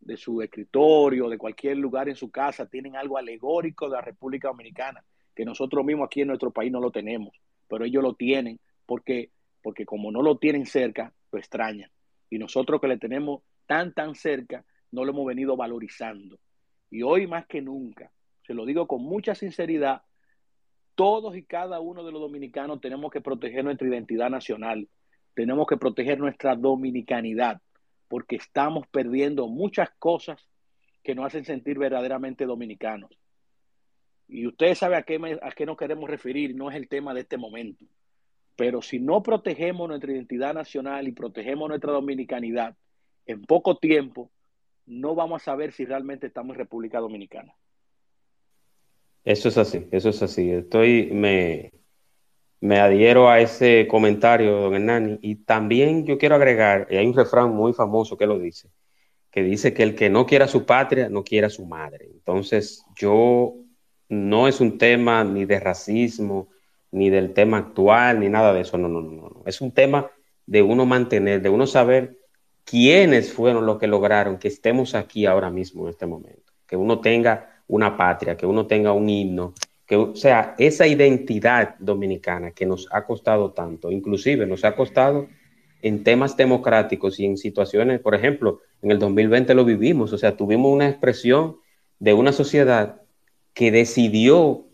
de 0.00 0.16
su 0.16 0.40
escritorio, 0.42 1.28
de 1.28 1.38
cualquier 1.38 1.76
lugar 1.76 2.08
en 2.08 2.16
su 2.16 2.30
casa, 2.30 2.66
tienen 2.66 2.96
algo 2.96 3.18
alegórico 3.18 3.86
de 3.86 3.96
la 3.96 4.00
República 4.02 4.48
Dominicana, 4.48 5.04
que 5.34 5.44
nosotros 5.44 5.84
mismos 5.84 6.06
aquí 6.06 6.22
en 6.22 6.28
nuestro 6.28 6.50
país 6.50 6.72
no 6.72 6.80
lo 6.80 6.90
tenemos, 6.90 7.34
pero 7.68 7.84
ellos 7.84 8.02
lo 8.02 8.14
tienen 8.14 8.58
porque, 8.86 9.30
porque 9.62 9.84
como 9.84 10.10
no 10.10 10.22
lo 10.22 10.38
tienen 10.38 10.66
cerca, 10.66 11.12
lo 11.30 11.38
extrañan. 11.38 11.90
Y 12.30 12.38
nosotros 12.38 12.80
que 12.80 12.88
le 12.88 12.98
tenemos 12.98 13.42
tan, 13.66 13.92
tan 13.92 14.14
cerca, 14.14 14.64
no 14.90 15.04
lo 15.04 15.12
hemos 15.12 15.26
venido 15.26 15.56
valorizando. 15.56 16.38
Y 16.90 17.02
hoy 17.02 17.26
más 17.26 17.46
que 17.46 17.60
nunca, 17.60 18.10
se 18.46 18.54
lo 18.54 18.64
digo 18.64 18.86
con 18.86 19.02
mucha 19.02 19.34
sinceridad, 19.34 20.02
todos 20.94 21.36
y 21.36 21.44
cada 21.44 21.80
uno 21.80 22.02
de 22.04 22.10
los 22.10 22.20
dominicanos 22.20 22.80
tenemos 22.80 23.12
que 23.12 23.20
proteger 23.20 23.62
nuestra 23.62 23.86
identidad 23.86 24.30
nacional, 24.30 24.88
tenemos 25.34 25.66
que 25.66 25.76
proteger 25.76 26.18
nuestra 26.18 26.56
dominicanidad, 26.56 27.60
porque 28.08 28.36
estamos 28.36 28.86
perdiendo 28.88 29.46
muchas 29.48 29.90
cosas 29.98 30.48
que 31.02 31.14
nos 31.14 31.26
hacen 31.26 31.44
sentir 31.44 31.78
verdaderamente 31.78 32.46
dominicanos. 32.46 33.10
Y 34.26 34.46
ustedes 34.46 34.78
saben 34.78 34.98
a 34.98 35.02
qué, 35.02 35.38
a 35.40 35.50
qué 35.52 35.66
nos 35.66 35.76
queremos 35.76 36.10
referir, 36.10 36.54
no 36.54 36.70
es 36.70 36.76
el 36.76 36.88
tema 36.88 37.14
de 37.14 37.20
este 37.20 37.38
momento. 37.38 37.84
Pero 38.56 38.82
si 38.82 38.98
no 38.98 39.22
protegemos 39.22 39.88
nuestra 39.88 40.12
identidad 40.12 40.52
nacional 40.52 41.06
y 41.08 41.12
protegemos 41.12 41.68
nuestra 41.68 41.92
dominicanidad, 41.92 42.76
en 43.24 43.42
poco 43.42 43.78
tiempo 43.78 44.30
no 44.86 45.14
vamos 45.14 45.42
a 45.42 45.44
saber 45.44 45.72
si 45.72 45.84
realmente 45.84 46.26
estamos 46.26 46.54
en 46.54 46.58
República 46.58 46.98
Dominicana. 46.98 47.54
Eso 49.24 49.48
es 49.48 49.58
así, 49.58 49.86
eso 49.90 50.08
es 50.08 50.22
así. 50.22 50.50
Estoy, 50.50 51.10
me, 51.12 51.72
me 52.60 52.80
adhiero 52.80 53.28
a 53.28 53.40
ese 53.40 53.86
comentario, 53.88 54.60
don 54.60 54.74
Hernani, 54.74 55.18
y 55.22 55.36
también 55.36 56.04
yo 56.04 56.18
quiero 56.18 56.34
agregar, 56.34 56.88
y 56.90 56.96
hay 56.96 57.06
un 57.06 57.14
refrán 57.14 57.50
muy 57.50 57.72
famoso 57.72 58.16
que 58.16 58.26
lo 58.26 58.38
dice, 58.38 58.68
que 59.30 59.42
dice 59.42 59.72
que 59.72 59.82
el 59.82 59.94
que 59.94 60.10
no 60.10 60.26
quiera 60.26 60.48
su 60.48 60.66
patria, 60.66 61.08
no 61.08 61.22
quiera 61.22 61.50
su 61.50 61.66
madre. 61.66 62.08
Entonces, 62.10 62.84
yo 62.96 63.54
no 64.08 64.48
es 64.48 64.60
un 64.60 64.78
tema 64.78 65.22
ni 65.22 65.44
de 65.44 65.60
racismo, 65.60 66.48
ni 66.90 67.10
del 67.10 67.32
tema 67.32 67.58
actual, 67.58 68.20
ni 68.20 68.28
nada 68.28 68.52
de 68.52 68.62
eso, 68.62 68.78
no, 68.78 68.88
no, 68.88 69.00
no, 69.00 69.28
no. 69.28 69.42
Es 69.46 69.60
un 69.60 69.72
tema 69.72 70.10
de 70.46 70.62
uno 70.62 70.86
mantener, 70.86 71.42
de 71.42 71.50
uno 71.50 71.66
saber 71.66 72.18
quiénes 72.64 73.32
fueron 73.32 73.66
los 73.66 73.78
que 73.78 73.86
lograron 73.86 74.38
que 74.38 74.48
estemos 74.48 74.94
aquí 74.94 75.26
ahora 75.26 75.50
mismo 75.50 75.84
en 75.84 75.90
este 75.90 76.06
momento, 76.06 76.52
que 76.66 76.76
uno 76.76 77.00
tenga 77.00 77.62
una 77.68 77.96
patria, 77.96 78.36
que 78.36 78.46
uno 78.46 78.66
tenga 78.66 78.92
un 78.92 79.08
himno, 79.08 79.54
que, 79.88 79.96
o 79.96 80.14
sea, 80.14 80.54
esa 80.58 80.86
identidad 80.86 81.76
dominicana 81.78 82.50
que 82.50 82.66
nos 82.66 82.86
ha 82.92 83.06
costado 83.06 83.52
tanto, 83.52 83.90
inclusive 83.90 84.46
nos 84.46 84.64
ha 84.64 84.76
costado 84.76 85.28
en 85.80 86.04
temas 86.04 86.36
democráticos 86.36 87.18
y 87.18 87.24
en 87.24 87.38
situaciones, 87.38 87.98
por 88.00 88.14
ejemplo, 88.14 88.60
en 88.82 88.90
el 88.90 88.98
2020 88.98 89.54
lo 89.54 89.64
vivimos, 89.64 90.12
o 90.12 90.18
sea, 90.18 90.36
tuvimos 90.36 90.70
una 90.70 90.88
expresión 90.88 91.56
de 91.98 92.12
una 92.12 92.32
sociedad 92.32 93.00
que 93.54 93.70
decidió 93.70 94.66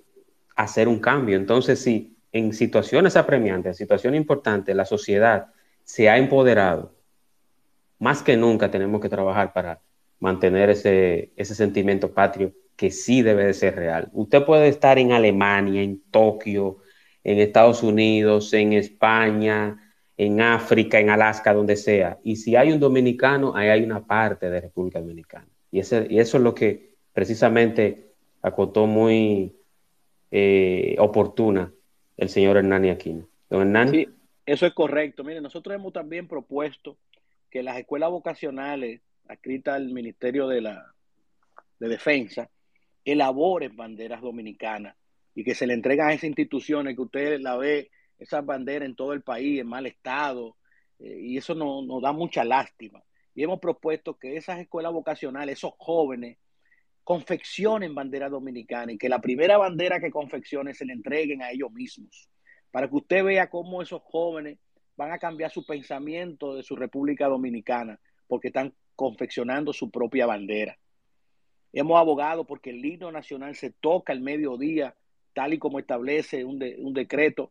hacer 0.56 0.88
un 0.88 0.98
cambio. 0.98 1.36
Entonces, 1.36 1.78
si 1.78 2.16
en 2.32 2.52
situaciones 2.52 3.16
apremiantes, 3.16 3.70
en 3.70 3.74
situaciones 3.74 4.20
importantes, 4.20 4.74
la 4.74 4.84
sociedad 4.84 5.46
se 5.84 6.08
ha 6.08 6.18
empoderado, 6.18 6.92
más 8.00 8.20
que 8.20 8.36
nunca 8.36 8.68
tenemos 8.68 9.00
que 9.00 9.08
trabajar 9.08 9.52
para 9.52 9.80
mantener 10.18 10.70
ese, 10.70 11.30
ese 11.36 11.54
sentimiento 11.54 12.12
patrio 12.12 12.52
que 12.76 12.90
sí 12.90 13.22
debe 13.22 13.44
de 13.44 13.54
ser 13.54 13.76
real. 13.76 14.08
Usted 14.12 14.44
puede 14.44 14.68
estar 14.68 14.98
en 14.98 15.12
Alemania, 15.12 15.82
en 15.82 16.02
Tokio, 16.10 16.78
en 17.22 17.38
Estados 17.38 17.82
Unidos, 17.82 18.52
en 18.52 18.72
España, 18.72 19.80
en 20.16 20.40
África, 20.40 21.00
en 21.00 21.10
Alaska, 21.10 21.54
donde 21.54 21.76
sea. 21.76 22.18
Y 22.22 22.36
si 22.36 22.56
hay 22.56 22.72
un 22.72 22.80
dominicano, 22.80 23.56
ahí 23.56 23.68
hay 23.68 23.82
una 23.82 24.04
parte 24.04 24.50
de 24.50 24.60
República 24.60 25.00
Dominicana. 25.00 25.48
Y, 25.70 25.80
ese, 25.80 26.06
y 26.08 26.18
eso 26.18 26.36
es 26.36 26.42
lo 26.42 26.54
que 26.54 26.94
precisamente 27.12 28.12
acotó 28.42 28.86
muy 28.86 29.56
eh, 30.30 30.96
oportuna 30.98 31.72
el 32.16 32.28
señor 32.28 32.56
Hernani 32.56 32.90
Aquino. 32.90 33.28
Don 33.48 33.62
Hernani. 33.62 33.90
Sí, 33.90 34.08
eso 34.46 34.66
es 34.66 34.74
correcto. 34.74 35.24
Mire, 35.24 35.40
nosotros 35.40 35.74
hemos 35.74 35.92
también 35.92 36.28
propuesto 36.28 36.96
que 37.50 37.62
las 37.62 37.78
escuelas 37.78 38.10
vocacionales 38.10 39.00
adscritas 39.28 39.76
al 39.76 39.90
Ministerio 39.90 40.46
de, 40.46 40.60
la, 40.60 40.92
de 41.78 41.88
Defensa 41.88 42.50
elaboren 43.04 43.76
banderas 43.76 44.20
dominicanas 44.20 44.96
y 45.34 45.44
que 45.44 45.54
se 45.54 45.66
le 45.66 45.74
entreguen 45.74 46.06
a 46.06 46.12
esas 46.12 46.24
instituciones 46.24 46.94
que 46.94 47.02
usted 47.02 47.40
la 47.40 47.56
ve, 47.56 47.90
esas 48.18 48.44
banderas 48.44 48.88
en 48.88 48.94
todo 48.94 49.12
el 49.12 49.22
país, 49.22 49.60
en 49.60 49.66
mal 49.66 49.86
estado, 49.86 50.56
eh, 50.98 51.18
y 51.20 51.36
eso 51.36 51.54
nos 51.54 52.02
da 52.02 52.12
mucha 52.12 52.44
lástima. 52.44 53.02
Y 53.34 53.42
hemos 53.42 53.58
propuesto 53.58 54.16
que 54.16 54.36
esas 54.36 54.60
escuelas 54.60 54.92
vocacionales, 54.92 55.58
esos 55.58 55.72
jóvenes 55.76 56.38
confeccionen 57.02 57.94
bandera 57.94 58.28
dominicana 58.28 58.92
y 58.92 58.98
que 58.98 59.08
la 59.08 59.20
primera 59.20 59.58
bandera 59.58 60.00
que 60.00 60.10
confeccionen 60.10 60.74
se 60.74 60.86
le 60.86 60.94
entreguen 60.94 61.42
a 61.42 61.50
ellos 61.50 61.70
mismos, 61.72 62.30
para 62.70 62.88
que 62.88 62.96
usted 62.96 63.24
vea 63.24 63.50
cómo 63.50 63.82
esos 63.82 64.02
jóvenes 64.02 64.58
van 64.96 65.12
a 65.12 65.18
cambiar 65.18 65.50
su 65.50 65.66
pensamiento 65.66 66.54
de 66.54 66.62
su 66.62 66.76
República 66.76 67.26
Dominicana, 67.26 68.00
porque 68.26 68.48
están 68.48 68.74
confeccionando 68.94 69.72
su 69.72 69.90
propia 69.90 70.26
bandera. 70.26 70.78
Hemos 71.74 71.98
abogado 71.98 72.44
porque 72.44 72.70
el 72.70 72.84
himno 72.84 73.10
nacional 73.10 73.56
se 73.56 73.70
toca 73.70 74.12
al 74.12 74.20
mediodía, 74.20 74.94
tal 75.32 75.54
y 75.54 75.58
como 75.58 75.80
establece 75.80 76.44
un, 76.44 76.62
un 76.78 76.94
decreto, 76.94 77.50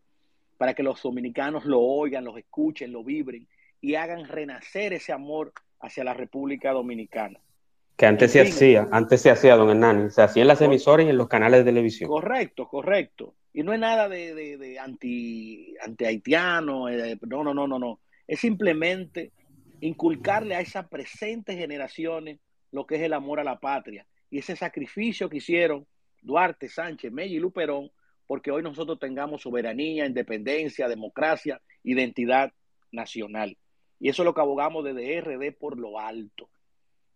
para 0.57 0.74
que 0.74 0.82
los 0.82 1.01
dominicanos 1.03 1.65
lo 1.65 1.82
oigan, 1.82 2.24
los 2.24 2.38
escuchen, 2.38 2.93
lo 2.93 3.03
vibren 3.03 3.45
y 3.82 3.95
hagan 3.95 4.26
renacer 4.26 4.93
ese 4.93 5.11
amor 5.11 5.51
hacia 5.82 6.05
la 6.05 6.13
República 6.13 6.71
Dominicana. 6.71 7.38
Que 7.97 8.05
antes 8.05 8.32
se 8.32 8.41
hacía, 8.41 8.88
antes 8.91 9.21
se 9.21 9.30
hacía, 9.30 9.57
don 9.57 9.69
Hernán, 9.69 10.09
se 10.09 10.21
hacía 10.21 10.43
en 10.43 10.47
las 10.47 10.61
emisoras 10.61 11.05
y 11.05 11.09
en 11.09 11.17
los 11.17 11.28
canales 11.28 11.59
de 11.59 11.65
televisión. 11.65 12.09
Correcto, 12.09 12.69
correcto. 12.69 13.36
Y 13.51 13.61
no 13.63 13.74
es 13.74 13.80
nada 13.80 14.07
de, 14.07 14.34
de, 14.34 14.80
anti, 14.80 15.76
anti 15.84 16.05
haitiano, 16.05 16.88
eh, 16.88 17.19
no, 17.28 17.43
no, 17.43 17.53
no, 17.53 17.67
no, 17.67 17.78
no. 17.78 17.99
Es 18.26 18.39
simplemente 18.39 19.34
inculcarle 19.82 20.55
a 20.55 20.61
esas 20.61 20.88
presentes 20.88 21.57
generaciones 21.57 22.39
lo 22.71 22.88
que 22.88 22.95
es 22.95 23.01
el 23.01 23.11
amor 23.11 23.41
a 23.41 23.43
la 23.43 23.59
patria 23.59 24.07
y 24.34 24.39
ese 24.39 24.55
sacrificio 24.55 25.29
que 25.29 25.38
hicieron 25.38 25.86
Duarte, 26.23 26.67
Sánchez, 26.67 27.11
Mella 27.11 27.36
y 27.36 27.39
Luperón, 27.39 27.91
porque 28.25 28.49
hoy 28.49 28.63
nosotros 28.63 28.97
tengamos 28.97 29.43
soberanía, 29.43 30.07
independencia, 30.07 30.88
democracia, 30.88 31.61
identidad 31.84 32.51
nacional. 32.91 33.55
Y 33.99 34.09
eso 34.09 34.23
es 34.23 34.25
lo 34.25 34.34
que 34.34 34.41
abogamos 34.41 34.84
desde 34.86 35.21
RD 35.21 35.55
por 35.55 35.77
lo 35.77 35.99
alto 35.99 36.49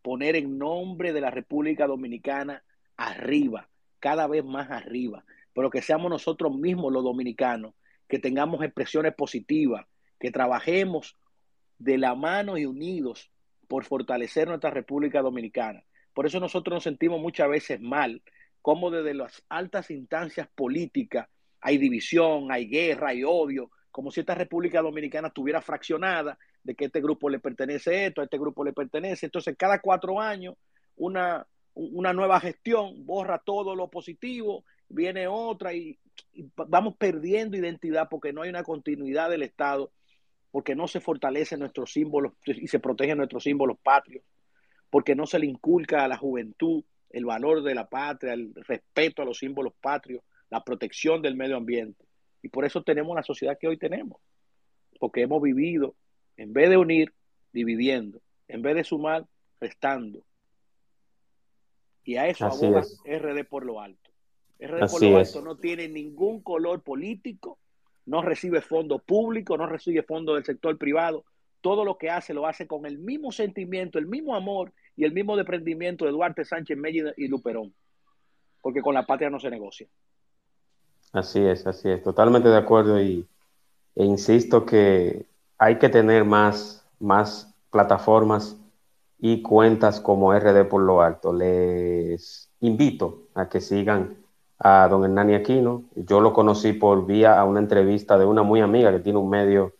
poner 0.03 0.35
en 0.35 0.59
nombre 0.59 1.11
de 1.11 1.19
la 1.19 1.31
República 1.31 1.87
Dominicana 1.87 2.63
arriba, 2.97 3.67
cada 3.99 4.27
vez 4.27 4.45
más 4.45 4.69
arriba, 4.69 5.25
pero 5.53 5.71
que 5.71 5.81
seamos 5.81 6.11
nosotros 6.11 6.55
mismos 6.55 6.93
los 6.93 7.03
dominicanos, 7.03 7.73
que 8.07 8.19
tengamos 8.19 8.63
expresiones 8.63 9.15
positivas, 9.15 9.87
que 10.19 10.29
trabajemos 10.29 11.17
de 11.79 11.97
la 11.97 12.13
mano 12.13 12.59
y 12.59 12.67
unidos 12.67 13.31
por 13.67 13.85
fortalecer 13.85 14.47
nuestra 14.47 14.69
República 14.69 15.23
Dominicana. 15.23 15.83
Por 16.17 16.25
eso 16.25 16.39
nosotros 16.39 16.73
nos 16.73 16.83
sentimos 16.83 17.21
muchas 17.21 17.47
veces 17.47 17.79
mal, 17.79 18.23
como 18.63 18.89
desde 18.89 19.13
las 19.13 19.43
altas 19.49 19.91
instancias 19.91 20.47
políticas 20.55 21.27
hay 21.61 21.77
división, 21.77 22.51
hay 22.51 22.67
guerra, 22.67 23.09
hay 23.09 23.23
odio, 23.23 23.69
como 23.91 24.09
si 24.09 24.21
esta 24.21 24.33
República 24.33 24.81
Dominicana 24.81 25.27
estuviera 25.27 25.61
fraccionada 25.61 26.39
de 26.63 26.73
que 26.73 26.85
este 26.85 27.01
grupo 27.01 27.29
le 27.29 27.37
pertenece 27.37 28.07
esto, 28.07 28.21
a 28.21 28.23
este 28.23 28.39
grupo 28.39 28.63
le 28.63 28.73
pertenece. 28.73 29.27
Entonces, 29.27 29.55
cada 29.55 29.79
cuatro 29.79 30.19
años, 30.19 30.55
una, 30.95 31.45
una 31.75 32.13
nueva 32.13 32.39
gestión 32.39 33.05
borra 33.05 33.37
todo 33.37 33.75
lo 33.75 33.87
positivo, 33.87 34.65
viene 34.89 35.27
otra 35.27 35.75
y, 35.75 35.99
vamos 36.55 36.95
perdiendo 36.97 37.57
identidad 37.57 38.07
porque 38.09 38.33
no 38.33 38.41
hay 38.41 38.49
una 38.49 38.63
continuidad 38.63 39.29
del 39.29 39.43
Estado, 39.43 39.91
porque 40.49 40.73
no 40.73 40.87
se 40.87 40.99
fortalecen 40.99 41.59
nuestros 41.59 41.93
símbolos 41.93 42.33
y 42.43 42.67
se 42.69 42.79
protegen 42.79 43.19
nuestros 43.19 43.43
símbolos 43.43 43.77
patrios, 43.83 44.23
porque 44.89 45.15
no 45.15 45.25
se 45.25 45.39
le 45.39 45.47
inculca 45.47 46.03
a 46.03 46.07
la 46.07 46.17
juventud 46.17 46.83
el 47.09 47.25
valor 47.25 47.63
de 47.63 47.75
la 47.75 47.87
patria, 47.87 48.33
el 48.33 48.53
respeto 48.55 49.21
a 49.21 49.25
los 49.25 49.39
símbolos 49.39 49.73
patrios, 49.81 50.23
la 50.49 50.63
protección 50.63 51.21
del 51.21 51.35
medio 51.35 51.57
ambiente. 51.57 52.05
Y 52.41 52.49
por 52.49 52.65
eso 52.65 52.83
tenemos 52.83 53.15
la 53.15 53.23
sociedad 53.23 53.57
que 53.59 53.67
hoy 53.67 53.77
tenemos, 53.77 54.21
porque 54.99 55.21
hemos 55.21 55.41
vivido 55.41 55.95
en 56.37 56.53
vez 56.53 56.69
de 56.69 56.77
unir, 56.77 57.13
dividiendo. 57.51 58.21
En 58.47 58.61
vez 58.61 58.75
de 58.75 58.83
sumar, 58.83 59.25
restando. 59.59 60.23
Y 62.03 62.15
a 62.15 62.27
eso 62.27 62.45
aboga 62.45 62.83
RD 63.05 63.45
por 63.49 63.65
lo 63.65 63.81
alto. 63.81 64.11
RD 64.59 64.89
por 64.89 65.03
lo 65.03 65.17
alto 65.17 65.41
no 65.41 65.57
tiene 65.57 65.87
ningún 65.89 66.41
color 66.41 66.81
político, 66.81 67.59
no 68.05 68.21
recibe 68.21 68.61
fondo 68.61 68.99
público, 68.99 69.57
no 69.57 69.67
recibe 69.67 70.03
fondo 70.03 70.35
del 70.35 70.45
sector 70.45 70.77
privado. 70.77 71.25
Todo 71.61 71.83
lo 71.83 71.97
que 71.97 72.09
hace 72.09 72.33
lo 72.33 72.47
hace 72.47 72.67
con 72.67 72.85
el 72.85 72.97
mismo 72.97 73.31
sentimiento, 73.31 73.99
el 73.99 74.07
mismo 74.07 74.35
amor 74.35 74.73
y 74.95 75.05
el 75.05 75.13
mismo 75.13 75.35
desprendimiento 75.35 76.05
de 76.05 76.11
Duarte 76.11 76.45
Sánchez 76.45 76.77
Mella 76.77 77.13
y 77.17 77.27
Luperón. 77.27 77.73
Porque 78.61 78.81
con 78.81 78.93
la 78.93 79.05
patria 79.05 79.29
no 79.29 79.39
se 79.39 79.49
negocia. 79.49 79.87
Así 81.13 81.39
es, 81.39 81.65
así 81.65 81.89
es. 81.89 82.03
Totalmente 82.03 82.49
de 82.49 82.57
acuerdo 82.57 83.01
y, 83.01 83.25
e 83.95 84.05
insisto 84.05 84.65
que 84.65 85.25
hay 85.57 85.79
que 85.79 85.89
tener 85.89 86.25
más, 86.25 86.85
más 86.99 87.53
plataformas 87.71 88.57
y 89.19 89.41
cuentas 89.41 89.99
como 89.99 90.33
RD 90.33 90.67
por 90.67 90.81
lo 90.81 91.01
alto. 91.01 91.33
Les 91.33 92.49
invito 92.59 93.27
a 93.33 93.49
que 93.49 93.61
sigan 93.61 94.17
a 94.59 94.87
don 94.87 95.03
Hernani 95.03 95.35
Aquino. 95.35 95.83
Yo 95.95 96.21
lo 96.21 96.33
conocí 96.33 96.73
por 96.73 97.05
vía 97.05 97.39
a 97.39 97.45
una 97.45 97.59
entrevista 97.59 98.17
de 98.17 98.25
una 98.25 98.43
muy 98.43 98.61
amiga 98.61 98.91
que 98.91 98.99
tiene 98.99 99.19
un 99.19 99.29
medio 99.29 99.73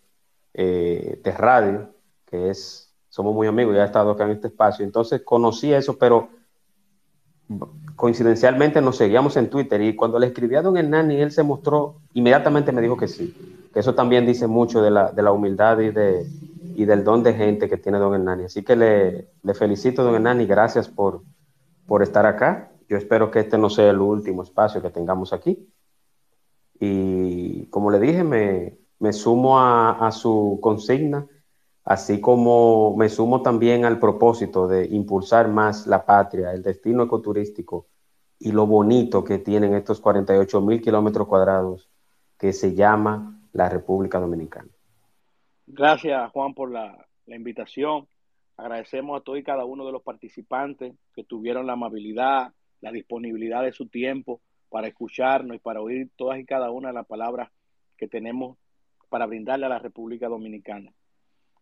eh, 0.53 1.19
de 1.23 1.31
radio, 1.31 1.89
que 2.25 2.49
es, 2.49 2.93
somos 3.09 3.33
muy 3.33 3.47
amigos, 3.47 3.75
ya 3.75 3.83
ha 3.83 3.85
estado 3.85 4.11
acá 4.11 4.25
en 4.25 4.31
este 4.31 4.47
espacio. 4.47 4.85
Entonces 4.85 5.21
conocí 5.23 5.73
eso, 5.73 5.97
pero 5.97 6.29
coincidencialmente 7.95 8.81
nos 8.81 8.97
seguíamos 8.97 9.37
en 9.37 9.49
Twitter 9.49 9.81
y 9.81 9.95
cuando 9.95 10.19
le 10.19 10.27
escribí 10.27 10.55
a 10.55 10.61
don 10.61 10.77
Hernani, 10.77 11.21
él 11.21 11.31
se 11.31 11.43
mostró, 11.43 12.01
inmediatamente 12.13 12.71
me 12.71 12.81
dijo 12.81 12.97
que 12.97 13.07
sí 13.07 13.57
eso 13.77 13.93
también 13.93 14.25
dice 14.25 14.47
mucho 14.47 14.81
de 14.81 14.89
la, 14.89 15.11
de 15.11 15.21
la 15.21 15.31
humildad 15.31 15.79
y, 15.79 15.91
de, 15.91 16.25
y 16.75 16.85
del 16.85 17.03
don 17.03 17.21
de 17.21 17.33
gente 17.35 17.69
que 17.69 17.77
tiene 17.77 17.99
don 17.99 18.15
Hernani. 18.15 18.45
Así 18.45 18.63
que 18.63 18.75
le, 18.75 19.29
le 19.43 19.53
felicito, 19.53 20.03
don 20.03 20.15
Hernani, 20.15 20.47
gracias 20.47 20.89
por, 20.89 21.21
por 21.85 22.01
estar 22.01 22.25
acá. 22.25 22.71
Yo 22.89 22.97
espero 22.97 23.29
que 23.29 23.41
este 23.41 23.57
no 23.59 23.69
sea 23.69 23.91
el 23.91 23.99
último 23.99 24.41
espacio 24.41 24.81
que 24.81 24.89
tengamos 24.89 25.31
aquí. 25.31 25.69
Y 26.79 27.67
como 27.67 27.91
le 27.91 27.99
dije, 27.99 28.23
me, 28.23 28.79
me 28.99 29.13
sumo 29.13 29.59
a, 29.59 30.11
su 30.11 30.59
consigna, 30.61 31.27
así 31.83 32.19
como 32.19 32.95
me 32.97 33.09
sumo 33.09 33.41
también 33.41 33.85
al 33.85 33.99
propósito 33.99 34.67
de 34.67 34.85
impulsar 34.85 35.47
más 35.49 35.87
la 35.87 36.05
patria, 36.05 36.51
el 36.51 36.63
destino 36.63 37.03
ecoturístico 37.03 37.87
y 38.39 38.51
lo 38.51 38.65
bonito 38.65 39.23
que 39.23 39.39
tienen 39.39 39.73
estos 39.73 39.99
48 39.99 40.61
mil 40.61 40.81
kilómetros 40.81 41.27
cuadrados 41.27 41.89
que 42.37 42.53
se 42.53 42.75
llama 42.75 43.41
la 43.53 43.69
República 43.69 44.19
Dominicana. 44.19 44.69
Gracias, 45.65 46.31
Juan, 46.31 46.53
por 46.53 46.71
la, 46.71 47.05
invitación. 47.27 48.07
Agradecemos 48.55 49.19
a 49.19 49.23
todos 49.23 49.37
y 49.37 49.43
cada 49.43 49.65
uno 49.65 49.85
de 49.85 49.91
los 49.91 50.01
participantes 50.01 50.95
que 51.13 51.23
tuvieron 51.23 51.67
la 51.67 51.73
amabilidad, 51.73 52.53
la 52.79 52.91
disponibilidad 52.91 53.63
de 53.63 53.73
su 53.73 53.87
tiempo 53.87 54.39
para 54.69 54.87
escucharnos 54.87 55.57
y 55.57 55.59
para 55.59 55.81
oír 55.81 56.09
todas 56.15 56.39
y 56.39 56.45
cada 56.45 56.71
una 56.71 56.87
de 56.89 56.93
las 56.93 57.05
palabras 57.05 57.49
que 57.97 58.07
tenemos 58.07 58.57
para 59.09 59.25
brindarle 59.25 59.65
a 59.65 59.69
la 59.69 59.79
República 59.79 60.27
Dominicana. 60.27 60.93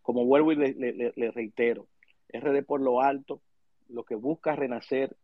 Como 0.02 0.24
vuelvo 0.24 0.52
y 0.52 0.56
le, 0.56 1.12
le 1.14 1.30
reitero, 1.30 1.88
RD 2.32 2.64
por 2.64 2.80
lo 2.80 3.00
alto 3.00 3.42
lo 3.88 4.04
que 4.04 4.14
busca 4.14 4.56
renacer 4.56 5.16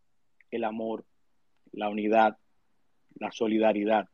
el 0.50 0.64
amor, 0.64 1.04
la 1.72 1.88
unidad, 1.88 2.38
la 3.14 3.32
solidaridad, 3.32 4.08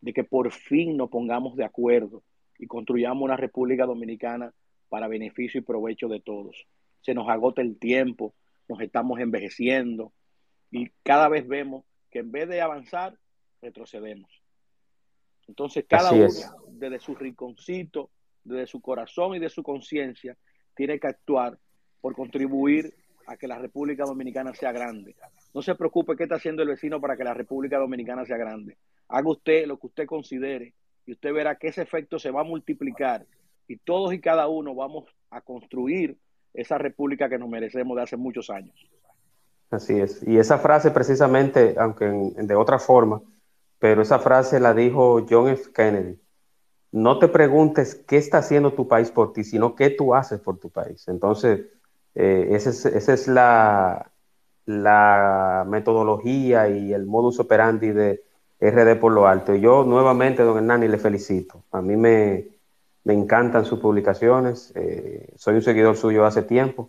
de 0.00 0.12
que 0.12 0.24
por 0.24 0.50
fin 0.52 0.96
nos 0.96 1.10
pongamos 1.10 1.56
de 1.56 1.64
acuerdo 1.64 2.22
y 2.58 2.66
construyamos 2.66 3.22
una 3.22 3.36
República 3.36 3.86
Dominicana 3.86 4.52
para 4.88 5.08
beneficio 5.08 5.60
y 5.60 5.64
provecho 5.64 6.08
de 6.08 6.20
todos. 6.20 6.66
Se 7.00 7.14
nos 7.14 7.28
agota 7.28 7.62
el 7.62 7.78
tiempo, 7.78 8.34
nos 8.68 8.80
estamos 8.80 9.20
envejeciendo 9.20 10.12
y 10.70 10.90
cada 11.02 11.28
vez 11.28 11.46
vemos 11.46 11.84
que 12.10 12.20
en 12.20 12.32
vez 12.32 12.48
de 12.48 12.60
avanzar, 12.60 13.18
retrocedemos. 13.60 14.43
Entonces, 15.48 15.84
cada 15.88 16.12
uno, 16.12 16.28
desde 16.68 17.00
su 17.00 17.14
rinconcito, 17.14 18.10
desde 18.42 18.66
su 18.66 18.80
corazón 18.80 19.34
y 19.34 19.38
de 19.38 19.48
su 19.48 19.62
conciencia, 19.62 20.36
tiene 20.74 20.98
que 20.98 21.06
actuar 21.06 21.58
por 22.00 22.14
contribuir 22.14 22.94
a 23.26 23.36
que 23.36 23.46
la 23.46 23.58
República 23.58 24.04
Dominicana 24.04 24.54
sea 24.54 24.72
grande. 24.72 25.16
No 25.54 25.62
se 25.62 25.74
preocupe 25.74 26.16
qué 26.16 26.24
está 26.24 26.36
haciendo 26.36 26.62
el 26.62 26.68
vecino 26.68 27.00
para 27.00 27.16
que 27.16 27.24
la 27.24 27.34
República 27.34 27.78
Dominicana 27.78 28.24
sea 28.24 28.36
grande 28.36 28.76
haga 29.08 29.30
usted 29.30 29.66
lo 29.66 29.78
que 29.78 29.86
usted 29.86 30.06
considere 30.06 30.74
y 31.06 31.12
usted 31.12 31.32
verá 31.32 31.56
que 31.56 31.68
ese 31.68 31.82
efecto 31.82 32.18
se 32.18 32.30
va 32.30 32.40
a 32.40 32.44
multiplicar 32.44 33.26
y 33.68 33.76
todos 33.76 34.12
y 34.12 34.20
cada 34.20 34.48
uno 34.48 34.74
vamos 34.74 35.04
a 35.30 35.40
construir 35.40 36.18
esa 36.52 36.78
república 36.78 37.28
que 37.28 37.38
nos 37.38 37.48
merecemos 37.48 37.96
de 37.96 38.02
hace 38.02 38.16
muchos 38.16 38.50
años. 38.50 38.74
Así 39.70 39.98
es. 39.98 40.22
Y 40.26 40.38
esa 40.38 40.58
frase 40.58 40.90
precisamente, 40.90 41.74
aunque 41.78 42.06
de 42.06 42.54
otra 42.54 42.78
forma, 42.78 43.22
pero 43.84 44.00
esa 44.00 44.18
frase 44.18 44.60
la 44.60 44.72
dijo 44.72 45.26
John 45.28 45.48
F. 45.48 45.70
Kennedy. 45.70 46.18
No 46.90 47.18
te 47.18 47.28
preguntes 47.28 47.94
qué 47.94 48.16
está 48.16 48.38
haciendo 48.38 48.72
tu 48.72 48.88
país 48.88 49.10
por 49.10 49.34
ti, 49.34 49.44
sino 49.44 49.74
qué 49.74 49.90
tú 49.90 50.14
haces 50.14 50.40
por 50.40 50.56
tu 50.56 50.70
país. 50.70 51.06
Entonces, 51.06 51.66
eh, 52.14 52.48
esa 52.52 53.12
es, 53.12 53.28
la 53.28 54.10
metodología 55.68 56.70
y 56.70 56.94
el 56.94 57.04
modus 57.04 57.40
operandi 57.40 57.90
de, 57.90 58.22
RD 58.58 58.98
por 58.98 59.12
lo 59.12 59.28
alto. 59.28 59.54
Y 59.54 59.60
yo 59.60 59.84
nuevamente, 59.84 60.44
don 60.44 60.56
Hernani, 60.56 60.88
le 60.88 60.96
felicito. 60.96 61.62
A 61.70 61.82
mí 61.82 61.94
me, 61.94 62.48
encantan 63.04 63.66
sus 63.66 63.80
publicaciones. 63.80 64.72
Eh, 64.76 65.28
soy 65.36 65.56
un 65.56 65.62
seguidor 65.62 65.98
suyo 65.98 66.24
hace 66.24 66.40
tiempo 66.40 66.88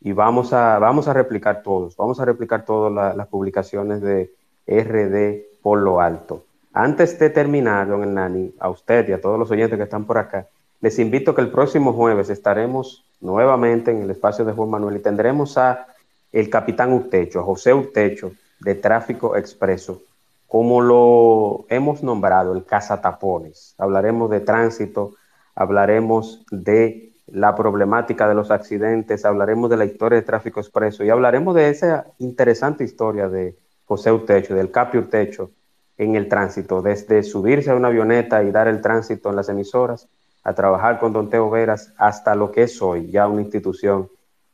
y 0.00 0.12
vamos 0.12 0.52
a, 0.52 0.78
vamos 0.78 1.08
a 1.08 1.14
replicar 1.14 1.64
todos, 1.64 1.96
vamos 1.96 2.20
a 2.20 2.24
replicar 2.24 2.64
todas 2.64 3.16
las 3.16 3.26
publicaciones 3.26 4.02
de 4.02 4.32
RD 4.68 5.47
por 5.62 5.78
lo 5.78 6.00
alto. 6.00 6.44
Antes 6.72 7.18
de 7.18 7.30
terminar, 7.30 7.88
don 7.88 8.02
Hernani, 8.02 8.54
a 8.60 8.70
usted 8.70 9.08
y 9.08 9.12
a 9.12 9.20
todos 9.20 9.38
los 9.38 9.50
oyentes 9.50 9.76
que 9.76 9.84
están 9.84 10.04
por 10.04 10.18
acá, 10.18 10.46
les 10.80 10.98
invito 10.98 11.34
que 11.34 11.40
el 11.40 11.50
próximo 11.50 11.92
jueves 11.92 12.30
estaremos 12.30 13.04
nuevamente 13.20 13.90
en 13.90 14.02
el 14.02 14.10
espacio 14.10 14.44
de 14.44 14.52
Juan 14.52 14.70
Manuel 14.70 14.96
y 14.96 15.00
tendremos 15.00 15.58
a 15.58 15.86
el 16.32 16.50
capitán 16.50 16.92
Urtecho, 16.92 17.40
a 17.40 17.44
José 17.44 17.74
Urtecho 17.74 18.32
de 18.60 18.74
Tráfico 18.74 19.36
Expreso, 19.36 20.02
como 20.46 20.80
lo 20.80 21.64
hemos 21.68 22.02
nombrado, 22.02 22.54
el 22.54 22.64
cazatapones. 22.64 23.74
Hablaremos 23.78 24.30
de 24.30 24.40
tránsito, 24.40 25.14
hablaremos 25.54 26.44
de 26.50 27.12
la 27.26 27.54
problemática 27.54 28.28
de 28.28 28.34
los 28.34 28.50
accidentes, 28.50 29.24
hablaremos 29.24 29.68
de 29.70 29.76
la 29.76 29.84
historia 29.84 30.18
de 30.18 30.24
tráfico 30.24 30.60
expreso 30.60 31.04
y 31.04 31.10
hablaremos 31.10 31.54
de 31.54 31.68
esa 31.68 32.06
interesante 32.18 32.84
historia 32.84 33.28
de 33.28 33.56
José 33.88 34.12
Urtecho, 34.12 34.54
del 34.54 34.70
Capi 34.70 34.98
Urtecho 34.98 35.50
en 35.96 36.14
el 36.14 36.28
tránsito, 36.28 36.82
desde 36.82 37.22
subirse 37.22 37.70
a 37.70 37.74
una 37.74 37.88
avioneta 37.88 38.44
y 38.44 38.50
dar 38.50 38.68
el 38.68 38.82
tránsito 38.82 39.30
en 39.30 39.36
las 39.36 39.48
emisoras, 39.48 40.08
a 40.44 40.54
trabajar 40.54 40.98
con 41.00 41.12
Don 41.12 41.30
Teo 41.30 41.50
Veras, 41.50 41.94
hasta 41.96 42.34
lo 42.34 42.52
que 42.52 42.64
es 42.64 42.80
hoy, 42.82 43.10
ya 43.10 43.26
una 43.26 43.40
institución 43.40 44.08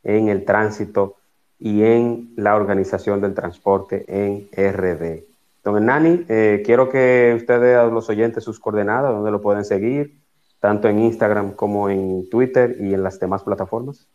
en 0.05 0.29
el 0.29 0.45
tránsito 0.45 1.17
y 1.59 1.83
en 1.83 2.33
la 2.37 2.55
organización 2.55 3.21
del 3.21 3.35
transporte 3.35 4.05
en 4.09 4.49
RD. 4.53 5.25
Don 5.65 5.77
Hernani, 5.77 6.25
eh, 6.29 6.63
quiero 6.65 6.89
que 6.89 7.35
ustedes 7.37 7.77
a 7.77 7.87
los 7.87 8.09
oyentes 8.09 8.45
sus 8.45 8.61
coordenadas, 8.61 9.13
donde 9.13 9.31
lo 9.31 9.41
pueden 9.41 9.65
seguir, 9.65 10.17
tanto 10.61 10.89
en 10.89 11.01
Instagram 11.01 11.53
como 11.53 11.91
en 11.91 12.29
Twitter 12.31 12.77
y 12.81 12.95
en 12.95 13.03
las 13.03 13.19
demás 13.19 13.43
plataformas? 13.43 14.09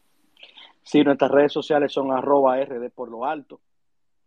Sí, 0.82 1.03
nuestras 1.03 1.30
redes 1.30 1.53
sociales 1.53 1.91
son 1.91 2.11
arroba 2.11 2.57
RD 2.63 2.89
por 2.89 3.09
lo 3.09 3.26
alto. 3.26 3.59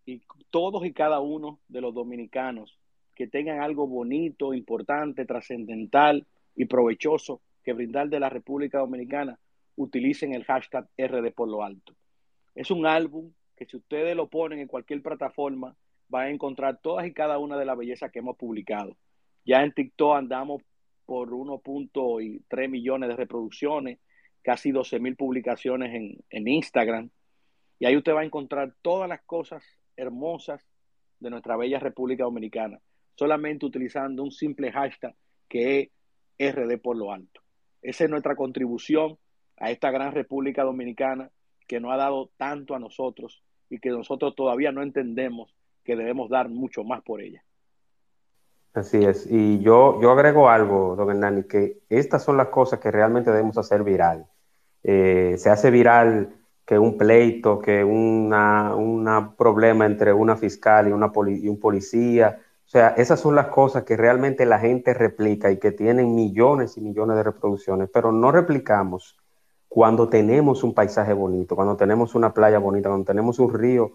Y 0.06 0.20
todos 0.52 0.84
y 0.84 0.92
cada 0.92 1.18
uno 1.18 1.58
de 1.66 1.80
los 1.80 1.94
dominicanos 1.94 2.78
que 3.14 3.26
tengan 3.26 3.60
algo 3.60 3.86
bonito, 3.88 4.54
importante, 4.54 5.24
trascendental 5.24 6.26
y 6.54 6.66
provechoso 6.66 7.40
que 7.64 7.72
brindar 7.72 8.08
de 8.10 8.20
la 8.20 8.28
República 8.28 8.78
Dominicana, 8.78 9.38
utilicen 9.76 10.34
el 10.34 10.44
hashtag 10.44 10.86
RD 10.98 11.32
por 11.32 11.48
lo 11.48 11.64
alto. 11.64 11.94
Es 12.54 12.70
un 12.70 12.86
álbum 12.86 13.32
que 13.56 13.64
si 13.64 13.78
ustedes 13.78 14.14
lo 14.14 14.28
ponen 14.28 14.58
en 14.58 14.68
cualquier 14.68 15.02
plataforma, 15.02 15.74
van 16.08 16.26
a 16.26 16.30
encontrar 16.30 16.80
todas 16.82 17.06
y 17.06 17.14
cada 17.14 17.38
una 17.38 17.56
de 17.56 17.64
las 17.64 17.78
bellezas 17.78 18.12
que 18.12 18.18
hemos 18.18 18.36
publicado. 18.36 18.96
Ya 19.46 19.62
en 19.62 19.72
TikTok 19.72 20.16
andamos 20.16 20.62
por 21.06 21.30
1.3 21.30 22.68
millones 22.68 23.08
de 23.08 23.16
reproducciones, 23.16 23.98
casi 24.42 24.70
12 24.70 25.00
mil 25.00 25.16
publicaciones 25.16 25.94
en, 25.94 26.18
en 26.28 26.48
Instagram. 26.48 27.10
Y 27.78 27.86
ahí 27.86 27.96
usted 27.96 28.14
va 28.14 28.20
a 28.20 28.24
encontrar 28.24 28.74
todas 28.82 29.08
las 29.08 29.22
cosas 29.22 29.64
hermosas 29.96 30.64
de 31.20 31.30
nuestra 31.30 31.56
bella 31.56 31.78
República 31.78 32.24
Dominicana, 32.24 32.80
solamente 33.14 33.66
utilizando 33.66 34.22
un 34.22 34.30
simple 34.30 34.72
hashtag 34.72 35.14
que 35.48 35.90
es 36.38 36.54
RD 36.54 36.80
por 36.80 36.96
lo 36.96 37.12
alto. 37.12 37.40
Esa 37.80 38.04
es 38.04 38.10
nuestra 38.10 38.36
contribución 38.36 39.18
a 39.56 39.70
esta 39.70 39.90
gran 39.90 40.12
República 40.12 40.64
Dominicana 40.64 41.30
que 41.66 41.80
nos 41.80 41.92
ha 41.92 41.96
dado 41.96 42.30
tanto 42.36 42.74
a 42.74 42.78
nosotros 42.78 43.42
y 43.68 43.78
que 43.78 43.90
nosotros 43.90 44.34
todavía 44.34 44.72
no 44.72 44.82
entendemos 44.82 45.54
que 45.84 45.96
debemos 45.96 46.28
dar 46.30 46.48
mucho 46.48 46.84
más 46.84 47.02
por 47.02 47.20
ella. 47.20 47.42
Así 48.74 49.04
es. 49.04 49.26
Y 49.30 49.60
yo, 49.60 50.00
yo 50.00 50.10
agrego 50.10 50.48
algo, 50.48 50.96
don 50.96 51.10
Hernani, 51.10 51.44
que 51.44 51.80
estas 51.88 52.24
son 52.24 52.36
las 52.36 52.48
cosas 52.48 52.80
que 52.80 52.90
realmente 52.90 53.30
debemos 53.30 53.58
hacer 53.58 53.84
viral. 53.84 54.26
Eh, 54.82 55.34
se 55.36 55.50
hace 55.50 55.70
viral 55.70 56.41
que 56.72 56.78
un 56.78 56.96
pleito, 56.96 57.58
que 57.58 57.84
un 57.84 58.32
una 58.32 59.34
problema 59.36 59.84
entre 59.84 60.10
una 60.10 60.36
fiscal 60.36 60.88
y, 60.88 60.92
una 60.92 61.12
y 61.26 61.46
un 61.46 61.60
policía. 61.60 62.38
O 62.64 62.68
sea, 62.70 62.94
esas 62.96 63.20
son 63.20 63.34
las 63.34 63.48
cosas 63.48 63.84
que 63.84 63.94
realmente 63.94 64.46
la 64.46 64.58
gente 64.58 64.94
replica 64.94 65.50
y 65.50 65.58
que 65.58 65.72
tienen 65.72 66.14
millones 66.14 66.78
y 66.78 66.80
millones 66.80 67.18
de 67.18 67.24
reproducciones, 67.24 67.90
pero 67.92 68.10
no 68.10 68.32
replicamos 68.32 69.18
cuando 69.68 70.08
tenemos 70.08 70.64
un 70.64 70.72
paisaje 70.72 71.12
bonito, 71.12 71.56
cuando 71.56 71.76
tenemos 71.76 72.14
una 72.14 72.32
playa 72.32 72.58
bonita, 72.58 72.88
cuando 72.88 73.04
tenemos 73.04 73.38
un 73.38 73.52
río 73.52 73.92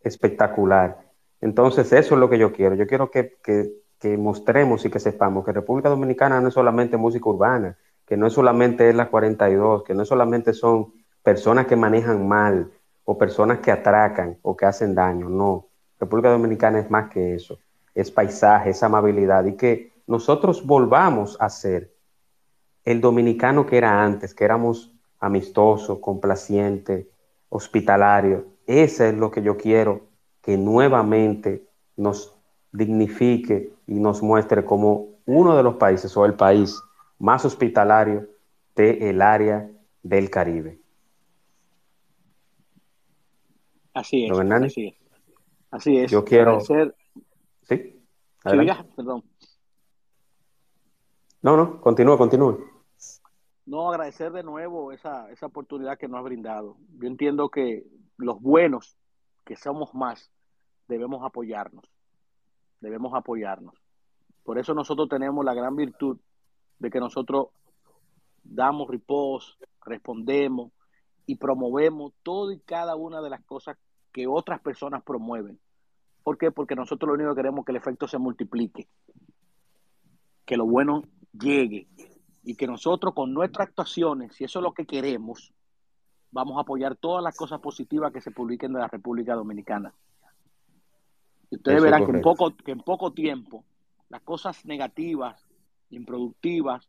espectacular. 0.00 1.10
Entonces, 1.40 1.92
eso 1.92 2.14
es 2.14 2.20
lo 2.20 2.30
que 2.30 2.38
yo 2.38 2.52
quiero. 2.52 2.76
Yo 2.76 2.86
quiero 2.86 3.10
que, 3.10 3.38
que 3.42 3.72
que 4.04 4.18
mostremos 4.18 4.84
y 4.84 4.90
que 4.90 5.00
sepamos 5.00 5.46
que 5.46 5.52
República 5.52 5.88
Dominicana 5.88 6.38
no 6.38 6.48
es 6.48 6.54
solamente 6.54 6.98
música 6.98 7.26
urbana, 7.26 7.78
que 8.04 8.18
no 8.18 8.26
es 8.26 8.34
solamente 8.34 8.90
es 8.90 8.94
la 8.94 9.08
42, 9.08 9.82
que 9.82 9.94
no 9.94 10.04
solamente 10.04 10.52
son 10.52 10.92
personas 11.24 11.66
que 11.66 11.74
manejan 11.74 12.28
mal 12.28 12.70
o 13.04 13.18
personas 13.18 13.58
que 13.58 13.72
atracan 13.72 14.38
o 14.42 14.56
que 14.56 14.66
hacen 14.66 14.94
daño, 14.94 15.28
no. 15.28 15.66
República 15.98 16.30
Dominicana 16.30 16.78
es 16.78 16.90
más 16.90 17.10
que 17.10 17.34
eso, 17.34 17.58
es 17.94 18.10
paisaje, 18.10 18.70
es 18.70 18.82
amabilidad 18.82 19.44
y 19.46 19.56
que 19.56 19.92
nosotros 20.06 20.64
volvamos 20.64 21.36
a 21.40 21.48
ser 21.48 21.90
el 22.84 23.00
dominicano 23.00 23.64
que 23.64 23.78
era 23.78 24.04
antes, 24.04 24.34
que 24.34 24.44
éramos 24.44 24.92
amistoso, 25.18 26.00
complaciente, 26.00 27.08
hospitalario. 27.48 28.44
Ese 28.66 29.08
es 29.08 29.14
lo 29.14 29.30
que 29.30 29.42
yo 29.42 29.56
quiero 29.56 30.02
que 30.42 30.58
nuevamente 30.58 31.64
nos 31.96 32.36
dignifique 32.70 33.72
y 33.86 33.94
nos 33.94 34.22
muestre 34.22 34.64
como 34.64 35.06
uno 35.24 35.56
de 35.56 35.62
los 35.62 35.76
países 35.76 36.14
o 36.18 36.26
el 36.26 36.34
país 36.34 36.78
más 37.18 37.46
hospitalario 37.46 38.28
del 38.76 39.22
área 39.22 39.70
del 40.02 40.28
Caribe. 40.28 40.83
Así 43.94 44.26
es. 44.26 44.38
Así 44.38 44.86
es. 44.86 44.94
Así 45.70 45.98
es. 45.98 46.10
Yo 46.10 46.24
quiero. 46.24 46.60
Sí. 46.60 48.02
perdón. 48.42 49.24
No, 51.42 51.56
no, 51.56 51.80
continúa, 51.80 52.18
continúa. 52.18 52.58
No, 53.66 53.90
agradecer 53.90 54.32
de 54.32 54.42
nuevo 54.42 54.92
esa, 54.92 55.30
esa 55.30 55.46
oportunidad 55.46 55.96
que 55.96 56.08
nos 56.08 56.18
ha 56.18 56.22
brindado. 56.22 56.76
Yo 56.98 57.08
entiendo 57.08 57.48
que 57.48 57.84
los 58.18 58.40
buenos, 58.40 58.96
que 59.44 59.56
somos 59.56 59.94
más, 59.94 60.30
debemos 60.86 61.24
apoyarnos 61.24 61.84
debemos 62.84 63.14
apoyarnos. 63.14 63.74
Por 64.44 64.58
eso 64.58 64.74
nosotros 64.74 65.08
tenemos 65.08 65.44
la 65.44 65.54
gran 65.54 65.74
virtud 65.74 66.18
de 66.78 66.90
que 66.90 67.00
nosotros 67.00 67.48
damos 68.42 68.88
reposo, 68.88 69.54
respondemos 69.84 70.70
y 71.26 71.36
promovemos 71.36 72.12
todo 72.22 72.52
y 72.52 72.60
cada 72.60 72.96
una 72.96 73.20
de 73.22 73.30
las 73.30 73.42
cosas 73.44 73.76
que 74.12 74.26
otras 74.26 74.60
personas 74.60 75.02
promueven. 75.02 75.58
¿Por 76.22 76.38
qué? 76.38 76.50
Porque 76.50 76.74
nosotros 76.74 77.08
lo 77.08 77.14
único 77.14 77.34
que 77.34 77.40
queremos 77.40 77.60
es 77.60 77.66
que 77.66 77.72
el 77.72 77.76
efecto 77.76 78.08
se 78.08 78.18
multiplique, 78.18 78.88
que 80.44 80.56
lo 80.56 80.66
bueno 80.66 81.02
llegue 81.32 81.88
y 82.42 82.56
que 82.56 82.66
nosotros 82.66 83.14
con 83.14 83.32
nuestras 83.32 83.68
actuaciones, 83.68 84.34
si 84.34 84.44
eso 84.44 84.58
es 84.58 84.62
lo 84.62 84.72
que 84.72 84.86
queremos, 84.86 85.52
vamos 86.30 86.58
a 86.58 86.62
apoyar 86.62 86.96
todas 86.96 87.22
las 87.22 87.36
cosas 87.36 87.60
positivas 87.60 88.12
que 88.12 88.20
se 88.20 88.30
publiquen 88.30 88.72
de 88.72 88.80
la 88.80 88.88
República 88.88 89.34
Dominicana 89.34 89.94
ustedes 91.54 91.82
verán 91.82 92.06
que 92.06 92.12
en, 92.12 92.22
poco, 92.22 92.56
que 92.56 92.72
en 92.72 92.80
poco 92.80 93.12
tiempo 93.12 93.64
las 94.08 94.22
cosas 94.22 94.64
negativas, 94.64 95.46
improductivas 95.90 96.88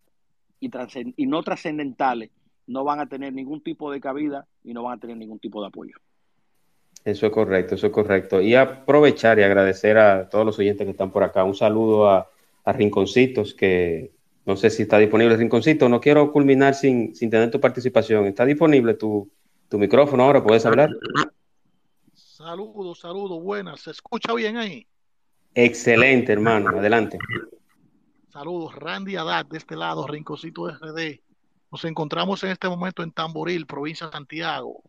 y, 0.59 0.69
y 1.17 1.27
no 1.27 1.43
trascendentales 1.43 2.31
no 2.67 2.83
van 2.83 2.99
a 2.99 3.07
tener 3.07 3.33
ningún 3.33 3.61
tipo 3.61 3.91
de 3.91 3.99
cabida 3.99 4.47
y 4.63 4.73
no 4.73 4.83
van 4.83 4.97
a 4.97 4.99
tener 4.99 5.17
ningún 5.17 5.39
tipo 5.39 5.61
de 5.61 5.67
apoyo. 5.67 5.95
Eso 7.03 7.27
es 7.27 7.31
correcto, 7.31 7.75
eso 7.75 7.87
es 7.87 7.93
correcto. 7.93 8.41
Y 8.41 8.55
aprovechar 8.55 9.37
y 9.37 9.43
agradecer 9.43 9.97
a 9.97 10.27
todos 10.27 10.45
los 10.45 10.57
oyentes 10.57 10.85
que 10.85 10.91
están 10.91 11.11
por 11.11 11.23
acá. 11.23 11.43
Un 11.43 11.55
saludo 11.55 12.09
a, 12.09 12.29
Rinconcitos, 12.65 13.53
que 13.53 14.11
no 14.43 14.55
sé 14.55 14.71
si 14.71 14.83
está 14.83 14.97
disponible 14.97 15.37
Rinconcito. 15.37 15.87
No 15.87 16.01
quiero 16.01 16.31
culminar 16.31 16.73
sin, 16.73 17.13
sin 17.13 17.29
tener 17.29 17.51
tu 17.51 17.59
participación. 17.59 18.25
¿Está 18.25 18.43
disponible 18.43 18.95
tu, 18.95 19.29
tu 19.69 19.77
micrófono 19.77 20.23
ahora? 20.23 20.43
¿Puedes 20.43 20.65
hablar? 20.65 20.89
Saludos, 22.15 22.99
saludos, 22.99 23.43
buenas. 23.43 23.81
¿Se 23.81 23.91
escucha 23.91 24.33
bien 24.33 24.57
ahí? 24.57 24.87
Excelente, 25.53 26.33
hermano. 26.33 26.69
Adelante. 26.69 27.19
Saludos, 28.29 28.73
Randy 28.75 29.15
Haddad, 29.15 29.45
de 29.45 29.57
este 29.59 29.75
lado, 29.75 30.07
Rinconcito 30.07 30.67
RD. 30.67 31.21
Nos 31.71 31.83
encontramos 31.85 32.43
en 32.43 32.51
este 32.51 32.69
momento 32.69 33.03
en 33.03 33.11
Tamboril, 33.11 33.65
provincia 33.65 34.07
de 34.07 34.13
Santiago, 34.13 34.83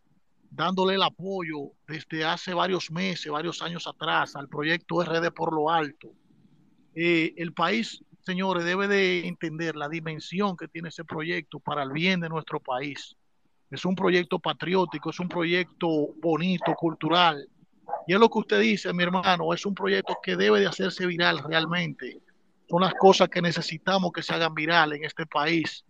dándole 0.50 0.94
el 0.94 1.02
apoyo 1.02 1.72
desde 1.86 2.24
hace 2.24 2.54
varios 2.54 2.90
meses, 2.90 3.30
varios 3.30 3.62
años 3.62 3.86
atrás, 3.86 4.36
al 4.36 4.48
proyecto 4.48 5.02
RD 5.02 5.32
por 5.32 5.52
lo 5.52 5.70
alto. 5.70 6.12
Eh, 6.94 7.34
el 7.36 7.52
país, 7.52 8.02
señores, 8.24 8.64
debe 8.64 8.88
de 8.88 9.26
entender 9.26 9.76
la 9.76 9.88
dimensión 9.88 10.56
que 10.56 10.68
tiene 10.68 10.88
ese 10.88 11.04
proyecto 11.04 11.58
para 11.58 11.82
el 11.82 11.90
bien 11.90 12.20
de 12.20 12.28
nuestro 12.28 12.60
país 12.60 13.16
es 13.70 13.84
un 13.84 13.94
proyecto 13.94 14.38
patriótico, 14.38 15.10
es 15.10 15.20
un 15.20 15.28
proyecto 15.28 15.88
bonito, 16.20 16.72
cultural. 16.74 17.48
Y 18.06 18.14
es 18.14 18.20
lo 18.20 18.28
que 18.28 18.38
usted 18.38 18.60
dice, 18.60 18.92
mi 18.92 19.02
hermano, 19.02 19.52
es 19.52 19.66
un 19.66 19.74
proyecto 19.74 20.16
que 20.22 20.36
debe 20.36 20.60
de 20.60 20.66
hacerse 20.66 21.06
viral 21.06 21.42
realmente. 21.42 22.20
Son 22.68 22.80
las 22.80 22.94
cosas 22.94 23.28
que 23.28 23.42
necesitamos 23.42 24.12
que 24.12 24.22
se 24.22 24.34
hagan 24.34 24.54
viral 24.54 24.92
en 24.92 25.04
este 25.04 25.26
país 25.26 25.84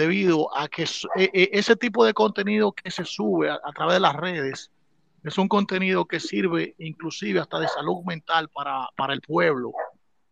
debido 0.00 0.48
a 0.56 0.66
que 0.66 0.84
e, 1.16 1.30
e, 1.34 1.50
ese 1.52 1.76
tipo 1.76 2.06
de 2.06 2.14
contenido 2.14 2.72
que 2.72 2.90
se 2.90 3.04
sube 3.04 3.50
a, 3.50 3.72
través 3.74 3.94
de 3.94 4.00
las 4.00 4.16
redes 4.16 4.70
es 5.22 5.36
un 5.36 5.46
contenido 5.46 6.06
que 6.06 6.18
sirve 6.18 6.74
inclusive 6.78 7.38
hasta 7.38 7.58
de 7.58 7.68
salud 7.68 8.02
mental 8.06 8.48
para, 8.48 8.88
para 8.96 9.12
el 9.12 9.20
pueblo, 9.20 9.72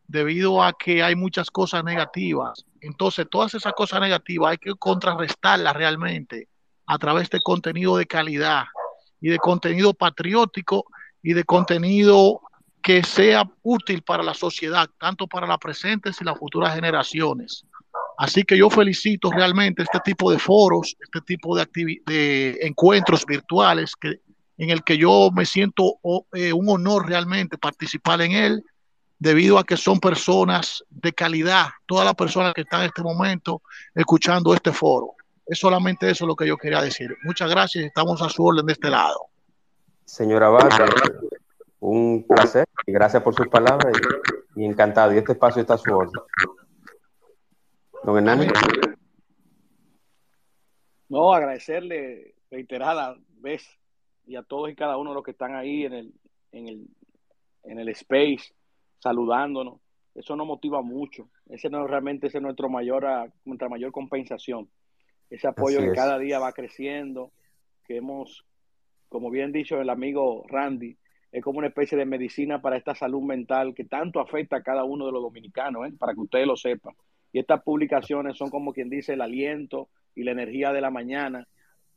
debido 0.07 0.63
a 0.63 0.73
que 0.73 1.03
hay 1.03 1.15
muchas 1.15 1.51
cosas 1.51 1.85
negativas. 1.85 2.65
Entonces, 2.81 3.27
todas 3.31 3.53
esas 3.53 3.75
cosas 3.75 4.01
negativas 4.01 4.53
hay 4.53 4.59
que 4.59 4.75
contrarrestarlas 4.75 5.77
realmente 5.77 6.49
a 6.87 6.97
través 6.97 7.29
de 7.29 7.43
contenido 7.43 7.99
de 7.99 8.07
calidad 8.07 8.65
y 9.21 9.29
de 9.29 9.39
contenido 9.39 9.93
patriótico 9.93 10.87
y 11.23 11.35
de 11.35 11.45
contenido 11.45 12.41
que 12.81 13.05
sea 13.05 13.45
útil 13.63 14.01
para 14.01 14.23
la 14.23 14.33
sociedad, 14.33 14.89
tanto 14.99 15.27
para 15.27 15.47
las 15.47 15.59
presentes 15.59 16.19
y 16.23 16.25
las 16.25 16.39
futuras 16.39 16.75
generaciones. 16.75 17.67
Así 18.19 18.43
que 18.43 18.59
yo 18.59 18.69
felicito 18.69 19.31
realmente 19.31 19.85
este 19.85 20.01
tipo 20.05 20.31
de 20.31 20.41
foros, 20.41 20.97
este 21.01 21.21
tipo 21.21 21.57
de, 21.57 21.67
de 22.05 22.59
encuentros 22.63 23.25
virtuales 23.25 23.93
en 24.59 24.71
el 24.71 24.83
que 24.83 24.99
yo 24.99 25.31
me 25.33 25.47
siento 25.47 25.99
eh, 26.33 26.53
un 26.53 26.69
honor 26.69 27.09
realmente 27.09 27.57
participar 27.57 28.21
en 28.23 28.33
él, 28.33 28.65
debido 29.21 29.57
a 29.57 29.65
que 29.65 29.77
son 29.77 30.01
personas 30.01 30.85
de 30.91 31.13
calidad, 31.13 31.69
todas 31.87 32.05
las 32.05 32.15
personas 32.17 32.55
que 32.55 32.63
están 32.63 32.81
en 32.81 32.87
este 32.87 33.03
momento 33.03 33.63
escuchando 33.95 34.53
este 34.53 34.73
foro. 34.73 35.15
Es 35.47 35.61
solamente 35.61 36.11
eso 36.11 36.27
lo 36.27 36.35
que 36.35 36.47
yo 36.47 36.57
quería 36.57 36.83
decir. 36.83 37.17
Muchas 37.23 37.49
gracias, 37.49 37.85
estamos 37.85 38.21
a 38.21 38.29
su 38.29 38.45
orden 38.45 38.67
de 38.67 38.73
este 38.73 38.91
lado. 38.91 39.27
Señora 40.05 40.49
Abad, 40.49 40.69
un 41.79 42.27
placer 42.29 42.67
y 42.85 42.93
gracias 42.93 43.23
por 43.23 43.35
sus 43.35 43.47
palabras 43.47 43.97
y, 44.57 44.65
encantado. 44.65 45.15
Y 45.15 45.19
este 45.19 45.33
espacio 45.33 45.63
está 45.63 45.75
a 45.75 45.79
su 45.79 45.95
orden. 45.95 46.21
Don 48.05 48.17
Hernán. 48.17 48.49
No, 51.09 51.33
agradecerle 51.33 52.35
reiterada 52.51 53.17
vez 53.41 53.67
y 54.27 54.37
a 54.37 54.43
todos 54.43 54.71
y 54.71 54.75
cada 54.75 54.97
uno 54.99 55.11
de 55.11 55.15
los 55.15 55.25
que 55.25 55.31
están 55.31 55.55
ahí 55.55 55.85
en 55.85 55.93
el, 55.95 56.15
en 56.53 56.69
el, 56.69 56.87
en 57.65 57.79
el 57.79 57.89
space 57.91 58.55
saludándonos. 58.99 59.81
Eso 60.15 60.37
nos 60.37 60.47
motiva 60.47 60.83
mucho. 60.83 61.31
Ese 61.49 61.71
no 61.71 61.87
realmente 61.87 62.27
es 62.27 62.43
nuestro 62.43 62.69
mayor, 62.69 63.07
nuestra 63.45 63.69
mayor 63.69 63.93
compensación. 63.93 64.69
Ese 65.31 65.47
apoyo 65.47 65.81
que 65.81 65.93
cada 65.93 66.19
día 66.19 66.39
va 66.39 66.53
creciendo, 66.53 67.33
que 67.85 67.97
hemos, 67.97 68.45
como 69.09 69.31
bien 69.31 69.53
dicho 69.53 69.81
el 69.81 69.91
amigo 69.91 70.45
Randy, 70.49 70.97
es 71.31 71.45
como 71.45 71.59
una 71.59 71.69
especie 71.69 71.97
de 71.97 72.07
medicina 72.07 72.61
para 72.61 72.77
esta 72.77 72.95
salud 72.95 73.23
mental 73.23 73.75
que 73.75 73.85
tanto 73.85 74.21
afecta 74.21 74.57
a 74.57 74.63
cada 74.63 74.85
uno 74.85 75.07
de 75.07 75.13
los 75.13 75.23
dominicanos, 75.23 75.87
¿eh? 75.87 75.93
para 75.99 76.15
que 76.15 76.21
ustedes 76.21 76.47
lo 76.47 76.57
sepan. 76.57 76.95
Y 77.33 77.39
estas 77.39 77.63
publicaciones 77.63 78.37
son 78.37 78.51
como 78.51 78.73
quien 78.73 78.89
dice 78.89 79.15
el 79.15 79.21
aliento 79.21 79.89
y 80.15 80.25
la 80.25 80.33
energía 80.33 80.73
de 80.73 80.81
la 80.81 80.91
mañana 80.91 81.47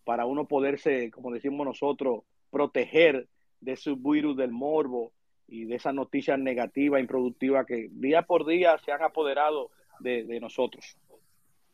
para 0.03 0.25
uno 0.25 0.47
poderse, 0.47 1.11
como 1.11 1.31
decimos 1.31 1.65
nosotros, 1.65 2.23
proteger 2.49 3.27
de 3.61 3.73
ese 3.73 3.93
virus 3.97 4.35
del 4.35 4.51
morbo 4.51 5.11
y 5.47 5.65
de 5.65 5.75
esas 5.75 5.93
noticias 5.93 6.39
negativas, 6.39 7.01
improductivas 7.01 7.65
que 7.65 7.89
día 7.91 8.23
por 8.23 8.45
día 8.45 8.77
se 8.83 8.91
han 8.91 9.03
apoderado 9.03 9.69
de, 9.99 10.39
nosotros. 10.39 10.97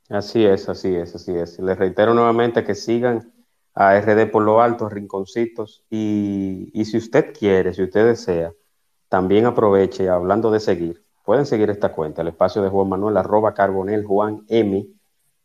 Así 0.10 0.46
es, 0.46 0.68
así 0.68 0.94
es, 0.94 1.16
así 1.16 1.34
es. 1.36 1.60
Les 1.60 1.78
reitero 1.78 2.14
nuevamente 2.14 2.64
que 2.64 2.76
sigan 2.76 3.32
a 3.74 4.00
RD 4.00 4.30
por 4.32 4.44
lo 4.44 4.62
alto, 4.62 4.90
rinconcitos. 4.90 5.86
Y, 5.90 6.72
si 6.84 6.98
usted 6.98 7.34
quiere, 7.38 7.74
si 7.74 7.84
usted 7.84 8.06
desea, 8.06 8.52
también 9.10 9.46
aproveche, 9.46 10.10
hablando 10.10 10.52
de 10.52 10.60
seguir, 10.60 11.06
pueden 11.28 11.46
seguir 11.46 11.70
esta 11.70 11.92
cuenta, 11.92 12.22
el 12.22 12.30
espacio 12.30 12.62
de 12.62 12.70
Juan 12.70 12.88
Manuel, 12.88 13.18
arroba 13.18 13.54
carbonel 13.54 14.06
Juan 14.06 14.46
M, 14.48 14.88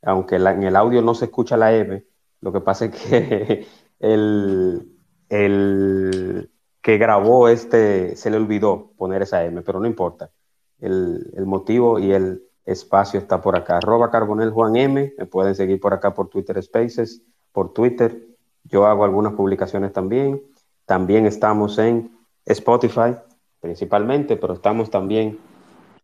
aunque 0.02 0.36
en 0.36 0.62
el 0.62 0.76
audio 0.76 1.02
no 1.02 1.12
se 1.12 1.24
escucha 1.24 1.56
la 1.56 1.74
M, 1.74 2.04
lo 2.40 2.52
que 2.52 2.60
pasa 2.60 2.84
es 2.84 2.90
que 2.92 3.66
el, 3.98 4.92
el 5.28 6.52
que 6.80 6.98
grabó 6.98 7.48
este 7.48 8.14
se 8.14 8.30
le 8.30 8.36
olvidó 8.36 8.92
poner 8.96 9.22
esa 9.22 9.44
M, 9.44 9.60
pero 9.62 9.80
no 9.80 9.88
importa. 9.88 10.30
El, 10.78 11.32
el 11.36 11.46
motivo 11.46 11.98
y 11.98 12.12
el 12.12 12.44
espacio 12.64 13.18
está 13.18 13.40
por 13.40 13.56
acá. 13.56 13.78
Arroba 13.78 14.08
Carbonel 14.08 14.52
Juan 14.52 14.76
M, 14.76 15.12
me 15.18 15.26
pueden 15.26 15.56
seguir 15.56 15.80
por 15.80 15.94
acá 15.94 16.14
por 16.14 16.28
Twitter 16.28 16.62
Spaces 16.62 17.22
por 17.50 17.72
Twitter. 17.72 18.24
Yo 18.62 18.86
hago 18.86 19.02
algunas 19.02 19.32
publicaciones 19.32 19.92
también. 19.92 20.44
También 20.86 21.26
estamos 21.26 21.76
en 21.78 22.16
Spotify 22.46 23.16
principalmente, 23.58 24.36
pero 24.36 24.54
estamos 24.54 24.88
también 24.88 25.40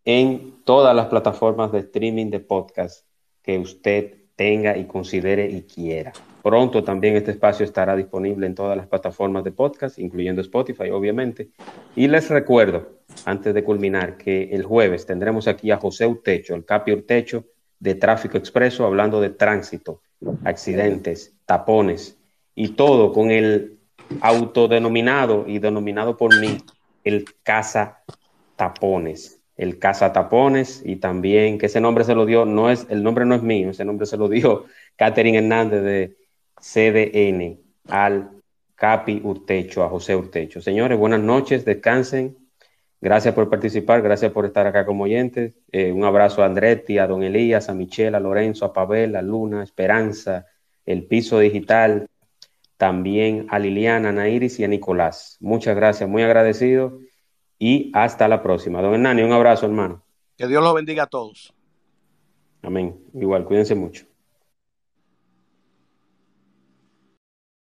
en 0.08 0.62
todas 0.64 0.96
las 0.96 1.08
plataformas 1.08 1.70
de 1.70 1.80
streaming 1.80 2.30
de 2.30 2.40
podcast 2.40 3.04
que 3.42 3.58
usted 3.58 4.14
tenga 4.36 4.78
y 4.78 4.86
considere 4.86 5.50
y 5.50 5.64
quiera. 5.64 6.14
Pronto 6.42 6.82
también 6.82 7.14
este 7.14 7.32
espacio 7.32 7.62
estará 7.62 7.94
disponible 7.94 8.46
en 8.46 8.54
todas 8.54 8.74
las 8.74 8.86
plataformas 8.86 9.44
de 9.44 9.52
podcast, 9.52 9.98
incluyendo 9.98 10.40
Spotify, 10.40 10.88
obviamente. 10.88 11.50
Y 11.94 12.08
les 12.08 12.30
recuerdo, 12.30 13.00
antes 13.26 13.52
de 13.52 13.62
culminar, 13.62 14.16
que 14.16 14.44
el 14.44 14.62
jueves 14.62 15.04
tendremos 15.04 15.46
aquí 15.46 15.70
a 15.70 15.76
José 15.76 16.06
Utecho, 16.06 16.54
el 16.54 16.64
Capi 16.64 16.92
Utecho 16.92 17.44
de 17.78 17.94
Tráfico 17.94 18.38
Expreso, 18.38 18.86
hablando 18.86 19.20
de 19.20 19.28
tránsito 19.28 20.00
accidentes, 20.42 21.34
tapones 21.44 22.16
y 22.54 22.68
todo 22.68 23.12
con 23.12 23.30
el 23.30 23.78
autodenominado 24.22 25.44
y 25.46 25.58
denominado 25.58 26.16
por 26.16 26.40
mí 26.40 26.56
el 27.04 27.26
Casa 27.42 28.04
Tapones. 28.56 29.37
El 29.58 29.78
Casa 29.78 30.12
Tapones 30.14 30.82
y 30.84 30.96
también 30.96 31.58
que 31.58 31.66
ese 31.66 31.80
nombre 31.80 32.04
se 32.04 32.14
lo 32.14 32.24
dio, 32.24 32.46
no 32.46 32.70
es, 32.70 32.86
el 32.88 33.02
nombre 33.02 33.26
no 33.26 33.34
es 33.34 33.42
mío, 33.42 33.70
ese 33.70 33.84
nombre 33.84 34.06
se 34.06 34.16
lo 34.16 34.28
dio 34.28 34.64
Catherine 34.96 35.38
Hernández 35.38 35.82
de 35.82 36.16
CDN 36.60 37.60
al 37.88 38.30
Capi 38.74 39.20
Urtecho, 39.22 39.82
a 39.82 39.88
José 39.88 40.16
Urtecho. 40.16 40.60
Señores, 40.60 40.96
buenas 40.96 41.20
noches, 41.20 41.64
descansen. 41.64 42.38
Gracias 43.00 43.34
por 43.34 43.50
participar, 43.50 44.00
gracias 44.02 44.32
por 44.32 44.46
estar 44.46 44.66
acá 44.66 44.86
como 44.86 45.04
oyentes. 45.04 45.54
Eh, 45.70 45.92
un 45.92 46.04
abrazo 46.04 46.42
a 46.42 46.46
Andretti, 46.46 46.98
a 46.98 47.06
Don 47.06 47.22
Elías, 47.22 47.68
a 47.68 47.74
Michelle, 47.74 48.16
a 48.16 48.20
Lorenzo, 48.20 48.64
a 48.64 48.72
Pavel, 48.72 49.16
a 49.16 49.22
Luna, 49.22 49.62
Esperanza, 49.62 50.46
el 50.86 51.04
piso 51.06 51.38
digital, 51.38 52.08
también 52.76 53.46
a 53.50 53.58
Liliana, 53.58 54.10
a 54.10 54.12
Nairis 54.12 54.58
y 54.60 54.64
a 54.64 54.68
Nicolás. 54.68 55.36
Muchas 55.40 55.76
gracias, 55.76 56.08
muy 56.08 56.22
agradecido 56.22 57.00
y 57.58 57.90
hasta 57.94 58.28
la 58.28 58.42
próxima. 58.42 58.80
Don 58.80 58.94
Hernani, 58.94 59.22
un 59.22 59.32
abrazo, 59.32 59.66
hermano. 59.66 60.02
Que 60.36 60.46
Dios 60.46 60.62
los 60.62 60.74
bendiga 60.74 61.04
a 61.04 61.06
todos. 61.06 61.52
Amén. 62.62 62.98
Igual, 63.14 63.44
cuídense 63.44 63.74
mucho. 63.74 64.07